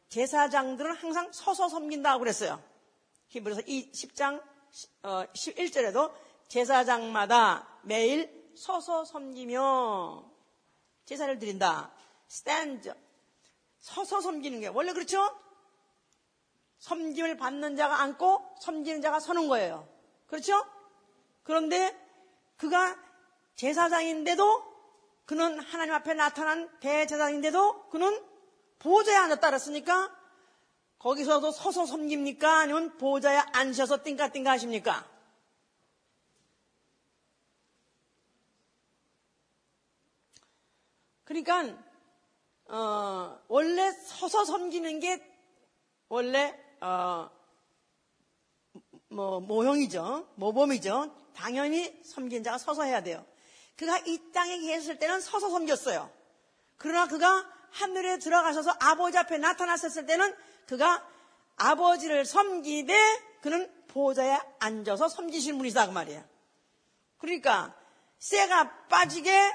제사장들은 0.08 0.94
항상 0.94 1.32
서서 1.32 1.68
섬긴다고 1.68 2.20
그랬어요. 2.20 2.62
히브리서 3.28 3.62
10장 3.62 4.40
어, 5.02 5.24
11절에도 5.32 6.12
제사장마다 6.48 7.68
매일 7.82 8.52
서서 8.56 9.04
섬기며 9.04 10.24
제사를 11.04 11.38
드린다. 11.38 11.92
stand 12.30 12.92
서서 13.80 14.20
섬기는 14.20 14.60
게 14.60 14.68
원래 14.68 14.92
그렇죠? 14.92 15.36
섬김을 16.78 17.36
받는 17.36 17.76
자가 17.76 18.00
앉고 18.00 18.56
섬기는 18.60 19.00
자가 19.02 19.20
서는 19.20 19.48
거예요. 19.48 19.88
그렇죠? 20.26 20.64
그런데 21.42 21.96
그가 22.56 22.96
제사장인데도 23.56 24.74
그는 25.26 25.58
하나님 25.60 25.94
앞에 25.94 26.14
나타난 26.14 26.68
대제사장인데도 26.80 27.88
그는 27.88 28.22
보좌에 28.78 29.16
앉았다 29.16 29.48
그랬으니까 29.48 30.14
거기서도 30.98 31.50
서서 31.50 31.86
섬깁니까? 31.86 32.60
아니면 32.60 32.96
보좌에 32.98 33.36
앉으셔서 33.52 34.02
띵까띵까 34.04 34.50
하십니까? 34.52 35.06
그러니까 41.24 41.74
어, 42.66 43.38
원래 43.48 43.90
서서 43.92 44.44
섬기는 44.44 45.00
게 45.00 45.22
원래 46.08 46.54
어, 46.80 47.30
뭐 49.08 49.40
모형이죠, 49.40 50.28
모범이죠. 50.34 51.14
당연히 51.34 52.02
섬긴 52.04 52.42
자가 52.42 52.58
서서 52.58 52.84
해야 52.84 53.02
돼요. 53.02 53.24
그가 53.76 53.98
이 54.06 54.20
땅에 54.32 54.58
계셨을 54.58 54.98
때는 54.98 55.20
서서 55.20 55.50
섬겼어요. 55.50 56.10
그러나 56.76 57.06
그가 57.06 57.48
하늘에 57.70 58.18
들어가셔서 58.18 58.74
아버지 58.80 59.18
앞에 59.18 59.38
나타났었을 59.38 60.06
때는 60.06 60.34
그가 60.66 61.06
아버지를 61.56 62.24
섬기되 62.24 62.94
그는 63.40 63.70
보좌에 63.88 64.38
앉아서 64.60 65.08
섬기신 65.08 65.58
분이다 65.58 65.86
그 65.86 65.92
말이에요. 65.92 66.24
그러니까 67.18 67.74
쇠가 68.18 68.86
빠지게 68.88 69.52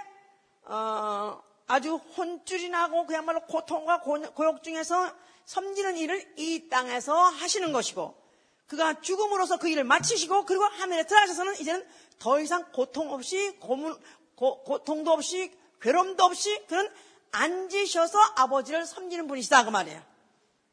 어, 0.64 1.42
아주 1.70 1.96
혼쭐이 2.18 2.70
나고 2.70 3.06
그야말로 3.06 3.42
고통과 3.42 4.02
고역 4.02 4.64
중에서 4.64 5.14
섬기는 5.46 5.98
일을 5.98 6.34
이 6.36 6.68
땅에서 6.68 7.16
하시는 7.16 7.72
것이고 7.72 8.20
그가 8.66 9.02
죽음으로써 9.02 9.60
그 9.60 9.70
일을 9.70 9.84
마치시고 9.84 10.46
그리고 10.46 10.64
하늘에 10.64 11.04
들어가셔서는 11.06 11.60
이제는 11.60 11.88
더 12.18 12.40
이상 12.40 12.72
고통 12.72 13.14
없이 13.14 13.56
고문, 13.60 13.96
고, 14.36 14.64
고통도 14.64 15.12
없이 15.12 15.52
괴로움도 15.80 16.24
없이 16.24 16.66
그는 16.68 16.90
앉으셔서 17.32 18.18
아버지를 18.36 18.88
섬기는 18.88 19.28
분이시다 19.28 19.66
그 19.66 19.70
말이에요. 19.70 20.02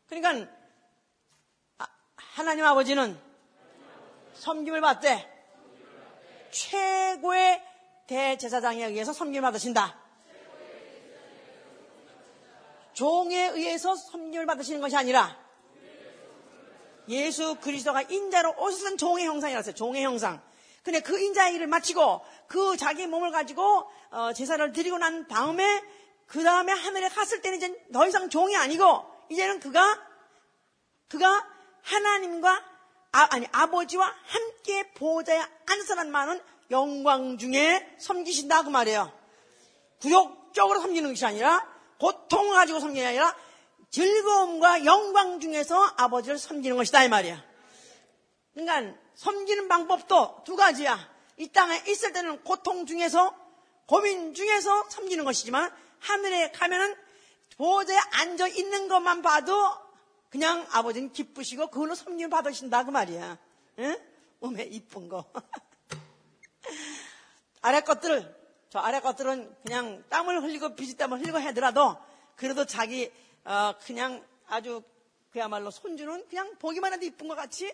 그러니까 0.09 0.51
아, 1.77 1.87
하나님 2.17 2.65
아버지는 2.65 3.21
섬김을 4.33 4.81
받되 4.81 5.31
최고의 6.51 7.63
대제사장에 8.07 8.87
의해서 8.87 9.13
섬김을 9.13 9.43
받으신다. 9.43 10.06
종에 12.97 13.49
의해서 13.49 13.95
섬김을 13.95 14.47
받으시는 14.47 14.81
것이 14.81 14.97
아니라 14.97 15.39
예수 17.09 17.57
그리스도가 17.57 18.03
인자로 18.03 18.55
오셨은 18.59 18.97
종의 18.97 19.27
형상이라서 19.27 19.73
종의 19.73 20.03
형상. 20.03 20.43
근데 20.83 21.01
그 21.01 21.21
인자의 21.21 21.55
일을 21.55 21.67
마치고 21.67 22.25
그 22.49 22.77
자기 22.77 23.07
몸을 23.07 23.31
가지고 23.31 23.89
어, 24.11 24.33
제사를 24.33 24.73
드리고 24.73 24.99
난 24.99 25.29
다음에 25.29 25.83
그 26.27 26.43
다음에 26.43 26.73
하늘에 26.73 27.09
갔을 27.09 27.43
때는 27.43 27.59
이제 27.59 27.87
더 27.93 28.07
이상 28.09 28.31
종이 28.31 28.57
아니고 28.57 29.05
이제는 29.29 29.61
그가 29.61 30.03
그가 31.09 31.47
하나님과 31.83 32.65
아, 33.13 33.39
니 33.39 33.47
아버지와 33.53 34.13
함께 34.25 34.91
보좌에 34.93 35.41
앉으라는 35.67 36.11
말은 36.11 36.41
영광 36.71 37.37
중에 37.37 37.97
섬기신다 37.99 38.63
그 38.63 38.71
말이에요. 38.71 39.13
구욕적으로 40.01 40.81
섬기는 40.81 41.11
것이 41.11 41.27
아니라 41.27 41.76
고통을 41.99 42.55
가지고 42.55 42.81
섬기는 42.81 43.03
게 43.03 43.09
아니라 43.09 43.37
즐거움과 43.91 44.85
영광 44.85 45.41
중에서 45.41 45.95
아버지를 45.97 46.39
섬기는 46.39 46.77
것이다 46.77 47.05
이 47.05 47.09
말이야. 47.09 47.43
그러니까 48.55 48.99
섬기는 49.15 49.69
방법도 49.69 50.43
두 50.45 50.57
가지야. 50.57 51.17
이 51.39 51.49
땅에 51.49 51.83
있을 51.89 52.13
때는 52.13 52.43
고통 52.43 52.87
중에서 52.87 53.35
고민 53.87 54.35
중에서 54.35 54.89
섬기는 54.91 55.25
것이지만 55.25 55.71
하늘에 56.01 56.51
가면은 56.51 56.97
보좌에 57.57 57.99
앉아 58.13 58.49
있는 58.49 58.89
것만 58.89 59.23
봐도 59.23 59.55
그냥 60.29 60.67
아버지는 60.73 61.13
기쁘시고 61.13 61.69
그걸로 61.69 61.95
섬김 61.95 62.29
받으신다 62.29 62.85
그 62.85 62.91
말이야. 62.91 63.39
응? 63.79 63.97
몸에 64.41 64.65
이쁜 64.65 65.09
거. 65.09 65.25
아래 67.63 67.81
것들을 67.81 68.46
저 68.69 68.79
아래 68.81 69.01
것들은 69.01 69.55
그냥 69.63 70.05
땀을 70.09 70.43
흘리고 70.43 70.75
비지땀을 70.75 71.21
흘리고 71.21 71.39
하더라도 71.39 71.97
그래도 72.35 72.65
자기 72.65 73.11
어, 73.45 73.75
그냥 73.85 74.25
아주 74.47 74.83
그야말로 75.31 75.71
손주는 75.71 76.29
그냥 76.29 76.55
보기만 76.59 76.93
해도 76.93 77.05
이쁜 77.05 77.29
것 77.29 77.35
같이 77.35 77.73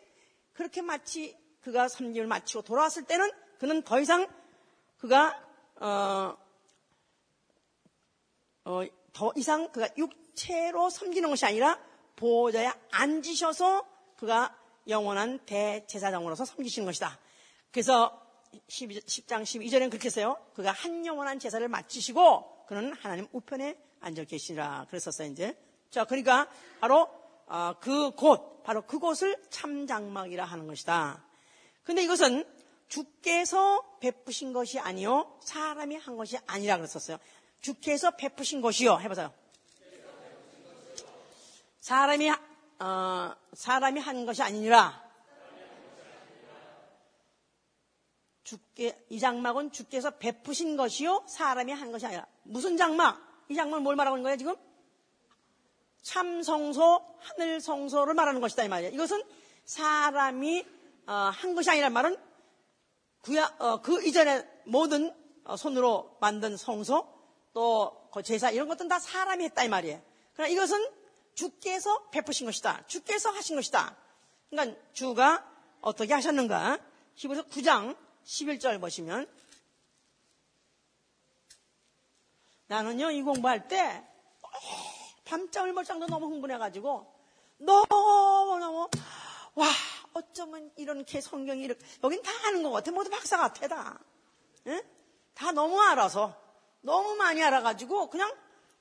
그렇게 0.52 0.82
마치 0.82 1.36
그가 1.62 1.88
섬김을 1.88 2.26
마치고 2.26 2.62
돌아왔을 2.62 3.04
때는 3.04 3.30
그는 3.58 3.82
더 3.82 4.00
이상 4.00 4.26
그가 4.98 5.40
어, 5.80 6.36
어, 8.64 8.82
더 9.12 9.32
이상 9.36 9.70
그가 9.72 9.88
육체로 9.96 10.90
섬기는 10.90 11.28
것이 11.28 11.44
아니라 11.44 11.78
보호자에 12.16 12.70
앉으셔서 12.90 13.86
그가 14.16 14.56
영원한 14.88 15.38
대제사장으로서 15.46 16.44
섬기시는 16.44 16.86
것이다. 16.86 17.18
그래서 17.70 18.21
10, 18.68 19.26
장 19.26 19.42
12절에는 19.42 19.90
그렇게 19.90 20.06
했어요. 20.06 20.36
그가 20.54 20.72
한 20.72 21.04
영원한 21.04 21.38
제사를 21.38 21.66
마치시고 21.68 22.66
그는 22.66 22.92
하나님 22.94 23.26
우편에 23.32 23.76
앉아 24.00 24.24
계시라 24.24 24.86
그랬었어요, 24.88 25.30
이제. 25.30 25.56
자, 25.90 26.04
그러니까 26.04 26.48
바로 26.80 27.08
어, 27.46 27.74
그 27.80 28.12
곳, 28.12 28.62
바로 28.62 28.82
그곳을 28.82 29.36
참장막이라 29.50 30.44
하는 30.44 30.66
것이다. 30.66 31.24
근데 31.84 32.02
이것은 32.02 32.44
주께서 32.88 33.98
베푸신 34.00 34.52
것이 34.52 34.78
아니요 34.78 35.38
사람이 35.42 35.96
한 35.96 36.16
것이 36.16 36.38
아니라 36.46 36.76
그랬었어요. 36.76 37.18
주께서 37.60 38.12
베푸신 38.12 38.60
것이요 38.60 38.98
해보세요. 39.00 39.32
사람이 41.80 42.30
어, 42.78 43.34
사람이 43.54 44.00
한 44.00 44.26
것이 44.26 44.42
아니라 44.42 45.02
주께 48.52 49.04
이 49.08 49.18
장막은 49.18 49.72
주께서 49.72 50.10
베푸신 50.10 50.76
것이요 50.76 51.24
사람이 51.26 51.72
한 51.72 51.92
것이 51.92 52.06
아니라 52.06 52.26
무슨 52.42 52.76
장막? 52.76 53.20
이 53.48 53.54
장막은 53.54 53.82
뭘 53.82 53.96
말하고 53.96 54.16
있는 54.16 54.24
거예요 54.24 54.36
지금? 54.36 54.54
참성소, 56.02 57.00
하늘성소를 57.20 58.14
말하는 58.14 58.40
것이다 58.40 58.64
이 58.64 58.68
말이에요. 58.68 58.92
이것은 58.92 59.22
사람이 59.64 60.66
어, 61.06 61.12
한 61.12 61.54
것이 61.54 61.70
아니란 61.70 61.92
말은 61.92 62.16
그야, 63.22 63.54
어, 63.58 63.80
그 63.80 64.04
이전에 64.04 64.44
모든 64.64 65.14
어, 65.44 65.56
손으로 65.56 66.16
만든 66.20 66.56
성소 66.56 67.06
또 67.54 68.02
그 68.12 68.22
제사 68.22 68.50
이런 68.50 68.68
것들은 68.68 68.88
다 68.88 68.98
사람이 68.98 69.42
했다 69.44 69.64
이 69.64 69.68
말이에요. 69.68 70.00
그러나 70.34 70.48
이것은 70.52 70.86
주께서 71.34 72.10
베푸신 72.10 72.46
것이다. 72.46 72.84
주께서 72.86 73.30
하신 73.30 73.56
것이다. 73.56 73.96
그러니까 74.50 74.78
주가 74.92 75.50
어떻게 75.80 76.12
하셨는가? 76.12 76.78
히브리서 77.14 77.44
9장 77.44 77.96
11절 78.24 78.80
보시면 78.80 79.28
나는요 82.66 83.10
이 83.10 83.22
공부할 83.22 83.68
때 83.68 84.06
밤잠을 85.24 85.72
못 85.72 85.84
자도 85.84 86.06
너무 86.06 86.26
흥분해가지고 86.26 87.22
너무너무, 87.62 88.88
와, 89.54 89.66
어쩌면 90.12 90.70
이렇게 90.76 91.20
성경이 91.20 91.62
이렇게, 91.62 91.84
여긴 92.02 92.22
다 92.22 92.30
아는 92.46 92.62
것 92.62 92.70
같아. 92.70 92.90
모두 92.90 93.08
박사 93.10 93.36
같아, 93.36 93.68
다. 93.68 93.98
예? 94.66 94.84
다 95.34 95.52
너무 95.52 95.80
알아서, 95.80 96.34
너무 96.80 97.14
많이 97.14 97.42
알아가지고, 97.42 98.10
그냥, 98.10 98.34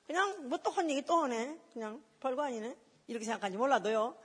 그냥, 0.06 0.48
뭐또한 0.48 0.90
얘기 0.90 1.02
또 1.02 1.22
하네. 1.22 1.58
그냥, 1.72 2.02
별거 2.20 2.42
아니네. 2.42 2.76
이렇게 3.06 3.24
생각하는지 3.24 3.56
몰라도요. 3.56 4.16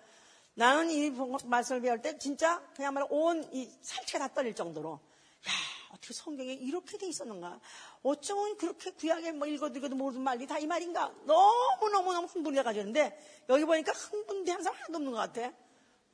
나는 0.58 0.90
이 0.90 1.12
말씀을 1.46 1.82
배울 1.82 2.02
때 2.02 2.18
진짜 2.18 2.60
그냥 2.76 2.92
말로 2.96 3.08
온 3.12 3.44
이 3.54 3.70
살체가 3.84 4.28
다 4.28 4.34
떨릴 4.34 4.56
정도로 4.56 4.94
야 4.94 5.52
어떻게 5.92 6.16
성경에 6.16 6.52
이렇게 6.52 6.98
돼 6.98 7.06
있었는가? 7.08 7.60
어쩌면 8.02 8.58
그렇게 8.58 8.90
구약에 8.90 9.34
뭐 9.34 9.48
읽어도 9.48 9.78
읽어도 9.78 9.96
모든 9.96 10.22
말이 10.22 10.48
다 10.48 10.58
이 10.58 10.66
말인가? 10.66 11.14
너무 11.26 11.90
너무 11.92 12.12
너무 12.12 12.26
흥분해 12.26 12.64
가지고는데 12.64 13.46
여기 13.50 13.66
보니까 13.66 13.92
흥분된 13.92 14.64
사람 14.64 14.76
하나도 14.80 14.96
없는 14.96 15.12
것 15.12 15.18
같아. 15.18 15.54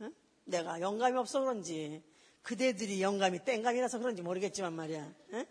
응? 0.01 0.13
내가 0.43 0.81
영감이 0.81 1.17
없어 1.17 1.39
그런지 1.39 2.03
그대들이 2.41 3.01
영감이 3.01 3.45
땡감이라서 3.45 3.99
그런지 3.99 4.21
모르겠지만 4.21 4.73
말이야. 4.73 5.13
응? 5.35 5.45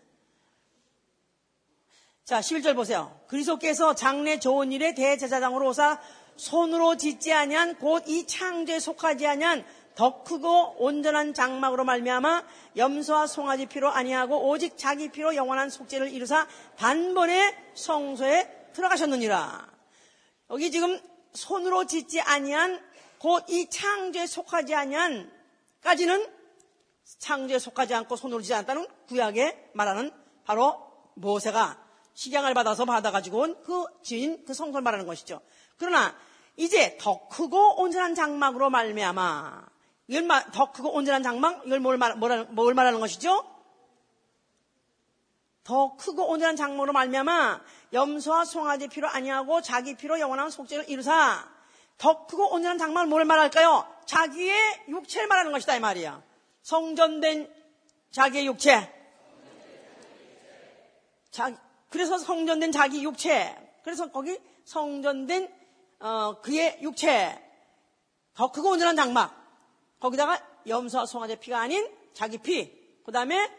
자 2.25 2.41
11절 2.41 2.75
보세요. 2.75 3.19
그리스도께서 3.27 3.95
장래 3.95 4.39
좋은 4.39 4.71
일에 4.71 4.93
대제사장으로 4.93 5.67
오사 5.69 5.99
손으로 6.35 6.97
짓지 6.97 7.31
아니한 7.33 7.75
곧 7.77 8.07
이 8.07 8.25
창조에 8.27 8.79
속하지 8.79 9.27
아니한 9.27 9.65
더 9.95 10.23
크고 10.23 10.75
온전한 10.83 11.33
장막으로 11.33 11.85
말미암아 11.85 12.43
염소와 12.77 13.27
송아지 13.27 13.67
피로 13.67 13.91
아니하고 13.91 14.49
오직 14.49 14.77
자기 14.77 15.09
피로 15.09 15.35
영원한 15.35 15.69
속죄를 15.69 16.11
이루사 16.11 16.47
단번에 16.77 17.55
성소에 17.75 18.69
들어가셨느니라. 18.73 19.67
여기 20.49 20.71
지금 20.71 20.99
손으로 21.33 21.85
짓지 21.85 22.21
아니한 22.21 22.81
곧 23.19 23.45
이 23.49 23.69
창조에 23.69 24.25
속하지 24.25 24.73
아니한까지는 24.73 26.27
창조에 27.19 27.59
속하지 27.59 27.93
않고 27.93 28.15
손으로 28.15 28.41
짓지 28.41 28.53
않았다는 28.55 28.87
구약에 29.07 29.69
말하는 29.73 30.11
바로 30.43 30.77
모세가 31.15 31.79
식양을 32.15 32.53
받아서 32.53 32.85
받아가지고 32.85 33.37
온 33.39 33.63
그 33.63 33.85
지인 34.03 34.43
그 34.45 34.53
성소를 34.53 34.81
말하는 34.83 35.05
것이죠. 35.05 35.39
그러나 35.83 36.15
이제 36.55 36.97
더 36.97 37.27
크고 37.27 37.81
온전한 37.81 38.15
장막으로 38.15 38.69
말미암아 38.69 39.65
이걸 40.07 40.23
마, 40.23 40.45
더 40.51 40.71
크고 40.71 40.93
온전한 40.93 41.23
장막 41.23 41.63
이걸 41.65 41.81
뭘, 41.81 41.97
말, 41.97 42.15
뭘 42.15 42.73
말하는 42.73 43.01
것이죠? 43.01 43.45
더 45.65 45.95
크고 45.97 46.29
온전한 46.29 46.55
장막으로 46.55 46.93
말미암아 46.93 47.61
염소와 47.91 48.45
송아지 48.45 48.87
피로 48.87 49.09
아니하고 49.09 49.61
자기 49.61 49.95
피로 49.95 50.19
영원한 50.21 50.49
속죄를 50.49 50.89
이루사 50.89 51.49
더 51.97 52.25
크고 52.27 52.53
온전한 52.53 52.77
장막을 52.77 53.09
뭘 53.09 53.25
말할까요? 53.25 53.85
자기의 54.05 54.55
육체를 54.87 55.27
말하는 55.27 55.51
것이다 55.51 55.75
이 55.75 55.79
말이야. 55.81 56.23
성전된 56.61 57.53
자기의 58.11 58.47
육체. 58.47 58.89
자, 61.29 61.53
그래서 61.89 62.17
성전된 62.17 62.71
자기 62.71 63.03
육체. 63.03 63.57
그래서 63.83 64.11
거기 64.11 64.39
성전된 64.63 65.62
어, 66.03 66.41
그의 66.41 66.79
육체, 66.81 67.41
더 68.33 68.51
크고 68.51 68.71
온전한 68.71 68.95
장막, 68.97 69.33
거기다가 70.01 70.37
염소와 70.67 71.05
송아지 71.05 71.37
피가 71.37 71.59
아닌 71.59 71.89
자기 72.13 72.37
피, 72.37 73.01
그 73.05 73.11
다음에 73.13 73.49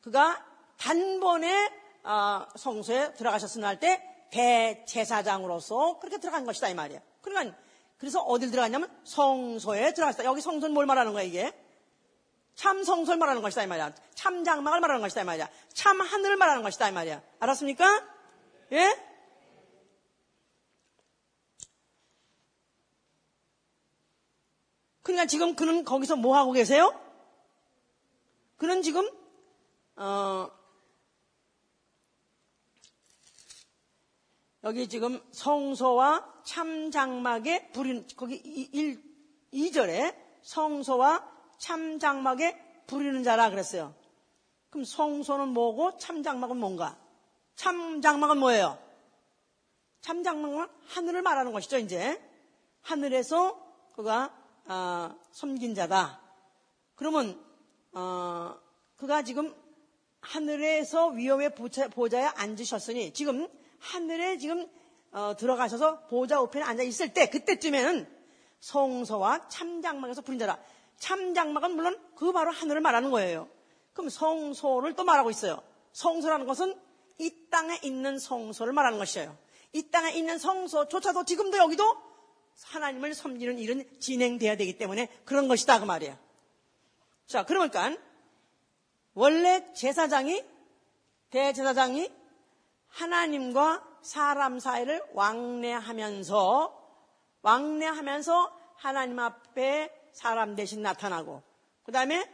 그가 0.00 0.44
단번에 0.76 1.70
어, 2.02 2.46
성소에 2.56 3.14
들어가셨으나 3.14 3.68
할 3.68 3.78
때 3.78 4.02
대제사장으로서 4.30 6.00
그렇게 6.00 6.18
들어간 6.18 6.44
것이다 6.44 6.68
이 6.68 6.74
말이야. 6.74 7.00
그러니까 7.22 7.56
그래서 7.96 8.20
어딜 8.20 8.50
들어갔냐면 8.50 8.90
성소에 9.04 9.94
들어갔다. 9.94 10.24
여기 10.24 10.40
성소는 10.40 10.74
뭘 10.74 10.84
말하는 10.84 11.12
거야 11.12 11.22
이게? 11.22 11.52
참 12.54 12.82
성소를 12.82 13.18
말하는 13.18 13.40
것이다 13.40 13.62
이 13.62 13.66
말이야. 13.68 13.94
참 14.14 14.44
장막을 14.44 14.80
말하는 14.80 15.00
것이다 15.00 15.22
이 15.22 15.24
말이야. 15.24 15.48
참 15.72 16.00
하늘을 16.00 16.36
말하는 16.36 16.62
것이다 16.62 16.88
이 16.88 16.92
말이야. 16.92 17.22
알았습니까? 17.40 18.04
예? 18.72 19.07
그러니까 25.08 25.24
지금 25.24 25.56
그는 25.56 25.84
거기서 25.86 26.16
뭐 26.16 26.36
하고 26.36 26.52
계세요? 26.52 26.92
그는 28.58 28.82
지금 28.82 29.10
어, 29.96 30.50
여기 34.64 34.86
지금 34.86 35.18
성소와 35.32 36.42
참장막에 36.44 37.70
불인 37.70 38.06
거기 38.16 38.34
1, 38.34 39.02
2절에 39.54 40.14
성소와 40.42 41.26
참장막에 41.56 42.82
부리는 42.86 43.22
자라 43.22 43.48
그랬어요. 43.48 43.94
그럼 44.68 44.84
성소는 44.84 45.48
뭐고 45.48 45.96
참장막은 45.96 46.58
뭔가? 46.58 46.98
참장막은 47.54 48.36
뭐예요? 48.36 48.78
참장막은 50.02 50.68
하늘을 50.88 51.22
말하는 51.22 51.54
것이죠, 51.54 51.78
이제. 51.78 52.22
하늘에서 52.82 53.58
그가 53.96 54.37
어, 54.68 55.18
섬긴 55.32 55.74
자다. 55.74 56.20
그러면 56.94 57.42
어, 57.92 58.54
그가 58.96 59.22
지금 59.22 59.54
하늘에서 60.20 61.08
위험의 61.08 61.54
보좌에 61.54 62.24
앉으셨으니 62.24 63.12
지금 63.12 63.48
하늘에 63.78 64.36
지금 64.36 64.68
어, 65.10 65.34
들어가셔서 65.36 66.06
보좌 66.06 66.40
우편에 66.42 66.64
앉아 66.64 66.82
있을 66.82 67.14
때 67.14 67.30
그때쯤에는 67.30 68.06
성소와 68.60 69.48
참장막에서 69.48 70.20
부린 70.20 70.38
자라. 70.38 70.58
참장막은 70.98 71.74
물론 71.74 71.98
그 72.14 72.32
바로 72.32 72.50
하늘을 72.50 72.80
말하는 72.80 73.10
거예요. 73.10 73.48
그럼 73.94 74.10
성소를 74.10 74.94
또 74.94 75.04
말하고 75.04 75.30
있어요. 75.30 75.62
성소라는 75.92 76.46
것은 76.46 76.78
이 77.18 77.48
땅에 77.50 77.78
있는 77.82 78.18
성소를 78.18 78.72
말하는 78.72 78.98
것이에요. 78.98 79.36
이 79.72 79.90
땅에 79.90 80.12
있는 80.12 80.38
성소조차도 80.38 81.24
지금도 81.24 81.56
여기도 81.56 82.07
하나님을 82.64 83.14
섬기는 83.14 83.58
일은 83.58 83.88
진행돼야 84.00 84.56
되기 84.56 84.76
때문에 84.76 85.08
그런 85.24 85.48
것이다 85.48 85.80
그 85.80 85.84
말이야. 85.84 86.18
자, 87.26 87.44
그러니까 87.44 87.96
원래 89.14 89.72
제사장이 89.74 90.44
대제사장이 91.30 92.10
하나님과 92.88 93.86
사람 94.02 94.58
사이를 94.58 95.02
왕래하면서 95.12 96.78
왕래하면서 97.42 98.58
하나님 98.76 99.18
앞에 99.18 99.92
사람 100.12 100.54
대신 100.54 100.82
나타나고 100.82 101.42
그 101.82 101.92
다음에 101.92 102.28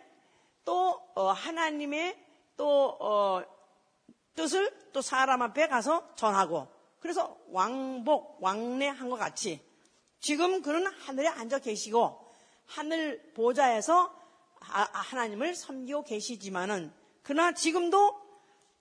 또 0.64 1.00
어, 1.14 1.30
하나님의 1.30 2.18
또 2.56 2.96
어, 3.00 3.42
뜻을 4.34 4.90
또 4.92 5.00
사람 5.00 5.42
앞에 5.42 5.68
가서 5.68 6.14
전하고 6.14 6.68
그래서 7.00 7.37
왕복 7.50 8.38
왕래한 8.40 9.10
것 9.10 9.16
같이 9.16 9.60
지금 10.24 10.62
그는 10.62 10.87
하늘에 10.87 11.28
앉아 11.28 11.58
계시고 11.58 12.32
하늘 12.64 13.22
보좌에서 13.34 14.10
하나님을 14.58 15.54
섬기고 15.54 16.04
계시지만은 16.04 16.90
그러나 17.22 17.52
지금도 17.52 18.18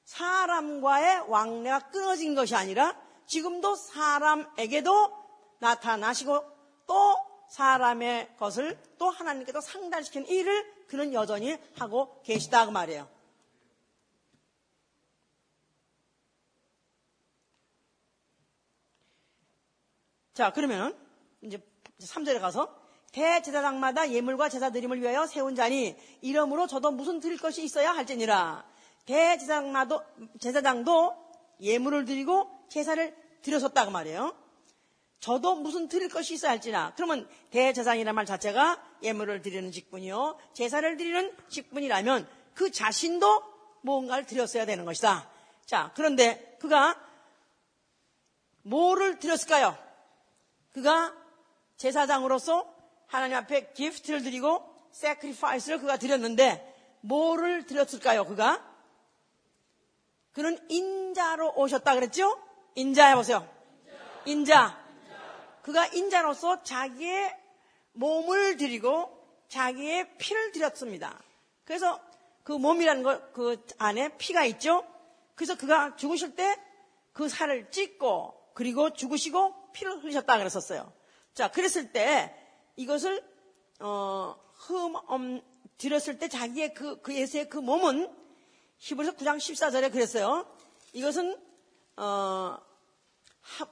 사람과의 0.05 1.25
왕래가 1.27 1.89
끊어진 1.89 2.33
것이 2.33 2.55
아니라 2.55 2.97
지금도 3.25 3.75
사람에게도 3.75 5.11
나타나시고 5.59 6.45
또 6.87 7.17
사람의 7.49 8.37
것을 8.37 8.81
또 8.97 9.09
하나님께도 9.09 9.59
상달시키는 9.59 10.27
일을 10.27 10.87
그는 10.87 11.11
여전히 11.11 11.57
하고 11.77 12.21
계시다 12.23 12.65
그 12.65 12.71
말이에요. 12.71 13.09
자, 20.33 20.53
그러면은 20.53 21.02
이제 21.43 21.59
3절에 21.99 22.39
가서 22.39 22.83
대제사장마다 23.11 24.11
예물과 24.11 24.49
제사 24.49 24.71
드림을 24.71 25.01
위하여 25.01 25.27
세운 25.27 25.55
자니 25.55 25.95
이러므로 26.21 26.65
저도 26.67 26.91
무슨 26.91 27.19
드릴 27.19 27.37
것이 27.37 27.63
있어야 27.63 27.91
할지니라. 27.91 28.65
대제사장마도 29.05 30.01
제사장도 30.39 31.15
예물을 31.61 32.05
드리고 32.05 32.49
제사를 32.69 33.15
드렸었다고 33.43 33.91
말이에요. 33.91 34.35
저도 35.19 35.55
무슨 35.55 35.87
드릴 35.87 36.09
것이 36.09 36.33
있어야 36.33 36.51
할지나. 36.51 36.93
그러면 36.95 37.29
대제사장이라는 37.51 38.15
말 38.15 38.25
자체가 38.25 38.83
예물을 39.03 39.41
드리는 39.41 39.71
직분이요. 39.71 40.37
제사를 40.53 40.97
드리는 40.97 41.33
직분이라면 41.49 42.27
그 42.55 42.71
자신도 42.71 43.43
뭔가를 43.81 44.25
드렸어야 44.25 44.65
되는 44.65 44.85
것이다. 44.85 45.29
자, 45.65 45.91
그런데 45.95 46.57
그가 46.59 46.99
뭐를 48.63 49.19
드렸을까요? 49.19 49.77
그가 50.71 51.13
제사장으로서 51.77 52.71
하나님 53.07 53.37
앞에 53.37 53.73
기프트를 53.73 54.23
드리고 54.23 54.63
sacrifice를 54.93 55.79
그가 55.79 55.97
드렸는데 55.97 56.71
뭐를 57.01 57.65
드렸을까요? 57.65 58.25
그가 58.25 58.63
그는 60.31 60.57
인자로 60.69 61.53
오셨다 61.55 61.93
그랬죠? 61.93 62.39
인자 62.75 63.07
해보세요. 63.09 63.47
인자. 64.25 64.81
그가 65.61 65.85
인자로서 65.87 66.63
자기의 66.63 67.37
몸을 67.93 68.57
드리고 68.57 69.11
자기의 69.47 70.17
피를 70.17 70.51
드렸습니다. 70.51 71.21
그래서 71.65 72.01
그 72.43 72.51
몸이라는 72.51 73.03
거, 73.03 73.31
그 73.31 73.65
안에 73.77 74.17
피가 74.17 74.43
있죠? 74.45 74.85
그래서 75.35 75.55
그가 75.55 75.95
죽으실 75.95 76.35
때 76.35 76.73
그 77.13 77.29
살을 77.29 77.69
찢고 77.69 78.33
그리고 78.53 78.91
죽으시고 78.91 79.71
피를 79.71 80.03
흘리셨다 80.03 80.37
그랬었어요. 80.37 80.91
자, 81.33 81.49
그랬을 81.49 81.91
때 81.91 82.35
이것을, 82.75 83.23
어, 83.79 84.35
흠, 84.53 84.95
음, 85.11 85.41
드렸을 85.77 86.19
때 86.19 86.27
자기의 86.27 86.73
그, 86.73 87.01
그 87.01 87.15
예수의 87.15 87.49
그 87.49 87.57
몸은 87.57 88.07
히브리서 88.77 89.13
9장 89.13 89.37
14절에 89.37 89.91
그랬어요. 89.91 90.45
이것은, 90.93 91.35
어, 91.97 92.57
하, 93.41 93.67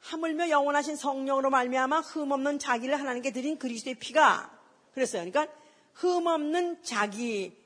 하물며 0.00 0.50
영원하신 0.50 0.96
성령으로 0.96 1.50
말미암아 1.50 2.00
흠없는 2.00 2.58
자기를 2.58 2.98
하나님께 2.98 3.32
드린 3.32 3.58
그리스도의 3.58 3.94
피가 3.94 4.50
그랬어요. 4.92 5.30
그러니까 5.30 5.52
흠없는 5.94 6.82
자기, 6.82 7.56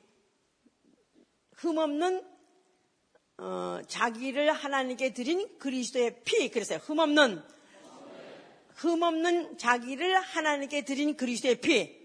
흠없는 1.55 2.25
어, 3.37 3.79
자기를 3.87 4.51
하나님께 4.51 5.13
드린 5.13 5.57
그리스도의 5.59 6.23
피 6.23 6.49
그랬어요. 6.49 6.79
흠없는 6.79 7.41
흠없는 8.79 9.57
자기를 9.57 10.21
하나님께 10.21 10.85
드린 10.85 11.17
그리스도의 11.17 11.59
피. 11.59 11.99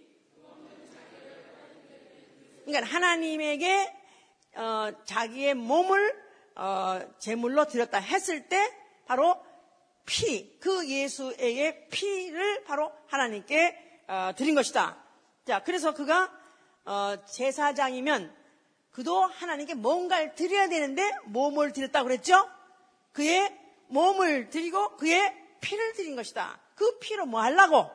그러니까 2.64 2.93
하나님에게 2.93 3.95
어, 4.57 4.91
자기의 5.05 5.55
몸을 5.55 6.25
어, 6.57 7.01
제물로 7.20 7.66
드렸다 7.66 7.99
했을 7.99 8.49
때 8.49 8.72
바로 9.07 9.41
피, 10.05 10.59
그 10.59 10.89
예수의 10.89 11.89
피를 11.91 12.64
바로 12.64 12.91
하나님께 13.07 14.03
어, 14.09 14.33
드린 14.37 14.57
것이다. 14.57 14.97
자, 15.47 15.62
그래서 15.62 15.95
그가 15.95 16.33
어, 16.85 17.25
제사장이면 17.25 18.35
그도 18.91 19.22
하나님께 19.22 19.75
뭔가를 19.75 20.35
드려야 20.35 20.68
되는데 20.68 21.09
몸을 21.27 21.72
드렸다고 21.72 22.09
그랬죠? 22.09 22.49
그의 23.12 23.57
몸을 23.89 24.51
드리고 24.51 24.97
그의 24.97 25.33
피를 25.61 25.93
드린 25.93 26.16
것이다. 26.16 26.64
그 26.75 26.99
피로 26.99 27.27
뭐 27.27 27.41
하려고? 27.41 27.91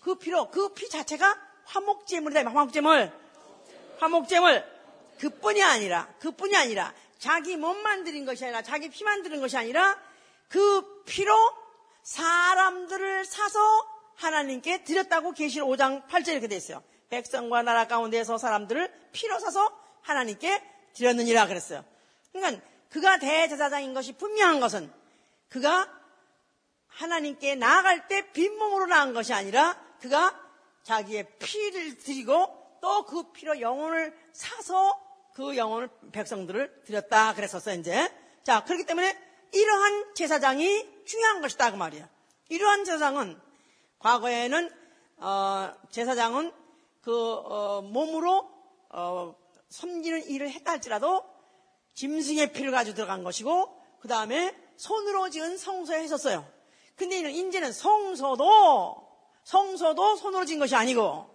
그 0.00 0.16
피로, 0.16 0.50
그 0.50 0.74
피 0.74 0.88
자체가 0.88 1.38
화목제물이다. 1.64 2.50
화목제물. 2.50 3.12
화목제물. 3.98 4.64
그뿐이 5.20 5.62
아니라, 5.62 6.12
그뿐이 6.18 6.56
아니라, 6.56 6.92
자기 7.18 7.56
몸만 7.56 8.02
드린 8.02 8.24
것이 8.24 8.44
아니라, 8.44 8.62
자기 8.62 8.88
피만 8.88 9.22
드린 9.22 9.40
것이 9.40 9.56
아니라, 9.56 9.96
그 10.48 11.04
피로 11.04 11.32
사람들을 12.02 13.24
사서 13.24 13.60
하나님께 14.16 14.84
드렸다고 14.84 15.32
계시록 15.32 15.68
5장 15.70 16.06
8절 16.08 16.32
이렇게 16.32 16.48
돼 16.48 16.56
있어요. 16.56 16.82
백성과 17.08 17.62
나라 17.62 17.86
가운데서 17.86 18.38
사람들을 18.38 18.92
피로 19.12 19.38
사서 19.38 19.70
하나님께 20.02 20.62
드렸느니라 20.94 21.46
그랬어요. 21.46 21.84
그러니까 22.32 22.62
그가 22.90 23.18
대제사장인 23.18 23.94
것이 23.94 24.12
분명한 24.12 24.60
것은 24.60 24.92
그가 25.48 25.88
하나님께 26.94 27.54
나아갈 27.56 28.08
때 28.08 28.30
빈몸으로 28.32 28.86
나간 28.86 29.14
것이 29.14 29.32
아니라 29.32 29.78
그가 30.00 30.38
자기의 30.82 31.38
피를 31.38 31.98
드리고 31.98 32.62
또 32.80 33.06
그 33.06 33.30
피로 33.32 33.60
영혼을 33.60 34.12
사서 34.32 35.00
그 35.34 35.56
영혼을 35.56 35.88
백성들을 36.10 36.82
드렸다 36.84 37.34
그랬었어요 37.34 37.78
이제 37.78 38.12
자 38.42 38.64
그렇기 38.64 38.84
때문에 38.84 39.16
이러한 39.52 40.14
제사장이 40.14 41.04
중요한 41.04 41.40
것이다 41.40 41.70
그 41.70 41.76
말이야 41.76 42.08
이러한 42.48 42.84
제사장은 42.84 43.40
과거에는 44.00 44.70
어, 45.18 45.72
제사장은 45.90 46.52
그 47.02 47.34
어, 47.34 47.82
몸으로 47.82 48.50
어, 48.90 49.36
섬기는 49.68 50.26
일을 50.26 50.50
했다 50.50 50.72
할지라도 50.72 51.24
짐승의 51.94 52.52
피를 52.52 52.72
가지고 52.72 52.96
들어간 52.96 53.22
것이고 53.22 53.80
그 54.00 54.08
다음에 54.08 54.56
손으로 54.76 55.30
지은 55.30 55.56
성소에 55.56 56.02
했었어요. 56.02 56.51
근데 57.02 57.30
이제는 57.30 57.72
성소도 57.72 59.08
성소도 59.42 60.14
손으로 60.14 60.44
지은 60.44 60.60
것이 60.60 60.76
아니고 60.76 61.28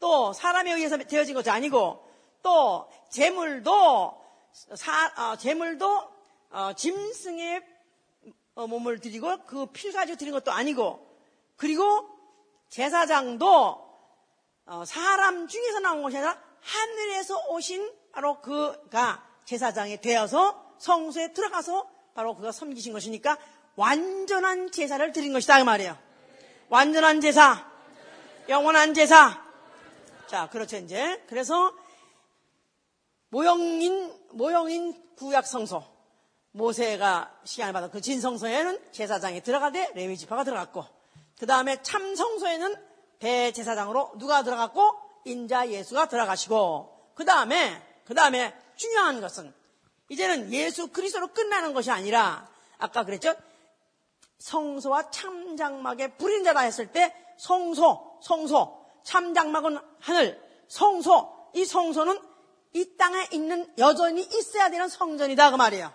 또 0.00 0.32
사람에 0.32 0.72
의해서 0.72 0.96
되어진 0.96 1.34
것이 1.34 1.50
아니고 1.50 2.02
또 2.42 2.88
재물도 3.10 4.18
사, 4.76 5.12
어, 5.14 5.36
재물도 5.36 6.08
어, 6.50 6.72
짐승의 6.72 7.62
어, 8.54 8.66
몸을 8.66 9.00
드리고 9.00 9.44
그 9.44 9.66
피를 9.66 9.92
가지고 9.92 10.16
드린 10.16 10.32
것도 10.32 10.52
아니고 10.52 11.06
그리고 11.56 12.08
제사장도 12.70 13.88
어, 14.66 14.84
사람 14.86 15.48
중에서 15.48 15.80
나온 15.80 16.02
것이 16.02 16.16
아니라 16.16 16.40
하늘에서 16.62 17.48
오신 17.50 17.92
바로 18.12 18.40
그가 18.40 19.22
제사장이 19.44 20.00
되어서 20.00 20.74
성소에 20.78 21.34
들어가서 21.34 21.86
바로 22.14 22.34
그가 22.34 22.52
섬기신 22.52 22.94
것이니까 22.94 23.36
완전한 23.78 24.72
제사를 24.72 25.12
드린 25.12 25.32
것이다 25.32 25.58
그 25.58 25.62
말이에요. 25.62 25.96
완전한 26.68 27.20
제사, 27.20 27.64
영원한 28.48 28.92
제사. 28.92 29.40
자, 30.26 30.48
그렇죠 30.50 30.76
이제. 30.78 31.22
그래서 31.28 31.72
모형인 33.28 34.12
모형인 34.32 35.00
구약 35.16 35.46
성소 35.46 35.84
모세가 36.50 37.40
시간을 37.44 37.72
받은 37.72 37.90
그 37.92 38.00
진성소에는 38.00 38.90
제사장이 38.90 39.42
들어가되 39.42 39.92
레위 39.94 40.16
지파가 40.16 40.42
들어갔고 40.42 40.84
그 41.38 41.46
다음에 41.46 41.80
참 41.82 42.16
성소에는 42.16 42.74
대제사장으로 43.20 44.14
누가 44.18 44.42
들어갔고 44.42 44.90
인자 45.24 45.68
예수가 45.68 46.08
들어가시고 46.08 47.12
그 47.14 47.24
다음에 47.24 47.80
그 48.04 48.14
다음에 48.14 48.56
중요한 48.74 49.20
것은 49.20 49.54
이제는 50.08 50.52
예수 50.52 50.88
그리스도로 50.88 51.28
끝나는 51.28 51.74
것이 51.74 51.92
아니라 51.92 52.48
아까 52.78 53.04
그랬죠 53.04 53.34
성소와 54.38 55.10
참장막의 55.10 56.16
불인 56.16 56.44
자다 56.44 56.60
했을 56.60 56.90
때 56.92 57.14
성소 57.38 58.18
성소 58.22 58.86
참장막은 59.02 59.78
하늘 60.00 60.40
성소 60.68 61.50
이 61.54 61.64
성소는 61.64 62.20
이 62.74 62.96
땅에 62.96 63.26
있는 63.32 63.72
여전히 63.78 64.22
있어야 64.22 64.70
되는 64.70 64.88
성전이다 64.88 65.50
그 65.50 65.56
말이에요. 65.56 65.92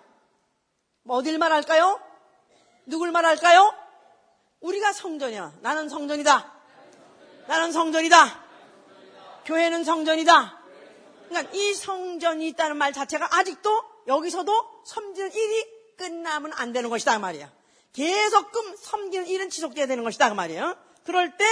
뭐 1.03 1.17
어딜 1.17 1.37
말할까요? 1.37 1.99
누굴 2.85 3.11
말할까요? 3.11 3.73
우리가 4.61 4.93
성전이야. 4.93 5.53
나는 5.61 5.89
성전이다. 5.89 6.53
나는 7.47 7.71
성전이다. 7.71 8.43
교회는 9.45 9.83
성전이다. 9.83 10.59
그러니까 11.27 11.53
이 11.53 11.73
성전이 11.73 12.47
있다는 12.49 12.77
말 12.77 12.93
자체가 12.93 13.37
아직도 13.37 13.83
여기서도 14.07 14.83
섬기는 14.85 15.33
일이 15.33 15.65
끝나면 15.97 16.53
안 16.53 16.71
되는 16.71 16.89
것이다 16.89 17.13
그 17.13 17.19
말이야. 17.19 17.51
계속금 17.93 18.75
섬기는 18.75 19.27
일은 19.27 19.49
지속돼야 19.49 19.87
되는 19.87 20.03
것이다 20.03 20.29
그 20.29 20.33
말이에요. 20.33 20.75
그럴 21.03 21.37
때 21.37 21.45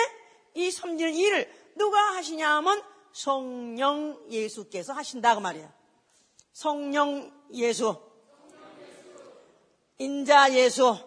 이 0.53 0.71
섬기는 0.71 1.13
일을 1.15 1.51
누가 1.75 2.15
하시냐 2.15 2.55
하면 2.57 2.83
성령 3.13 4.19
예수께서 4.29 4.93
하신다 4.93 5.35
그 5.35 5.39
말이야. 5.39 5.71
성령 6.53 7.31
예수. 7.53 7.95
인자 9.97 10.53
예수. 10.53 10.97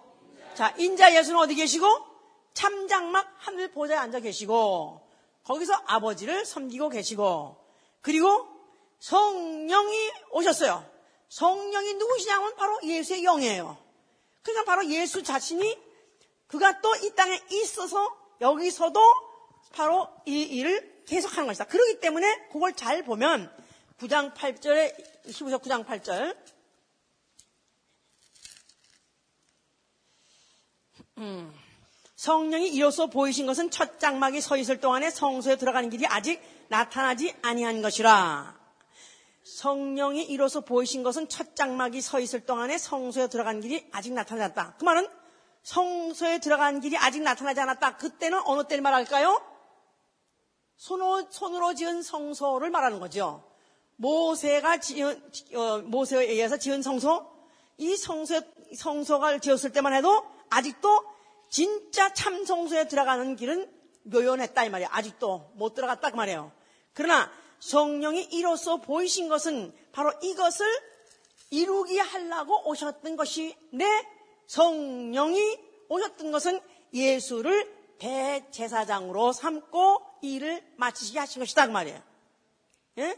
자, 0.54 0.74
인자 0.78 1.14
예수는 1.14 1.38
어디 1.38 1.54
계시고? 1.54 1.86
참장막 2.54 3.26
하늘 3.38 3.72
보좌에 3.72 3.96
앉아 3.96 4.20
계시고 4.20 5.00
거기서 5.42 5.74
아버지를 5.86 6.46
섬기고 6.46 6.88
계시고 6.88 7.56
그리고 8.00 8.46
성령이 9.00 10.10
오셨어요. 10.30 10.88
성령이 11.28 11.94
누구시냐면 11.94 12.54
바로 12.54 12.78
예수의 12.84 13.22
영이에요. 13.22 13.76
그러니까 14.44 14.64
바로 14.64 14.86
예수 14.90 15.22
자신이 15.22 15.76
그가 16.46 16.80
또 16.80 16.94
이 16.96 17.10
땅에 17.16 17.40
있어서 17.50 18.16
여기서도 18.40 19.00
바로 19.72 20.08
이 20.26 20.42
일을 20.42 21.04
계속하는 21.06 21.46
것이다. 21.48 21.64
그렇기 21.64 22.00
때문에 22.00 22.48
그걸 22.52 22.74
잘 22.74 23.02
보면 23.02 23.52
9장 23.98 24.34
8절에 24.34 25.26
히브리서 25.26 25.58
9장 25.58 25.84
8절 25.86 26.36
음. 31.18 31.54
성령이 32.16 32.68
이로써 32.68 33.06
보이신 33.06 33.46
것은 33.46 33.70
첫 33.70 34.00
장막이 34.00 34.40
서 34.40 34.56
있을 34.56 34.80
동안에 34.80 35.10
성소에 35.10 35.56
들어가는 35.56 35.90
길이 35.90 36.06
아직 36.06 36.40
나타나지 36.68 37.34
아니한 37.42 37.82
것이라. 37.82 38.63
성령이 39.44 40.24
이로써 40.24 40.62
보이신 40.62 41.02
것은 41.02 41.28
첫 41.28 41.54
장막이 41.54 42.00
서 42.00 42.18
있을 42.18 42.46
동안에 42.46 42.78
성소에 42.78 43.28
들어간 43.28 43.60
길이 43.60 43.86
아직 43.92 44.12
나타나지 44.12 44.42
않았다. 44.42 44.76
그 44.78 44.84
말은 44.84 45.06
성소에 45.62 46.40
들어간 46.40 46.80
길이 46.80 46.96
아직 46.96 47.22
나타나지 47.22 47.60
않았다. 47.60 47.96
그때는 47.98 48.40
어느 48.46 48.66
때를 48.66 48.82
말할까요? 48.82 49.40
손으로, 50.76 51.26
손으로 51.30 51.74
지은 51.74 52.02
성소를 52.02 52.70
말하는 52.70 53.00
거죠. 53.00 53.44
모세가 53.96 54.78
지은, 54.78 55.30
어, 55.54 55.78
모세에 55.78 56.24
의해서 56.24 56.56
지은 56.56 56.82
성소, 56.82 57.30
이 57.78 57.96
성소, 57.96 58.40
성소가 58.76 59.38
지었을 59.38 59.72
때만 59.72 59.94
해도 59.94 60.24
아직도 60.50 61.04
진짜 61.50 62.12
참 62.12 62.44
성소에 62.44 62.88
들어가는 62.88 63.36
길은 63.36 63.70
묘연했다 64.04 64.64
이 64.64 64.70
말이에요. 64.70 64.88
아직도 64.92 65.52
못 65.54 65.74
들어갔다 65.74 66.10
그 66.10 66.16
말이에요. 66.16 66.50
그러나 66.92 67.30
성령이 67.64 68.24
이로써 68.24 68.76
보이신 68.76 69.28
것은 69.28 69.74
바로 69.90 70.12
이것을 70.22 70.66
이루게 71.48 71.98
하려고 71.98 72.68
오셨던 72.68 73.16
것이 73.16 73.56
내 73.70 73.86
성령이 74.46 75.58
오셨던 75.88 76.30
것은 76.30 76.60
예수를 76.92 77.96
대제사장으로 77.98 79.32
삼고 79.32 80.18
일을 80.20 80.62
마치시게 80.76 81.18
하신 81.18 81.40
것이다 81.40 81.66
그 81.66 81.72
말이에요. 81.72 82.02
예? 82.98 83.16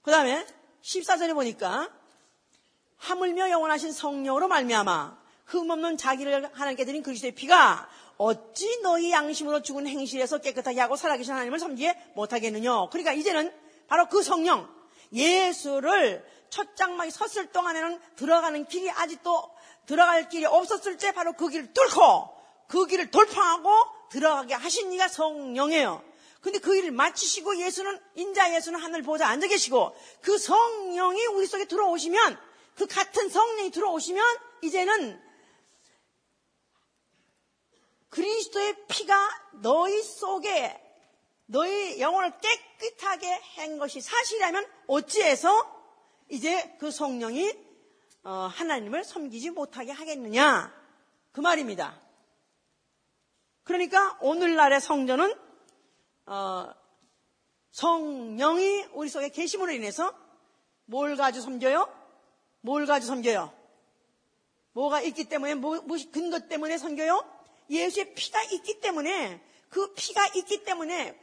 그 0.00 0.10
다음에 0.10 0.46
14절에 0.82 1.34
보니까 1.34 1.92
하물며 2.96 3.50
영원하신 3.50 3.92
성령으로 3.92 4.48
말미암아 4.48 5.25
흠없는 5.46 5.96
자기를 5.96 6.50
하나님께 6.52 6.84
드린 6.84 7.02
그리스도의 7.02 7.32
피가 7.32 7.88
어찌 8.18 8.80
너희 8.82 9.10
양심으로 9.10 9.62
죽은 9.62 9.86
행실에서 9.86 10.38
깨끗하게 10.38 10.80
하고 10.80 10.96
살아계신 10.96 11.32
하나님을 11.32 11.58
섬기게 11.58 12.12
못하겠느냐. 12.14 12.88
그러니까 12.90 13.12
이제는 13.12 13.52
바로 13.86 14.08
그 14.08 14.22
성령, 14.22 14.68
예수를 15.12 16.24
첫 16.50 16.76
장막이 16.76 17.10
섰을 17.10 17.52
동안에는 17.52 18.00
들어가는 18.16 18.66
길이 18.66 18.90
아직도 18.90 19.50
들어갈 19.86 20.28
길이 20.28 20.44
없었을 20.44 20.96
때 20.96 21.12
바로 21.12 21.32
그 21.34 21.48
길을 21.48 21.72
뚫고 21.72 22.36
그 22.68 22.86
길을 22.86 23.10
돌파하고 23.10 23.70
들어가게 24.10 24.54
하신 24.54 24.92
이가 24.92 25.08
성령이에요. 25.08 26.02
근데 26.40 26.58
그 26.58 26.76
일을 26.76 26.92
마치시고 26.92 27.58
예수는 27.58 27.98
인자 28.14 28.54
예수는 28.54 28.80
하늘 28.80 29.02
보좌 29.02 29.26
앉아 29.28 29.48
계시고 29.48 29.96
그 30.22 30.38
성령이 30.38 31.26
우리 31.26 31.46
속에 31.46 31.66
들어오시면 31.66 32.38
그 32.76 32.86
같은 32.86 33.28
성령이 33.28 33.70
들어오시면 33.70 34.24
이제는 34.62 35.25
그리스도의 38.08 38.86
피가 38.88 39.16
너희 39.62 40.02
속에 40.02 40.82
너희 41.46 42.00
영혼을 42.00 42.32
깨끗하게 42.40 43.32
한 43.56 43.78
것이 43.78 44.00
사실이라면 44.00 44.66
어찌해서 44.88 45.76
이제 46.28 46.76
그 46.78 46.90
성령이 46.90 47.52
어, 48.24 48.50
하나님을 48.52 49.04
섬기지 49.04 49.50
못하게 49.50 49.92
하겠느냐 49.92 50.74
그 51.32 51.40
말입니다. 51.40 52.00
그러니까 53.62 54.18
오늘날의 54.20 54.80
성전은 54.80 55.34
어, 56.26 56.68
성령이 57.70 58.86
우리 58.94 59.08
속에 59.08 59.28
계심으로 59.28 59.72
인해서 59.72 60.12
뭘 60.86 61.16
가지고 61.16 61.44
섬겨요? 61.44 61.88
뭘 62.62 62.86
가지고 62.86 63.14
섬겨요? 63.14 63.52
뭐가 64.72 65.00
있기 65.02 65.28
때문에 65.28 65.54
뭐, 65.54 65.80
근거 66.12 66.40
때문에 66.40 66.78
섬겨요? 66.78 67.35
예수의 67.70 68.14
피가 68.14 68.42
있기 68.44 68.80
때문에 68.80 69.40
그 69.68 69.92
피가 69.94 70.28
있기 70.34 70.64
때문에 70.64 71.18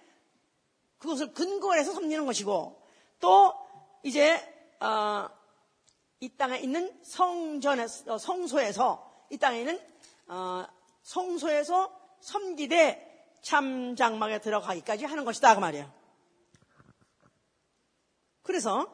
그것을 0.97 1.33
근거로 1.33 1.79
해서 1.79 1.93
섬기는 1.93 2.25
것이고 2.25 2.81
또 3.19 3.53
이제 4.03 4.41
어, 4.79 5.27
이 6.19 6.29
땅에 6.37 6.59
있는 6.59 6.97
성전에 7.03 7.85
어, 8.07 8.17
성소에서 8.17 9.25
이 9.29 9.37
땅에 9.37 9.59
있는 9.59 9.79
어, 10.27 10.65
성소에서 11.03 11.99
섬기되 12.21 13.37
참 13.41 13.95
장막에 13.95 14.39
들어가기까지 14.39 15.05
하는 15.05 15.25
것이다 15.25 15.55
그 15.55 15.59
말이에요. 15.59 15.91
그래서 18.41 18.87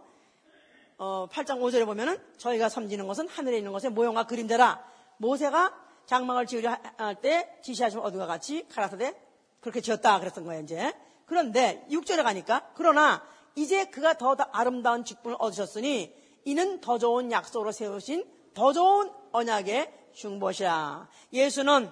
어, 0.98 1.28
8장 1.32 1.60
5절에 1.60 1.86
보면은 1.86 2.18
저희가 2.38 2.70
섬기는 2.70 3.06
것은 3.08 3.28
하늘에 3.28 3.58
있는 3.58 3.72
것의 3.72 3.92
모형과 3.92 4.26
그림대라 4.26 4.84
모세가 5.18 5.89
장막을 6.10 6.48
지으려 6.48 6.76
할 6.98 7.22
때 7.22 7.48
지시하시면 7.62 8.04
어디가 8.04 8.26
같이 8.26 8.68
가라사대? 8.70 9.14
그렇게 9.60 9.80
지었다 9.80 10.20
그랬던 10.20 10.44
거예요 10.44 10.64
이제. 10.64 10.92
그런데 11.28 11.86
6절에 11.92 12.24
가니까 12.24 12.72
그러나 12.74 13.24
이제 13.56 13.86
그가 13.86 14.18
더 14.18 14.36
아름다운 14.52 15.06
직분을 15.06 15.38
얻으셨으니 15.40 16.12
이는 16.46 16.82
더 16.82 16.98
좋은 16.98 17.32
약속으로 17.32 17.72
세우신 17.72 18.26
더 18.56 18.74
좋은 18.74 19.12
언약의 19.32 19.94
중보시라. 20.14 21.08
예수는 21.32 21.92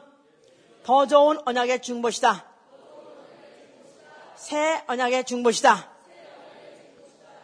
더 0.84 1.06
좋은 1.06 1.38
언약의 1.46 1.84
중보시다. 1.84 2.48
새 4.36 4.84
언약의 4.88 5.26
중보시다. 5.26 5.92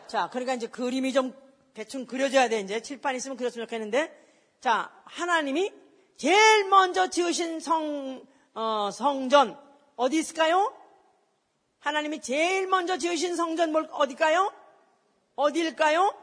자 0.07 0.27
그러니까 0.31 0.55
이제 0.55 0.65
그림이 0.65 1.13
좀 1.13 1.35
대충 1.75 2.07
그려져야 2.07 2.49
돼 2.49 2.61
이제. 2.61 2.81
칠판 2.81 3.15
있으면 3.15 3.37
그렸으면 3.37 3.67
좋겠는데. 3.67 4.23
자 4.59 4.91
하나님이 5.05 5.82
제일 6.17 6.69
먼저 6.69 7.09
지으신 7.09 7.59
성, 7.59 8.25
어, 8.53 8.89
성전, 8.91 9.57
어디 9.95 10.17
있을까요? 10.19 10.73
하나님이 11.79 12.21
제일 12.21 12.67
먼저 12.67 12.97
지으신 12.97 13.35
성전 13.35 13.71
뭘, 13.71 13.87
어딜까요? 13.91 14.53
어디일까요? 15.35 16.13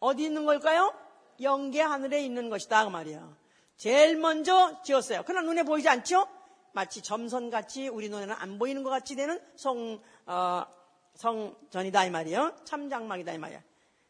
어디 0.00 0.24
있는 0.24 0.44
걸까요? 0.44 0.92
영계 1.40 1.80
하늘에 1.80 2.22
있는 2.22 2.50
것이다. 2.50 2.84
그 2.84 2.90
말이에요. 2.90 3.36
제일 3.76 4.16
먼저 4.16 4.82
지었어요. 4.82 5.22
그러나 5.24 5.46
눈에 5.46 5.62
보이지 5.62 5.88
않죠? 5.88 6.26
마치 6.72 7.00
점선같이 7.00 7.88
우리 7.88 8.08
눈에는 8.08 8.34
안 8.36 8.58
보이는 8.58 8.82
것 8.82 8.90
같이 8.90 9.14
되는 9.14 9.40
성, 9.56 10.00
어, 10.26 10.66
성전이다. 11.14 12.04
이 12.04 12.10
말이에요. 12.10 12.56
참장막이다. 12.64 13.32
이 13.32 13.38
말이에요. 13.38 13.62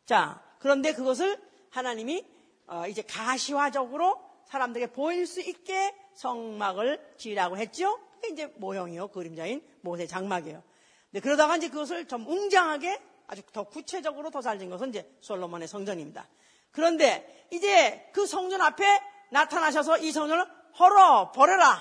자, 0.05 0.42
그런데 0.59 0.92
그것을 0.94 1.38
하나님이 1.70 2.26
어, 2.66 2.86
이제 2.86 3.03
가시화적으로 3.03 4.28
사람들에게 4.49 4.92
보일 4.92 5.26
수 5.26 5.40
있게 5.40 5.94
성막을 6.14 7.14
지으라고 7.18 7.57
했죠. 7.59 7.99
그게 8.14 8.28
이제 8.28 8.46
모형이요. 8.57 9.09
그림자인 9.09 9.62
모세 9.82 10.07
장막이에요. 10.07 10.62
근데 11.11 11.20
그러다가 11.20 11.57
이제 11.57 11.68
그것을 11.68 12.09
좀 12.09 12.26
웅장하게 12.26 13.01
아주 13.26 13.42
더 13.53 13.64
구체적으로 13.64 14.30
더잘진 14.30 14.70
것은 14.70 14.88
이제 14.88 15.11
솔로몬의 15.20 15.68
성전입니다. 15.68 16.26
그런데 16.70 17.46
이제 17.51 18.11
그 18.12 18.26
성전 18.26 18.62
앞에 18.62 18.84
나타나셔서 19.30 19.99
이 19.99 20.12
성전을 20.12 20.46
헐어 20.78 21.32
버려라. 21.32 21.78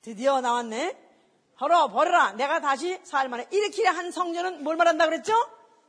드디어 0.00 0.40
나왔네. 0.40 0.96
헐어 1.60 1.88
버려라. 1.88 2.32
내가 2.32 2.60
다시 2.60 2.98
살만에 3.02 3.48
일으키려 3.50 3.90
한 3.90 4.10
성전은 4.10 4.62
뭘 4.62 4.76
말한다 4.76 5.06
그랬죠? 5.06 5.34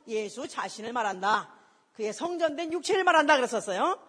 예수 0.07 0.47
자신을 0.47 0.93
말한다. 0.93 1.53
그의 1.93 2.13
성전된 2.13 2.73
육체를 2.73 3.03
말한다 3.03 3.35
그랬었어요. 3.35 3.99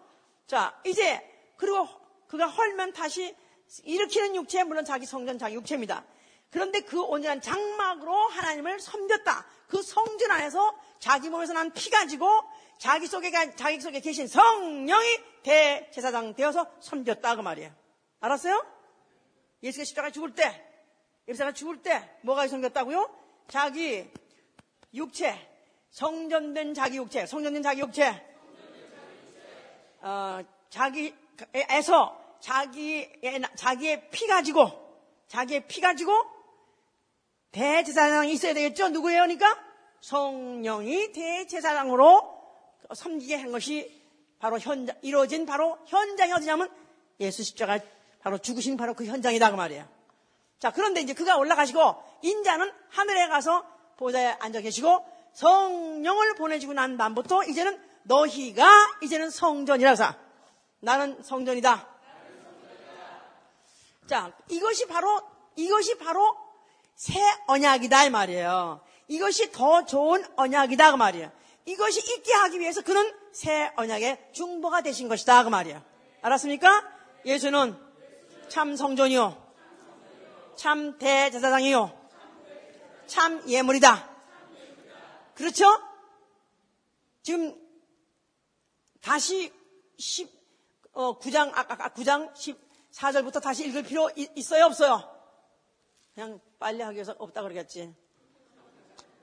자, 0.47 0.79
이제 0.85 1.28
그리고 1.59 1.87
그가 2.27 2.47
헐면 2.47 2.93
다시 2.93 3.35
일으키는 3.83 4.35
육체, 4.35 4.63
물론 4.63 4.85
자기 4.85 5.05
성전, 5.05 5.37
자기 5.37 5.55
육체입니다. 5.55 6.05
그런데 6.49 6.79
그 6.79 7.01
온전한 7.01 7.41
장막으로 7.41 8.29
하나님을 8.29 8.79
섬겼다. 8.79 9.45
그 9.67 9.83
성전 9.83 10.31
안에서 10.31 10.73
자기 10.99 11.29
몸에서 11.29 11.53
난 11.53 11.71
피 11.73 11.89
가지고 11.91 12.27
자기 12.79 13.07
속에, 13.07 13.29
자기 13.55 13.79
속에 13.81 13.99
계신 13.99 14.27
성령이 14.27 15.19
대제사장 15.43 16.33
되어서 16.33 16.65
섬겼다. 16.79 17.35
그 17.35 17.41
말이에요. 17.41 17.71
알았어요? 18.21 18.65
예수가 19.61 19.83
십자가 19.83 20.09
죽을 20.11 20.33
때, 20.33 20.65
예수가 21.27 21.51
죽을 21.51 21.81
때 21.83 22.09
뭐가 22.21 22.47
섬겼다고요? 22.47 23.13
자기 23.49 24.09
육체, 24.93 25.37
성전된 25.91 26.73
자기 26.73 26.97
육체, 26.97 27.25
성전된 27.25 27.61
자기 27.63 27.81
육체, 27.81 28.25
어, 30.01 30.39
자기 30.69 31.13
에서 31.53 32.17
자기의, 32.39 33.21
자기의 33.55 34.09
피 34.09 34.27
가지고, 34.27 34.71
자기의 35.27 35.67
피 35.67 35.81
가지고 35.81 36.13
대제사장이 37.51 38.31
있어야 38.33 38.53
되겠죠? 38.53 38.89
누구예요? 38.89 39.21
그러니까 39.21 39.57
성령이 40.01 41.11
대제사장으로 41.11 42.39
섬기게 42.93 43.35
한 43.35 43.51
것이 43.51 43.99
바로 44.39 44.57
현장, 44.57 44.95
이루어진 45.01 45.45
바로 45.45 45.77
현장이 45.87 46.31
어디냐면 46.31 46.71
예수 47.19 47.43
십자가 47.43 47.79
바로 48.21 48.37
죽으신 48.37 48.77
바로 48.77 48.93
그 48.93 49.05
현장이다 49.05 49.51
그 49.51 49.55
말이에요. 49.55 49.87
자, 50.59 50.71
그런데 50.71 51.01
이제 51.01 51.13
그가 51.13 51.37
올라가시고 51.37 51.95
인자는 52.21 52.71
하늘에 52.89 53.27
가서 53.27 53.65
보좌에 53.97 54.35
앉아 54.39 54.61
계시고 54.61 55.05
성령을 55.33 56.35
보내주고 56.35 56.73
난 56.73 56.97
다음부터 56.97 57.43
이제는 57.43 57.79
너희가 58.03 58.69
이제는 59.03 59.29
성전이라서 59.29 60.28
나는 60.81 61.21
성전이다. 61.21 61.87
자, 64.07 64.33
이것이 64.47 64.87
바로, 64.87 65.21
이것이 65.55 65.97
바로 65.97 66.35
새 66.95 67.19
언약이다, 67.47 68.05
이 68.05 68.09
말이에요. 68.09 68.81
이것이 69.07 69.51
더 69.51 69.85
좋은 69.85 70.23
언약이다, 70.35 70.91
그 70.91 70.97
말이에요. 70.97 71.31
이것이 71.65 71.99
있게 71.99 72.33
하기 72.33 72.59
위해서 72.59 72.81
그는 72.81 73.13
새 73.31 73.71
언약의 73.75 74.29
중보가 74.31 74.81
되신 74.81 75.07
것이다, 75.07 75.43
그 75.43 75.49
말이에요. 75.49 75.83
알았습니까? 76.21 76.83
예수는 77.25 77.77
참 78.47 78.75
성전이요. 78.75 79.49
참 80.55 80.97
대제사장이요. 80.97 81.97
참 83.07 83.47
예물이다. 83.47 84.09
그렇죠? 85.35 85.65
지금 87.21 87.55
다시 89.01 89.53
어, 90.93 91.19
9장, 91.19 91.51
아까, 91.53 91.73
아까 91.73 91.89
9장 91.89 92.33
14절부터 92.91 93.41
다시 93.41 93.67
읽을 93.67 93.83
필요 93.83 94.09
있, 94.15 94.29
있어요, 94.35 94.65
없어요? 94.65 95.03
그냥 96.13 96.39
빨리 96.57 96.81
하기 96.81 96.95
위해서 96.95 97.15
없다 97.17 97.41
그러겠지. 97.41 97.93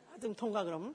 하여튼 0.08 0.34
통과 0.34 0.64
그럼. 0.64 0.94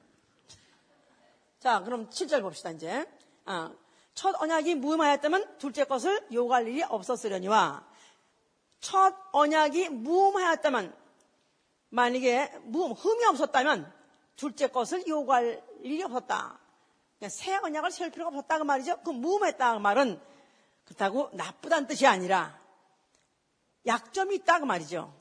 자, 1.59 1.81
그럼 1.83 2.09
7절 2.09 2.41
봅시다, 2.41 2.71
이제. 2.71 3.05
아, 3.45 3.71
첫 4.13 4.35
언약이 4.41 4.75
무음하였다면 4.75 5.57
둘째 5.57 5.83
것을 5.83 6.27
요구할 6.31 6.67
일이 6.67 6.83
없었으려니와 6.83 7.85
첫 8.79 9.15
언약이 9.31 9.89
무음하였다면 9.89 10.95
만약에 11.89 12.59
무음, 12.63 12.93
흠이 12.93 13.25
없었다면 13.25 13.93
둘째 14.35 14.67
것을 14.67 15.05
요구할 15.07 15.63
일이 15.81 16.01
없었다. 16.03 16.59
그러니까 17.19 17.29
새 17.29 17.55
언약을 17.57 17.91
세울 17.91 18.09
필요가 18.09 18.29
없었다 18.29 18.57
그 18.57 18.63
말이죠. 18.63 19.01
그 19.03 19.11
무음했다 19.11 19.73
그 19.75 19.79
말은 19.79 20.19
그렇다고 20.91 21.29
나쁘다는 21.33 21.87
뜻이 21.87 22.05
아니라 22.05 22.59
약점이 23.85 24.35
있다 24.35 24.59
그 24.59 24.65
말이죠. 24.65 25.13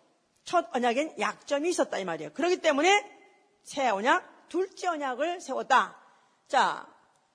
첫 0.44 0.66
언약엔 0.74 1.18
약점이 1.18 1.68
있었다 1.68 1.98
이 1.98 2.04
말이에요. 2.04 2.32
그렇기 2.32 2.58
때문에 2.58 3.04
새 3.62 3.88
언약, 3.88 4.48
둘째 4.48 4.88
언약을 4.88 5.40
세웠다. 5.40 5.96
자, 6.48 6.86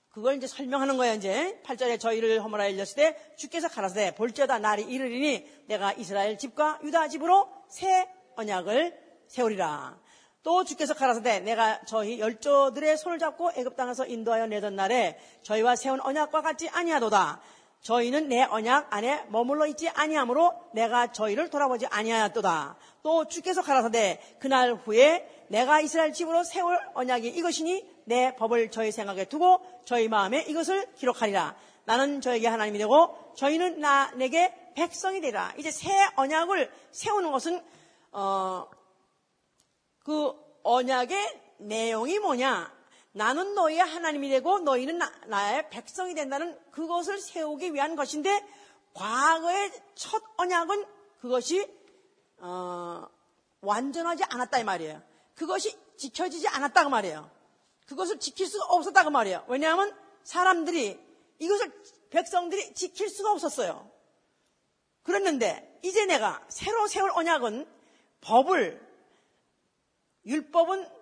그걸 0.10 0.36
이제 0.36 0.48
설명하는 0.48 0.98
거예요, 0.98 1.14
이제. 1.16 1.62
8절에 1.64 2.00
저희를 2.00 2.44
허물하여 2.44 2.70
일렸을 2.70 2.96
때 2.96 3.36
주께서 3.38 3.68
가라사대 3.68 4.16
볼지어다 4.16 4.60
날이 4.60 4.84
이르리니 4.84 5.66
내가 5.68 5.94
이스라엘 5.94 6.38
집과 6.38 6.80
유다 6.84 7.08
집으로 7.10 7.50
새 7.70 8.10
언약을 8.36 8.98
세우리라. 9.28 10.00
또 10.44 10.64
주께서 10.64 10.94
가라사대 10.94 11.40
내가 11.40 11.82
저희 11.86 12.20
열조들의 12.20 12.98
손을 12.98 13.18
잡고 13.18 13.54
애굽 13.56 13.76
땅에서 13.76 14.06
인도하여 14.06 14.46
내던 14.46 14.76
날에 14.76 15.20
저희와 15.42 15.76
세운 15.76 16.00
언약과 16.00 16.42
같지 16.42 16.70
아니하도다. 16.70 17.42
저희는 17.86 18.30
내 18.30 18.42
언약 18.42 18.88
안에 18.90 19.26
머물러 19.30 19.68
있지 19.68 19.88
아니하므로 19.90 20.60
내가 20.74 21.12
저희를 21.12 21.52
돌아보지 21.52 21.86
아니하였도다. 21.86 22.78
또 23.04 23.28
주께서 23.28 23.62
가라사대 23.62 24.20
그날 24.40 24.74
후에 24.74 25.46
내가 25.50 25.82
이스라엘 25.82 26.12
집으로 26.12 26.44
세울 26.44 26.80
언약이 26.96 27.28
이것이니 27.28 27.88
내 28.06 28.36
법을 28.38 28.72
저희 28.72 28.92
생각에 28.92 29.26
두고 29.26 29.62
저희 29.86 30.08
마음에 30.08 30.42
이것을 30.48 30.96
기록하리라. 30.96 31.56
나는 31.86 32.22
저에게 32.22 32.48
하나님이 32.48 32.80
되고 32.80 33.16
저희는 33.38 33.80
나 33.80 34.10
내게 34.16 34.52
백성이 34.74 35.22
되라. 35.22 35.54
이제 35.60 35.70
새 35.70 35.92
언약을 36.16 36.72
세우는 36.92 37.32
것은 37.32 37.64
어, 38.14 38.68
그 40.04 40.34
언약의 40.64 41.42
내용이 41.60 42.18
뭐냐? 42.18 42.74
나는 43.16 43.56
너희의 43.56 43.80
하나님이 43.80 44.30
되고 44.30 44.60
너희는 44.60 44.98
나, 44.98 45.56
의 45.56 45.70
백성이 45.70 46.14
된다는 46.14 46.60
그것을 46.72 47.18
세우기 47.18 47.74
위한 47.74 47.96
것인데 47.96 48.46
과거의 48.94 49.72
첫 49.96 50.22
언약은 50.36 50.86
그것이 51.22 51.66
어, 52.40 53.08
완전하지 53.62 54.26
않았다 54.30 54.60
이 54.60 54.64
말이에요. 54.66 55.02
그것이 55.34 55.78
지켜지지 55.96 56.50
않았다고 56.50 56.90
말이에요. 56.90 57.32
그것을 57.88 58.20
지킬 58.20 58.48
수가 58.48 58.66
없었다고 58.66 59.12
말이에요. 59.12 59.46
왜냐하면 59.48 59.98
사람들이 60.26 61.00
이것을 61.40 61.72
백성들이 62.10 62.74
지킬 62.74 63.08
수가 63.08 63.32
없었어요. 63.32 63.90
그랬는데 65.04 65.80
이제 65.84 66.06
내가 66.06 66.44
새로 66.50 66.86
세울 66.88 67.12
언약은 67.12 67.66
법을 68.20 68.86
율법은 70.26 70.95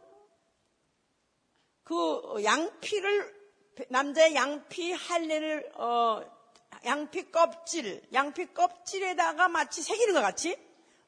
그 1.83 2.41
양피를 2.43 3.43
남자의 3.89 4.35
양피 4.35 4.93
할례를 4.93 5.71
어, 5.75 6.21
양피 6.85 7.31
껍질 7.31 8.01
양피 8.13 8.53
껍질에다가 8.53 9.47
마치 9.47 9.81
새기는 9.81 10.13
것 10.13 10.21
같이 10.21 10.57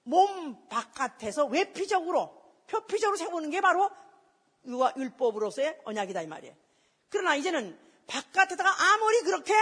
몸 0.03 0.67
바깥에서 0.67 1.45
외피적으로 1.45 2.31
표피적으로 2.67 3.17
세우는 3.17 3.49
게 3.49 3.61
바로 3.61 3.89
유아 4.67 4.93
율법으로서의 4.97 5.81
언약이다 5.85 6.21
이 6.23 6.27
말이에요. 6.27 6.55
그러나 7.09 7.35
이제는 7.35 7.77
바깥에다가 8.07 8.69
아무리 8.93 9.21
그렇게 9.21 9.53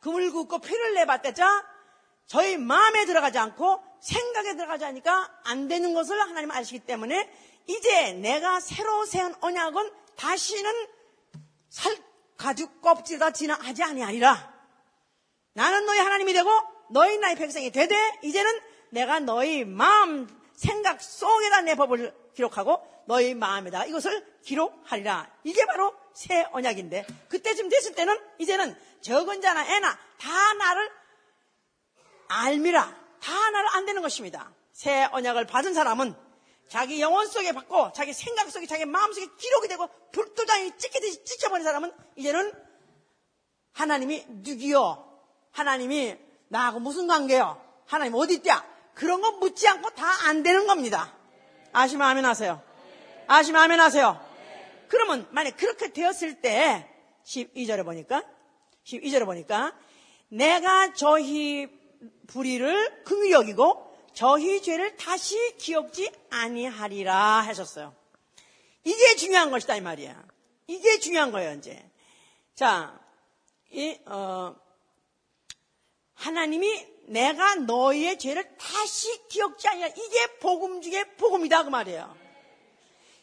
금을 0.00 0.30
긋고 0.30 0.58
피를 0.58 0.94
내봤대자 0.94 1.66
저희 2.26 2.56
마음에 2.56 3.04
들어가지 3.04 3.38
않고 3.38 3.82
생각에 4.00 4.54
들어가지 4.54 4.84
않으니까 4.84 5.40
안 5.44 5.66
되는 5.66 5.94
것을 5.94 6.20
하나님 6.20 6.50
아시기 6.50 6.80
때문에 6.80 7.30
이제 7.66 8.12
내가 8.12 8.60
새로 8.60 9.04
세운 9.04 9.34
언약은 9.40 9.90
다시는 10.18 10.70
살 11.70 11.96
가죽 12.36 12.82
껍질에다 12.82 13.30
진화하지 13.30 13.82
아니하리라. 13.82 14.52
나는 15.54 15.86
너희 15.86 15.98
하나님이 15.98 16.32
되고 16.32 16.50
너희 16.90 17.18
나의 17.18 17.36
백성이 17.36 17.70
되되 17.70 17.96
이제는 18.22 18.60
내가 18.90 19.20
너희 19.20 19.64
마음 19.64 20.28
생각 20.54 21.00
속에다 21.00 21.62
내 21.62 21.74
법을 21.74 22.14
기록하고 22.34 22.86
너희 23.06 23.34
마음에다 23.34 23.86
이것을 23.86 24.24
기록하리라. 24.42 25.30
이게 25.44 25.64
바로 25.66 25.94
새 26.14 26.46
언약인데 26.52 27.06
그때쯤 27.28 27.68
됐을 27.68 27.94
때는 27.94 28.18
이제는 28.38 28.76
적은 29.00 29.40
자나 29.40 29.64
애나 29.64 29.98
다 30.18 30.52
나를 30.54 30.90
알미라. 32.28 33.08
다 33.20 33.50
나를 33.50 33.68
안 33.72 33.86
되는 33.86 34.02
것입니다. 34.02 34.52
새 34.72 35.04
언약을 35.12 35.46
받은 35.46 35.74
사람은 35.74 36.14
자기 36.68 37.00
영혼 37.00 37.26
속에 37.26 37.52
받고 37.52 37.92
자기 37.92 38.12
생각 38.12 38.50
속에 38.50 38.66
자기 38.66 38.84
마음 38.84 39.12
속에 39.12 39.26
기록이 39.38 39.68
되고 39.68 39.88
불도장이 40.12 40.76
찍히듯이 40.76 41.24
찍혀버린 41.24 41.64
사람은 41.64 41.92
이제는 42.16 42.52
하나님이 43.72 44.24
누구요? 44.28 45.04
하나님이 45.52 46.16
나하고 46.48 46.80
무슨 46.80 47.06
관계요? 47.06 47.60
하나님 47.86 48.14
어디 48.14 48.34
있냐? 48.34 48.64
그런 48.94 49.20
거 49.20 49.32
묻지 49.32 49.66
않고 49.68 49.90
다 49.90 50.06
안 50.26 50.42
되는 50.42 50.66
겁니다. 50.66 51.14
아시면 51.72 52.06
아멘 52.08 52.24
하세요. 52.24 52.62
아시면 53.26 53.62
아멘 53.62 53.80
하세요. 53.80 54.20
그러면 54.88 55.26
만약 55.30 55.56
그렇게 55.56 55.92
되었을 55.92 56.40
때 56.40 56.88
12절에 57.24 57.84
보니까 57.84 58.24
12절에 58.84 59.24
보니까 59.24 59.74
내가 60.28 60.92
저희 60.94 61.68
불의를 62.26 63.04
긍휼히 63.04 63.32
여기고 63.32 63.87
저희 64.18 64.60
죄를 64.60 64.96
다시 64.96 65.38
기억지 65.58 66.10
아니하리라 66.28 67.14
하셨어요. 67.42 67.94
이게 68.82 69.14
중요한 69.14 69.52
것이다 69.52 69.76
이 69.76 69.80
말이야. 69.80 70.20
이게 70.66 70.98
중요한 70.98 71.30
거예요 71.30 71.52
이제. 71.52 71.88
자, 72.56 72.98
이 73.70 73.96
어, 74.06 74.56
하나님이 76.14 76.84
내가 77.04 77.54
너희의 77.54 78.18
죄를 78.18 78.56
다시 78.56 79.24
기억지 79.28 79.68
아니라 79.68 79.86
이게 79.86 80.38
복음 80.40 80.82
중에 80.82 81.04
복음이다 81.14 81.62
그 81.62 81.68
말이에요. 81.68 82.16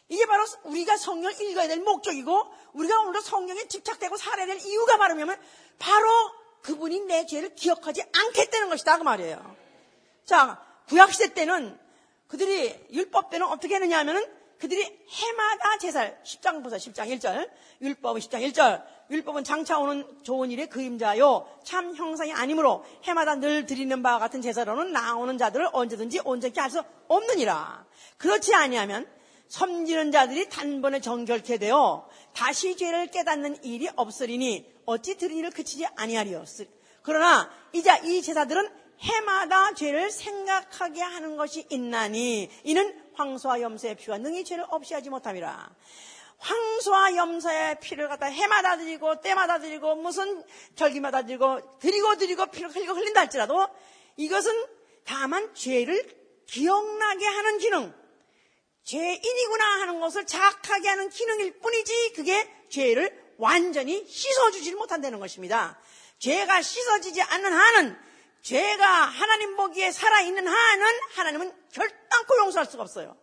이게 0.08 0.24
바로 0.24 0.46
우리가 0.62 0.96
성경 0.96 1.30
을 1.30 1.38
읽어야 1.42 1.68
될 1.68 1.78
목적이고 1.80 2.54
우리가 2.72 3.00
오늘도 3.00 3.20
성경에 3.20 3.68
집착되고 3.68 4.16
살아야 4.16 4.46
될 4.46 4.58
이유가 4.64 4.96
바로 4.96 5.14
뭐냐면 5.14 5.38
바로 5.78 6.08
그분이 6.62 7.00
내 7.00 7.26
죄를 7.26 7.54
기억하지 7.54 8.02
않겠다는 8.14 8.70
것이다 8.70 8.96
그 8.96 9.02
말이에요. 9.02 9.56
자, 10.24 10.65
구약시대 10.88 11.34
때는 11.34 11.78
그들이 12.28 12.74
율법 12.92 13.30
때는 13.30 13.46
어떻게 13.46 13.74
했느냐 13.74 13.98
하면은 13.98 14.24
그들이 14.58 14.82
해마다 14.82 15.78
제사를 15.78 16.18
10장 16.24 16.62
보세요. 16.62 16.78
10장 16.78 17.08
1절. 17.18 17.48
율법은 17.82 18.20
10장 18.22 18.40
1절. 18.50 18.82
율법은 19.10 19.44
장차 19.44 19.78
오는 19.78 20.06
좋은 20.22 20.50
일의 20.50 20.68
그림자요. 20.68 21.46
참 21.62 21.94
형상이 21.94 22.32
아니므로 22.32 22.84
해마다 23.04 23.36
늘 23.36 23.66
드리는 23.66 24.02
바와 24.02 24.18
같은 24.18 24.40
제사로는 24.40 24.92
나오는 24.92 25.36
자들을 25.36 25.68
언제든지 25.72 26.20
온전케 26.24 26.60
할 26.60 26.70
수 26.70 26.82
없느니라. 27.08 27.86
그렇지 28.16 28.54
아니하면 28.54 29.06
섬기는 29.48 30.10
자들이 30.10 30.48
단번에 30.48 31.00
정결케 31.00 31.58
되어 31.58 32.08
다시 32.34 32.76
죄를 32.76 33.08
깨닫는 33.08 33.62
일이 33.62 33.88
없으리니 33.94 34.74
어찌 34.86 35.16
들은 35.16 35.36
일을 35.36 35.50
그치지 35.50 35.86
아니하리요. 35.96 36.44
그러나 37.02 37.48
이제 37.72 37.90
이 38.04 38.22
제사들은 38.22 38.68
해마다 39.00 39.74
죄를 39.74 40.10
생각하게 40.10 41.00
하는 41.02 41.36
것이 41.36 41.66
있나니 41.70 42.50
이는 42.64 43.02
황소와 43.14 43.60
염소의 43.60 43.96
피가 43.96 44.18
능히 44.18 44.44
죄를 44.44 44.64
없이 44.68 44.94
하지 44.94 45.10
못함이라. 45.10 45.70
황소와 46.38 47.16
염소의 47.16 47.80
피를 47.80 48.08
갖다 48.08 48.26
해마다 48.26 48.76
드리고 48.76 49.20
때마다 49.20 49.58
드리고 49.58 49.96
무슨 49.96 50.44
절기마다 50.74 51.22
드리고 51.22 51.78
드리고 51.78 52.16
드리고 52.16 52.46
피를 52.46 52.74
흘리고 52.74 52.92
흘린다 52.94 53.20
할지라도 53.20 53.68
이것은 54.16 54.52
다만 55.04 55.54
죄를 55.54 56.04
기억나게 56.46 57.26
하는 57.26 57.58
기능, 57.58 57.94
죄인이구나 58.84 59.80
하는 59.80 60.00
것을 60.00 60.26
자각하게 60.26 60.88
하는 60.88 61.08
기능일 61.08 61.58
뿐이지 61.58 62.12
그게 62.14 62.48
죄를 62.68 63.34
완전히 63.38 64.06
씻어주질 64.06 64.76
못한다는 64.76 65.18
것입니다. 65.18 65.78
죄가 66.18 66.62
씻어지지 66.62 67.22
않는 67.22 67.52
한은 67.52 67.98
죄가 68.46 68.86
하나님 68.86 69.56
보기에 69.56 69.90
살아있는 69.90 70.46
한은 70.46 70.86
하나님은 71.16 71.52
결단코 71.72 72.38
용서할 72.38 72.66
수가 72.66 72.84
없어요. 72.84 73.16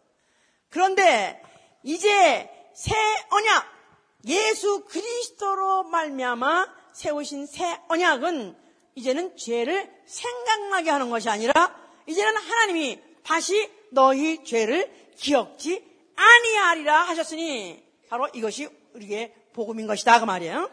그런데 0.70 1.42
이제 1.82 2.50
새 2.74 2.94
언약 3.30 3.66
예수 4.28 4.84
그리스도로 4.84 5.84
말미암아 5.84 6.68
세우신 6.92 7.46
새 7.46 7.80
언약은 7.88 8.58
이제는 8.96 9.38
죄를 9.38 9.90
생각나게 10.06 10.90
하는 10.90 11.10
것이 11.10 11.30
아니라 11.30 11.74
이제는 12.06 12.36
하나님이 12.36 13.02
다시 13.24 13.72
너희 13.92 14.44
죄를 14.44 15.14
기억지 15.16 15.90
아니하리라 16.18 17.02
하셨으니 17.04 17.82
바로 18.10 18.28
이것이 18.34 18.68
우리에게 18.94 19.34
복음인 19.54 19.88
것이다 19.88 20.20
그 20.20 20.26
말이에요. 20.26 20.70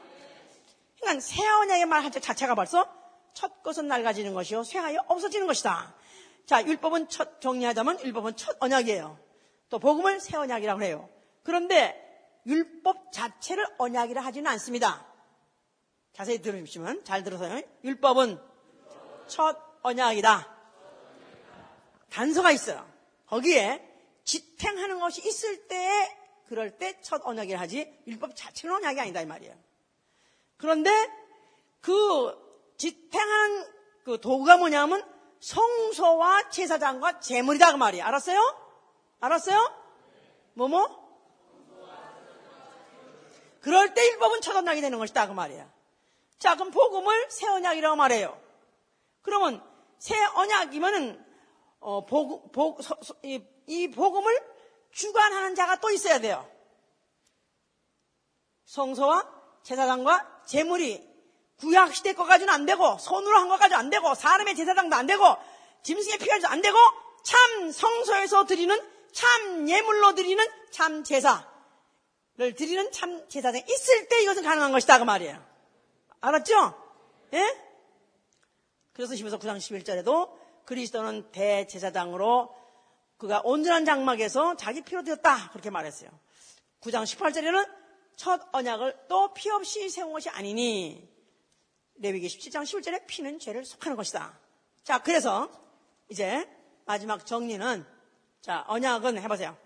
그러니까 0.98 1.20
새 1.20 1.46
언약의 1.46 1.86
말 1.86 2.10
자체가 2.10 2.56
벌써 2.56 2.99
첫 3.34 3.62
것은 3.62 3.88
낡아지는 3.88 4.34
것이요 4.34 4.64
쇠하여 4.64 5.04
없어지는 5.08 5.46
것이다. 5.46 5.94
자 6.46 6.64
율법은 6.64 7.08
첫 7.08 7.40
정리하자면 7.40 8.00
율법은 8.04 8.36
첫 8.36 8.56
언약이에요. 8.60 9.18
또 9.68 9.78
복음을 9.78 10.20
새 10.20 10.36
언약이라고 10.36 10.82
해요. 10.82 11.08
그런데 11.42 11.96
율법 12.46 13.12
자체를 13.12 13.66
언약이라 13.78 14.20
하지는 14.22 14.50
않습니다. 14.52 15.06
자세히 16.12 16.42
들으시면 16.42 17.04
잘 17.04 17.22
들으세요. 17.22 17.62
율법은 17.84 18.40
첫 19.28 19.56
언약이다. 19.82 20.56
단서가 22.10 22.50
있어요. 22.50 22.84
거기에 23.26 23.86
지탱하는 24.24 24.98
것이 24.98 25.26
있을 25.26 25.68
때 25.68 26.16
그럴 26.48 26.76
때 26.78 27.00
첫 27.00 27.22
언약이라 27.24 27.60
하지 27.60 27.92
율법 28.06 28.34
자체는 28.34 28.76
언약이 28.76 29.00
아니다 29.00 29.20
이 29.20 29.26
말이에요. 29.26 29.54
그런데 30.56 30.90
그 31.80 32.49
지탱하는 32.80 33.66
그 34.04 34.20
도구가 34.20 34.56
뭐냐면 34.56 35.04
성소와 35.40 36.48
제사장과 36.48 37.20
제물이다 37.20 37.72
그 37.72 37.76
말이에요. 37.76 38.04
알았어요? 38.06 38.40
알았어요? 39.20 39.74
뭐뭐? 40.54 40.98
그럴 43.60 43.92
때 43.92 44.06
율법은 44.12 44.40
첫 44.40 44.56
언약이 44.56 44.80
되는 44.80 44.98
것이다 44.98 45.26
그 45.28 45.32
말이에요. 45.32 45.70
자 46.38 46.54
그럼 46.54 46.70
복음을 46.70 47.30
새 47.30 47.46
언약이라고 47.48 47.96
말해요. 47.96 48.40
그러면 49.20 49.62
새 49.98 50.16
언약이면은 50.34 51.22
어, 51.80 52.06
복, 52.06 52.50
복, 52.52 52.82
서, 52.82 52.96
서, 53.02 53.14
이, 53.22 53.44
이 53.66 53.90
복음을 53.90 54.38
주관하는 54.92 55.54
자가 55.54 55.80
또 55.80 55.90
있어야 55.90 56.18
돼요. 56.18 56.50
성소와 58.64 59.30
제사장과 59.64 60.44
제물이 60.46 61.09
구약 61.60 61.94
시대 61.94 62.14
거 62.14 62.24
가지고는 62.24 62.52
안 62.52 62.66
되고 62.66 62.96
손으로 62.98 63.36
한거 63.36 63.56
가지고 63.56 63.78
안 63.78 63.90
되고 63.90 64.14
사람의 64.14 64.56
제사장도 64.56 64.96
안 64.96 65.06
되고 65.06 65.36
짐승의 65.82 66.18
피가 66.18 66.38
안 66.50 66.62
되고 66.62 66.76
참 67.22 67.70
성소에서 67.70 68.46
드리는 68.46 68.80
참 69.12 69.68
예물로 69.68 70.14
드리는 70.14 70.44
참 70.70 71.04
제사를 71.04 71.44
드리는 72.56 72.90
참 72.92 73.28
제사장이 73.28 73.64
있을 73.68 74.08
때 74.08 74.22
이것은 74.22 74.42
가능한 74.42 74.72
것이다 74.72 74.98
그 74.98 75.04
말이에요. 75.04 75.44
알았죠? 76.20 76.74
예? 77.34 77.58
그래서 78.92 79.14
10에서 79.14 79.38
9장 79.40 79.58
11절에도 79.58 80.30
그리스도는 80.64 81.30
대제사장으로 81.32 82.54
그가 83.16 83.42
온전한 83.44 83.84
장막에서 83.84 84.56
자기 84.56 84.82
피로 84.82 85.02
되었다. 85.02 85.50
그렇게 85.50 85.70
말했어요. 85.70 86.10
9장 86.80 87.02
18절에는 87.04 87.68
첫 88.16 88.40
언약을 88.52 89.06
또 89.08 89.32
피 89.34 89.50
없이 89.50 89.88
세운 89.88 90.12
것이 90.12 90.28
아니니 90.28 91.09
레위기 92.00 92.26
17장 92.28 92.62
11절에 92.62 93.06
피는 93.06 93.38
죄를 93.38 93.64
속하는 93.64 93.96
것이다. 93.96 94.38
자, 94.82 94.98
그래서 95.02 95.50
이제 96.08 96.48
마지막 96.86 97.24
정리는 97.26 97.86
자, 98.40 98.64
언약은 98.68 99.20
해보세요. 99.22 99.56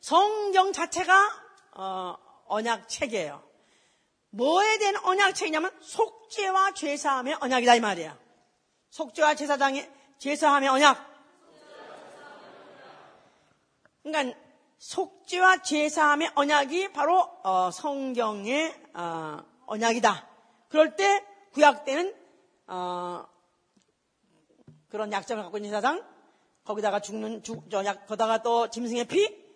성경 0.00 0.72
자체가 0.72 1.30
어, 1.72 2.16
언약 2.46 2.88
책이에요. 2.88 3.42
뭐에 4.30 4.78
대한 4.78 4.96
언약 5.04 5.34
책이냐면 5.34 5.70
속죄와 5.80 6.74
죄사함의 6.74 7.38
언약이다 7.40 7.76
이 7.76 7.80
말이야. 7.80 8.18
속죄와 8.90 9.36
제사장의 9.36 9.90
제사함의 10.18 10.68
언약. 10.68 11.08
그러니까 14.02 14.38
속죄와 14.78 15.62
제사함의 15.62 16.32
언약이 16.34 16.92
바로 16.92 17.20
어, 17.44 17.70
성경의 17.70 18.90
어, 18.94 19.44
언약이다. 19.66 20.27
그럴 20.68 20.96
때 20.96 21.24
구약 21.52 21.84
때는 21.84 22.14
어, 22.66 23.26
그런 24.88 25.12
약점을 25.12 25.42
갖고 25.42 25.58
있는 25.58 25.70
제사장 25.70 26.04
거기다가 26.64 27.00
죽는 27.00 27.42
죽, 27.42 27.70
저 27.70 27.84
약, 27.84 28.06
거다가 28.06 28.42
또 28.42 28.68
짐승의 28.68 29.06
피 29.06 29.48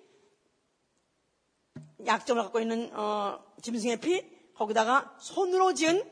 약점을 2.07 2.43
갖고 2.43 2.61
있는 2.61 2.91
어, 2.95 3.43
짐승의 3.63 3.99
피 3.99 4.53
거기다가 4.55 5.15
손으로 5.19 5.75
지은 5.75 6.11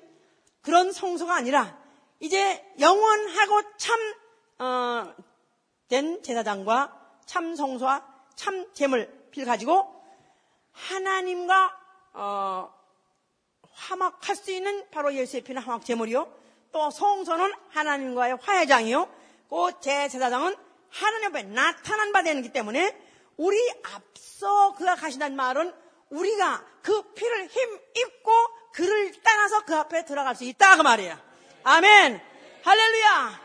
그런 0.62 0.92
성소가 0.92 1.34
아니라 1.34 1.78
이제 2.20 2.62
영원하고 2.78 3.62
참, 3.78 3.98
어, 4.58 5.14
된 5.88 6.22
제사장과 6.22 7.18
참 7.24 7.54
성소와 7.54 8.06
참 8.34 8.72
재물 8.74 9.28
피를 9.30 9.46
가지고 9.46 10.02
하나님과, 10.72 11.78
어, 12.12 12.79
화막할 13.72 14.36
수 14.36 14.50
있는 14.50 14.88
바로 14.90 15.14
예수의 15.14 15.42
피는 15.42 15.62
화막 15.62 15.84
제물이요. 15.84 16.32
또 16.72 16.90
성소는 16.90 17.52
하나님과의 17.70 18.38
화해장이요. 18.40 19.08
그 19.48 19.80
제사장은 19.80 20.56
하나님 20.90 21.28
앞에 21.28 21.42
나타난 21.44 22.12
바 22.12 22.22
되기 22.22 22.52
때문에 22.52 22.96
우리 23.36 23.56
앞서 23.94 24.74
그가 24.74 24.96
가신다는 24.96 25.36
말은 25.36 25.72
우리가 26.10 26.64
그 26.82 27.12
피를 27.12 27.46
힘 27.46 27.80
입고 27.96 28.32
그를 28.72 29.12
따라서 29.22 29.64
그 29.64 29.76
앞에 29.76 30.04
들어갈 30.04 30.36
수 30.36 30.44
있다 30.44 30.76
그 30.76 30.82
말이에요. 30.82 31.16
아멘. 31.64 32.20
할렐루야. 32.62 33.40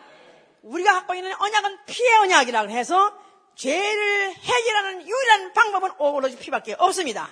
우리가 0.63 0.93
갖고 0.93 1.13
있는 1.13 1.33
언약은 1.37 1.85
피의 1.85 2.17
언약이라고 2.17 2.69
해서 2.69 3.17
죄를 3.55 4.33
해결하는 4.33 5.07
유일한 5.07 5.53
방법은 5.53 5.91
오로지 5.97 6.37
피밖에 6.37 6.75
없습니다. 6.77 7.29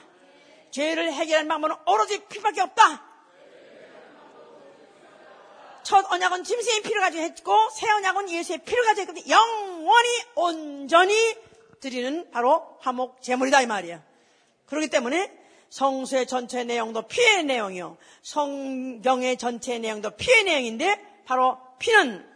죄를 0.74 1.14
해결하는 1.14 1.48
방법은 1.48 1.76
오로지 1.86 2.26
피밖에 2.26 2.62
없다. 2.62 3.06
첫 5.84 6.12
언약은 6.12 6.44
짐승의 6.44 6.82
피를 6.82 7.02
가지고 7.02 7.24
했고 7.24 7.70
새 7.70 7.90
언약은 7.90 8.30
예수의 8.30 8.60
피를 8.60 8.84
가지고 8.84 9.12
했거든요. 9.12 9.36
영원히 9.36 10.10
온전히 10.36 11.36
드리는 11.80 12.30
바로 12.32 12.78
화목 12.80 13.22
제물이다 13.22 13.62
이 13.62 13.68
말이야. 13.68 14.02
그렇기 14.66 14.88
때문에 14.88 15.32
성수의 15.70 16.26
전체 16.26 16.64
내용도 16.64 17.04
피의 17.04 17.44
내용이요. 17.44 17.98
성경의 18.24 19.38
전체 19.38 19.78
내용도 19.78 20.10
피의 20.12 20.44
내용인데 20.44 21.24
바로 21.26 21.60
피는 21.80 22.28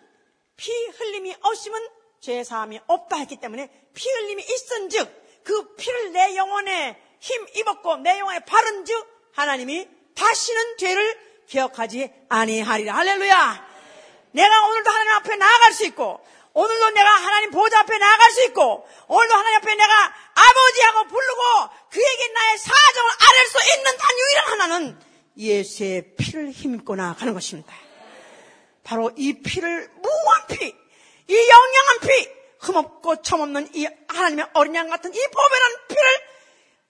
피 0.57 0.71
흘림이 0.71 1.35
없으면 1.41 1.89
죄 2.19 2.43
사함이 2.43 2.81
없다 2.87 3.17
했기 3.17 3.37
때문에 3.37 3.69
피 3.93 4.09
흘림이 4.09 4.43
있은 4.43 4.89
즉 4.89 5.27
그 5.47 5.75
피를 5.75 6.11
내 6.11 6.35
영혼에 6.35 7.01
힘 7.27 7.45
입었고 7.55 7.97
내 7.97 8.19
영혼에 8.19 8.39
바른 8.39 8.85
즉 8.85 9.05
하나님이 9.33 9.87
다시는 10.15 10.77
죄를 10.77 11.19
기억하지 11.47 12.11
아니하리라 12.29 12.95
할렐루야. 12.95 13.67
내가 14.31 14.67
오늘도 14.67 14.89
하나님 14.89 15.11
앞에 15.13 15.35
나아갈 15.35 15.73
수 15.73 15.85
있고 15.85 16.25
오늘도 16.53 16.89
내가 16.91 17.09
하나님 17.09 17.51
보좌 17.51 17.79
앞에 17.79 17.97
나아갈 17.97 18.31
수 18.31 18.43
있고 18.45 18.87
오늘도 19.07 19.33
하나님 19.35 19.57
앞에 19.57 19.75
내가 19.75 20.15
아버지하고 20.35 21.07
부르고 21.07 21.41
그에게 21.91 22.27
나의 22.33 22.57
사정을 22.57 23.11
아랠 23.19 23.47
수 23.47 23.77
있는 23.77 23.97
단 23.97 24.17
유일한 24.17 24.61
하나는 24.61 24.99
예수의 25.37 26.15
피를 26.15 26.51
힘입고 26.51 26.95
나가는 26.95 27.33
것입니다. 27.33 27.73
바로 28.83 29.11
이 29.17 29.33
피를 29.33 29.91
무한 30.01 30.47
피, 30.47 30.65
이 31.27 31.49
영영한 31.49 31.99
피, 32.01 32.29
흠없고 32.59 33.21
처없는 33.21 33.69
이 33.75 33.87
하나님의 34.07 34.47
어린 34.53 34.75
양 34.75 34.89
같은 34.89 35.13
이 35.13 35.17
보배란 35.17 35.87
피를 35.89 36.36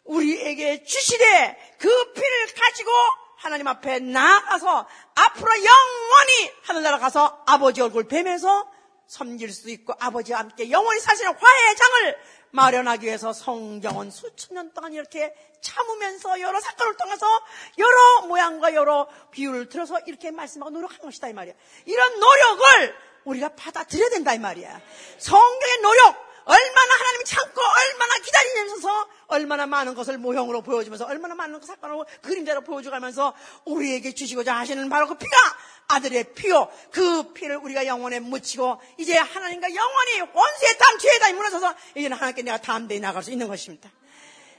우리에게 0.08 0.84
주시되 0.84 1.76
그 1.80 2.14
피를 2.14 2.47
가지고 2.55 2.91
하나님 3.38 3.68
앞에 3.68 3.99
나아가서 3.99 4.88
앞으로 5.16 5.51
영원히 5.51 6.51
하늘나라 6.64 6.97
가서 6.97 7.43
아버지 7.45 7.82
얼굴 7.82 8.08
뵈면서 8.08 8.70
섬길 9.08 9.53
수 9.53 9.70
있고 9.70 9.93
아버지와 9.99 10.39
함께 10.39 10.70
영원히 10.70 10.99
사시는 10.99 11.34
화해의 11.38 11.76
장을 11.76 12.18
마련하기 12.51 13.05
위해서 13.05 13.34
성경은 13.34 14.10
수천 14.12 14.55
년 14.55 14.74
동안 14.74 14.93
이렇게 14.93 15.34
참으면서 15.62 16.39
여러 16.41 16.60
사건을 16.60 16.97
통해서 16.97 17.28
여러 17.78 18.28
모양과 18.28 18.74
여러 18.74 19.08
비유를 19.32 19.70
들어서 19.70 19.99
이렇게 20.05 20.32
말씀하고 20.32 20.72
노력한 20.72 20.99
것이다 20.99 21.30
이 21.30 21.34
말이야. 21.34 21.53
이런 21.86 22.20
노력을 22.20 22.95
우리가 23.26 23.49
받아들여야 23.49 24.10
된다 24.10 24.34
이 24.34 24.39
말이야. 24.39 24.82
성경의 25.20 25.78
노력 25.82 26.26
얼마나 26.48 26.93
하나님이 26.95 27.26
참고 27.26 27.62
얼마나 27.62 28.18
기다리면서 28.24 29.08
얼마나 29.28 29.66
많은 29.68 29.95
것을 29.95 30.18
모형으로 30.18 30.62
보여주면서 30.62 31.06
얼마나 31.06 31.36
많은 31.36 31.62
사건을 31.62 32.06
그림대로 32.22 32.62
보여줘가면서 32.62 33.34
우리에게 33.66 34.14
주시고자 34.14 34.56
하시는 34.56 34.88
바로 34.89 35.08
그 35.08 35.16
피가 35.16 35.38
아들의 35.89 36.34
피요. 36.36 36.70
그 36.91 37.34
피를 37.34 37.58
우리가 37.58 37.86
영원에 37.86 38.20
묻히고 38.20 38.80
이제 38.98 39.18
하나님과 39.18 39.76
영원히 39.76 40.22
원수의 40.22 40.78
땀, 40.78 40.98
죄의 40.98 41.20
땀이 41.20 41.34
무너져서 41.34 41.76
이제는 41.95 42.16
하나님께 42.16 42.43
내가 42.43 42.58
담대히 42.62 43.00
나갈 43.02 43.24
수 43.24 43.32
있는 43.32 43.48
것입니다. 43.48 43.89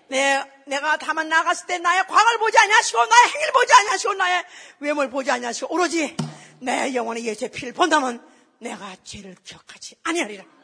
내, 0.09 0.43
내가 0.67 0.99
다만 0.99 1.29
나갔을 1.29 1.67
때 1.67 1.79
나의 1.79 2.07
과거를 2.07 2.39
보지 2.39 2.59
아니하시고 2.59 2.99
나의 2.99 3.29
행위를 3.29 3.53
보지 3.53 3.73
아니하시고 3.73 4.15
나의 4.15 4.45
외모를 4.81 5.11
보지 5.11 5.31
아니하시고 5.31 5.73
오로지 5.73 6.17
내 6.61 6.95
영혼의 6.95 7.25
예수의 7.25 7.51
피를 7.51 7.73
본다면 7.73 8.23
내가 8.59 8.95
죄를 9.05 9.37
기억하지 9.45 9.97
아니하리라. 10.03 10.58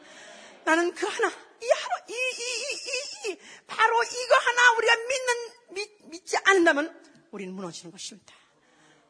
나는 0.65 0.93
그 0.93 1.05
하나, 1.05 1.27
이 1.27 1.69
하나, 1.69 2.05
이, 2.09 2.13
이, 2.13 2.15
이, 2.15 3.29
이, 3.29 3.31
이, 3.31 3.39
바로 3.67 4.03
이거 4.03 4.35
하나 4.35 4.77
우리가 4.77 4.95
믿는, 4.95 5.73
믿, 5.75 6.09
믿지 6.09 6.37
않는다면 6.43 7.01
우리는 7.31 7.53
무너지는 7.53 7.91
것입니다. 7.91 8.33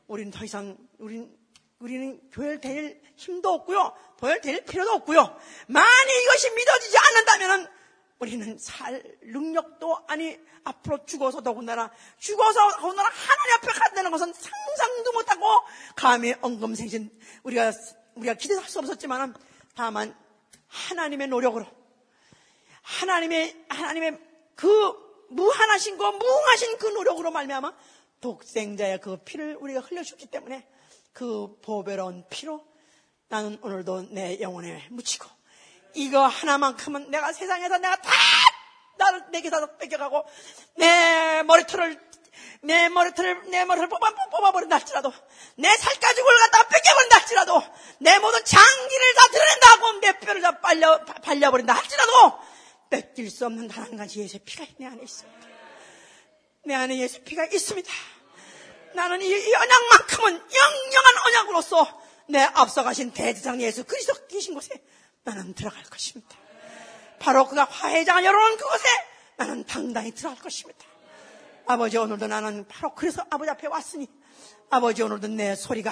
우리는 0.08 0.32
더 0.32 0.44
이상, 0.44 0.78
우리는, 1.00 1.34
우리는 1.80 2.30
다닐 2.62 3.02
힘도 3.16 3.54
없고요. 3.54 3.96
다닐 4.20 4.64
필요도 4.66 4.92
없고요. 4.92 5.40
만약 5.68 6.10
이것이 6.24 6.52
믿어지지 6.52 6.98
않는다면 6.98 7.72
우리는 8.20 8.58
살 8.58 9.04
능력도 9.22 10.06
아니 10.08 10.38
앞으로 10.64 11.06
죽어서 11.06 11.42
더군다나 11.42 11.92
죽어서 12.18 12.70
더군다나 12.78 13.10
하나님 13.10 13.56
앞에 13.56 13.68
간다는 13.80 14.12
것은 14.12 14.34
상상도 14.34 15.12
못하고 15.12 15.46
감히 15.96 16.34
엉금생신 16.42 17.12
우리가 17.44 17.72
우리가 18.16 18.34
기대할 18.36 18.68
수 18.68 18.80
없었지만 18.80 19.36
다만 19.76 20.16
하나님의 20.68 21.28
노력으로 21.28 21.66
하나님의 22.82 23.66
하나님의 23.70 24.20
그 24.56 25.28
무한하신 25.30 25.98
거 25.98 26.12
무궁하신 26.12 26.78
그 26.78 26.88
노력으로 26.88 27.32
말미암아 27.32 27.74
독생자의 28.22 29.02
그 29.02 29.18
피를 29.18 29.58
우리가 29.60 29.82
흘려주기 29.82 30.28
때문에 30.28 30.68
그 31.14 31.58
보배로운 31.62 32.26
피로 32.30 32.66
나는 33.28 33.58
오늘도 33.62 34.14
내 34.14 34.40
영혼에 34.40 34.88
묻히고 34.92 35.28
이거 35.96 36.26
하나만큼은 36.28 37.10
내가 37.10 37.32
세상에서 37.32 37.78
내가 37.78 37.96
다 37.96 38.12
나를 38.98 39.32
내게 39.32 39.50
다 39.50 39.66
뺏겨가고 39.78 40.26
내 40.76 41.44
머리털을 41.44 42.00
내 42.62 42.90
머리털을 42.90 43.50
내 43.50 43.66
머리를 43.66 43.88
뽑아 43.90 44.12
뽑아버린다 44.32 44.76
할지라도 44.78 45.14
내 45.56 45.76
살가죽을 45.76 46.38
갖다 46.40 46.68
뺏겨버린다 46.68 47.18
할지라도 47.18 47.64
내 48.00 48.20
모든 48.20 48.44
장기를 48.44 49.14
다 49.16 49.28
드러낸다 49.32 49.72
하고 49.72 49.92
내 50.00 50.20
뼈를 50.20 50.42
다 50.42 50.60
빨려 50.60 51.06
발려버린다 51.06 51.74
할지라도 51.74 52.40
뺏길 52.90 53.30
수 53.30 53.46
없는 53.46 53.68
단 53.68 53.86
한 53.86 53.98
가지 53.98 54.20
예수의 54.20 54.42
피가 54.46 54.66
내 54.78 54.88
안에 54.88 55.04
있습니다. 55.04 55.48
내 56.66 56.74
안에 56.74 56.98
예수 56.98 57.18
의 57.18 57.24
피가 57.24 57.46
있습니다. 57.46 57.92
나는 58.94 59.22
이, 59.22 59.28
이 59.28 59.54
언약만큼은 59.54 60.34
영영한 60.34 61.18
언약으로서 61.28 62.02
내 62.28 62.42
앞서가신 62.42 63.12
대제장 63.12 63.62
예수 63.62 63.84
그리스도 63.84 64.14
계신 64.28 64.56
곳에 64.56 64.82
나는 65.24 65.54
들어갈 65.54 65.84
것입니다. 65.84 66.36
바로 67.20 67.48
그가 67.48 67.66
화해장을 67.66 68.24
열어놓은 68.24 68.58
그곳에 68.58 68.88
나는 69.38 69.66
당당히 69.66 70.12
들어갈 70.12 70.40
것입니다. 70.42 70.86
아버지 71.68 71.98
오늘도 71.98 72.28
나는 72.28 72.68
바로 72.68 72.94
그래서 72.94 73.24
아버지 73.30 73.50
앞에 73.50 73.68
왔으니 73.68 74.08
아버지 74.70 75.02
오늘도 75.02 75.28
내 75.30 75.56
소리가 75.56 75.92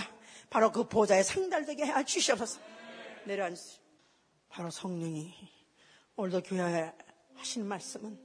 바로 0.49 0.71
그 0.71 0.87
보좌에 0.87 1.23
상달되게 1.23 1.85
해 1.85 2.03
주시옵소서. 2.05 2.59
내려앉으세요. 3.25 3.81
바로 4.49 4.69
성령이 4.69 5.33
오늘도 6.15 6.43
교회에 6.43 6.93
하신 7.35 7.65
말씀은 7.65 8.19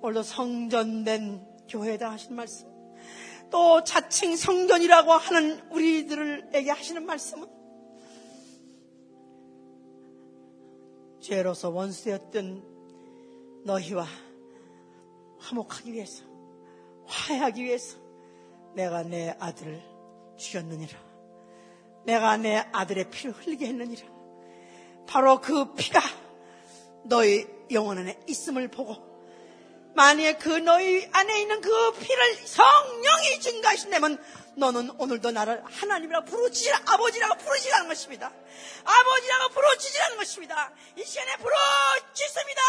오늘도 0.00 0.22
성전된 0.22 1.66
교회다 1.68 2.10
하신 2.12 2.36
말씀 2.36 2.68
또 3.50 3.82
자칭 3.82 4.36
성전이라고 4.36 5.12
하는 5.12 5.60
우리들에게 5.70 6.70
하시는 6.70 7.04
말씀은 7.04 7.48
죄로서 11.20 11.70
원수였던 11.70 13.62
너희와 13.64 14.06
화목하기 15.38 15.92
위해서 15.92 16.29
화해하기 17.10 17.64
위해서 17.64 17.98
내가 18.74 19.02
내 19.02 19.34
아들을 19.38 19.82
죽였느니라 20.38 20.98
내가 22.04 22.36
내 22.36 22.64
아들의 22.72 23.10
피를 23.10 23.32
흘리게 23.32 23.66
했느니라 23.66 24.08
바로 25.06 25.40
그 25.40 25.74
피가 25.74 26.00
너희 27.04 27.46
영혼 27.72 27.98
안에 27.98 28.20
있음을 28.26 28.68
보고 28.68 29.10
만약에 29.94 30.38
그 30.38 30.48
너희 30.50 31.08
안에 31.12 31.40
있는 31.40 31.60
그 31.60 31.92
피를 31.92 32.34
성령이 32.46 33.40
증가하신다면 33.40 34.22
너는 34.56 34.90
오늘도 34.98 35.30
나를 35.32 35.62
하나님이라고 35.64 36.26
부르짖으라 36.26 36.82
아버지라고 36.86 37.38
부르짖으라는 37.38 37.88
것입니다. 37.88 38.32
아버지라고 38.84 39.54
부르짖으라는 39.54 40.16
것입니다. 40.16 40.72
이 40.96 41.04
시간에 41.04 41.36
부르짖으라 41.36 42.62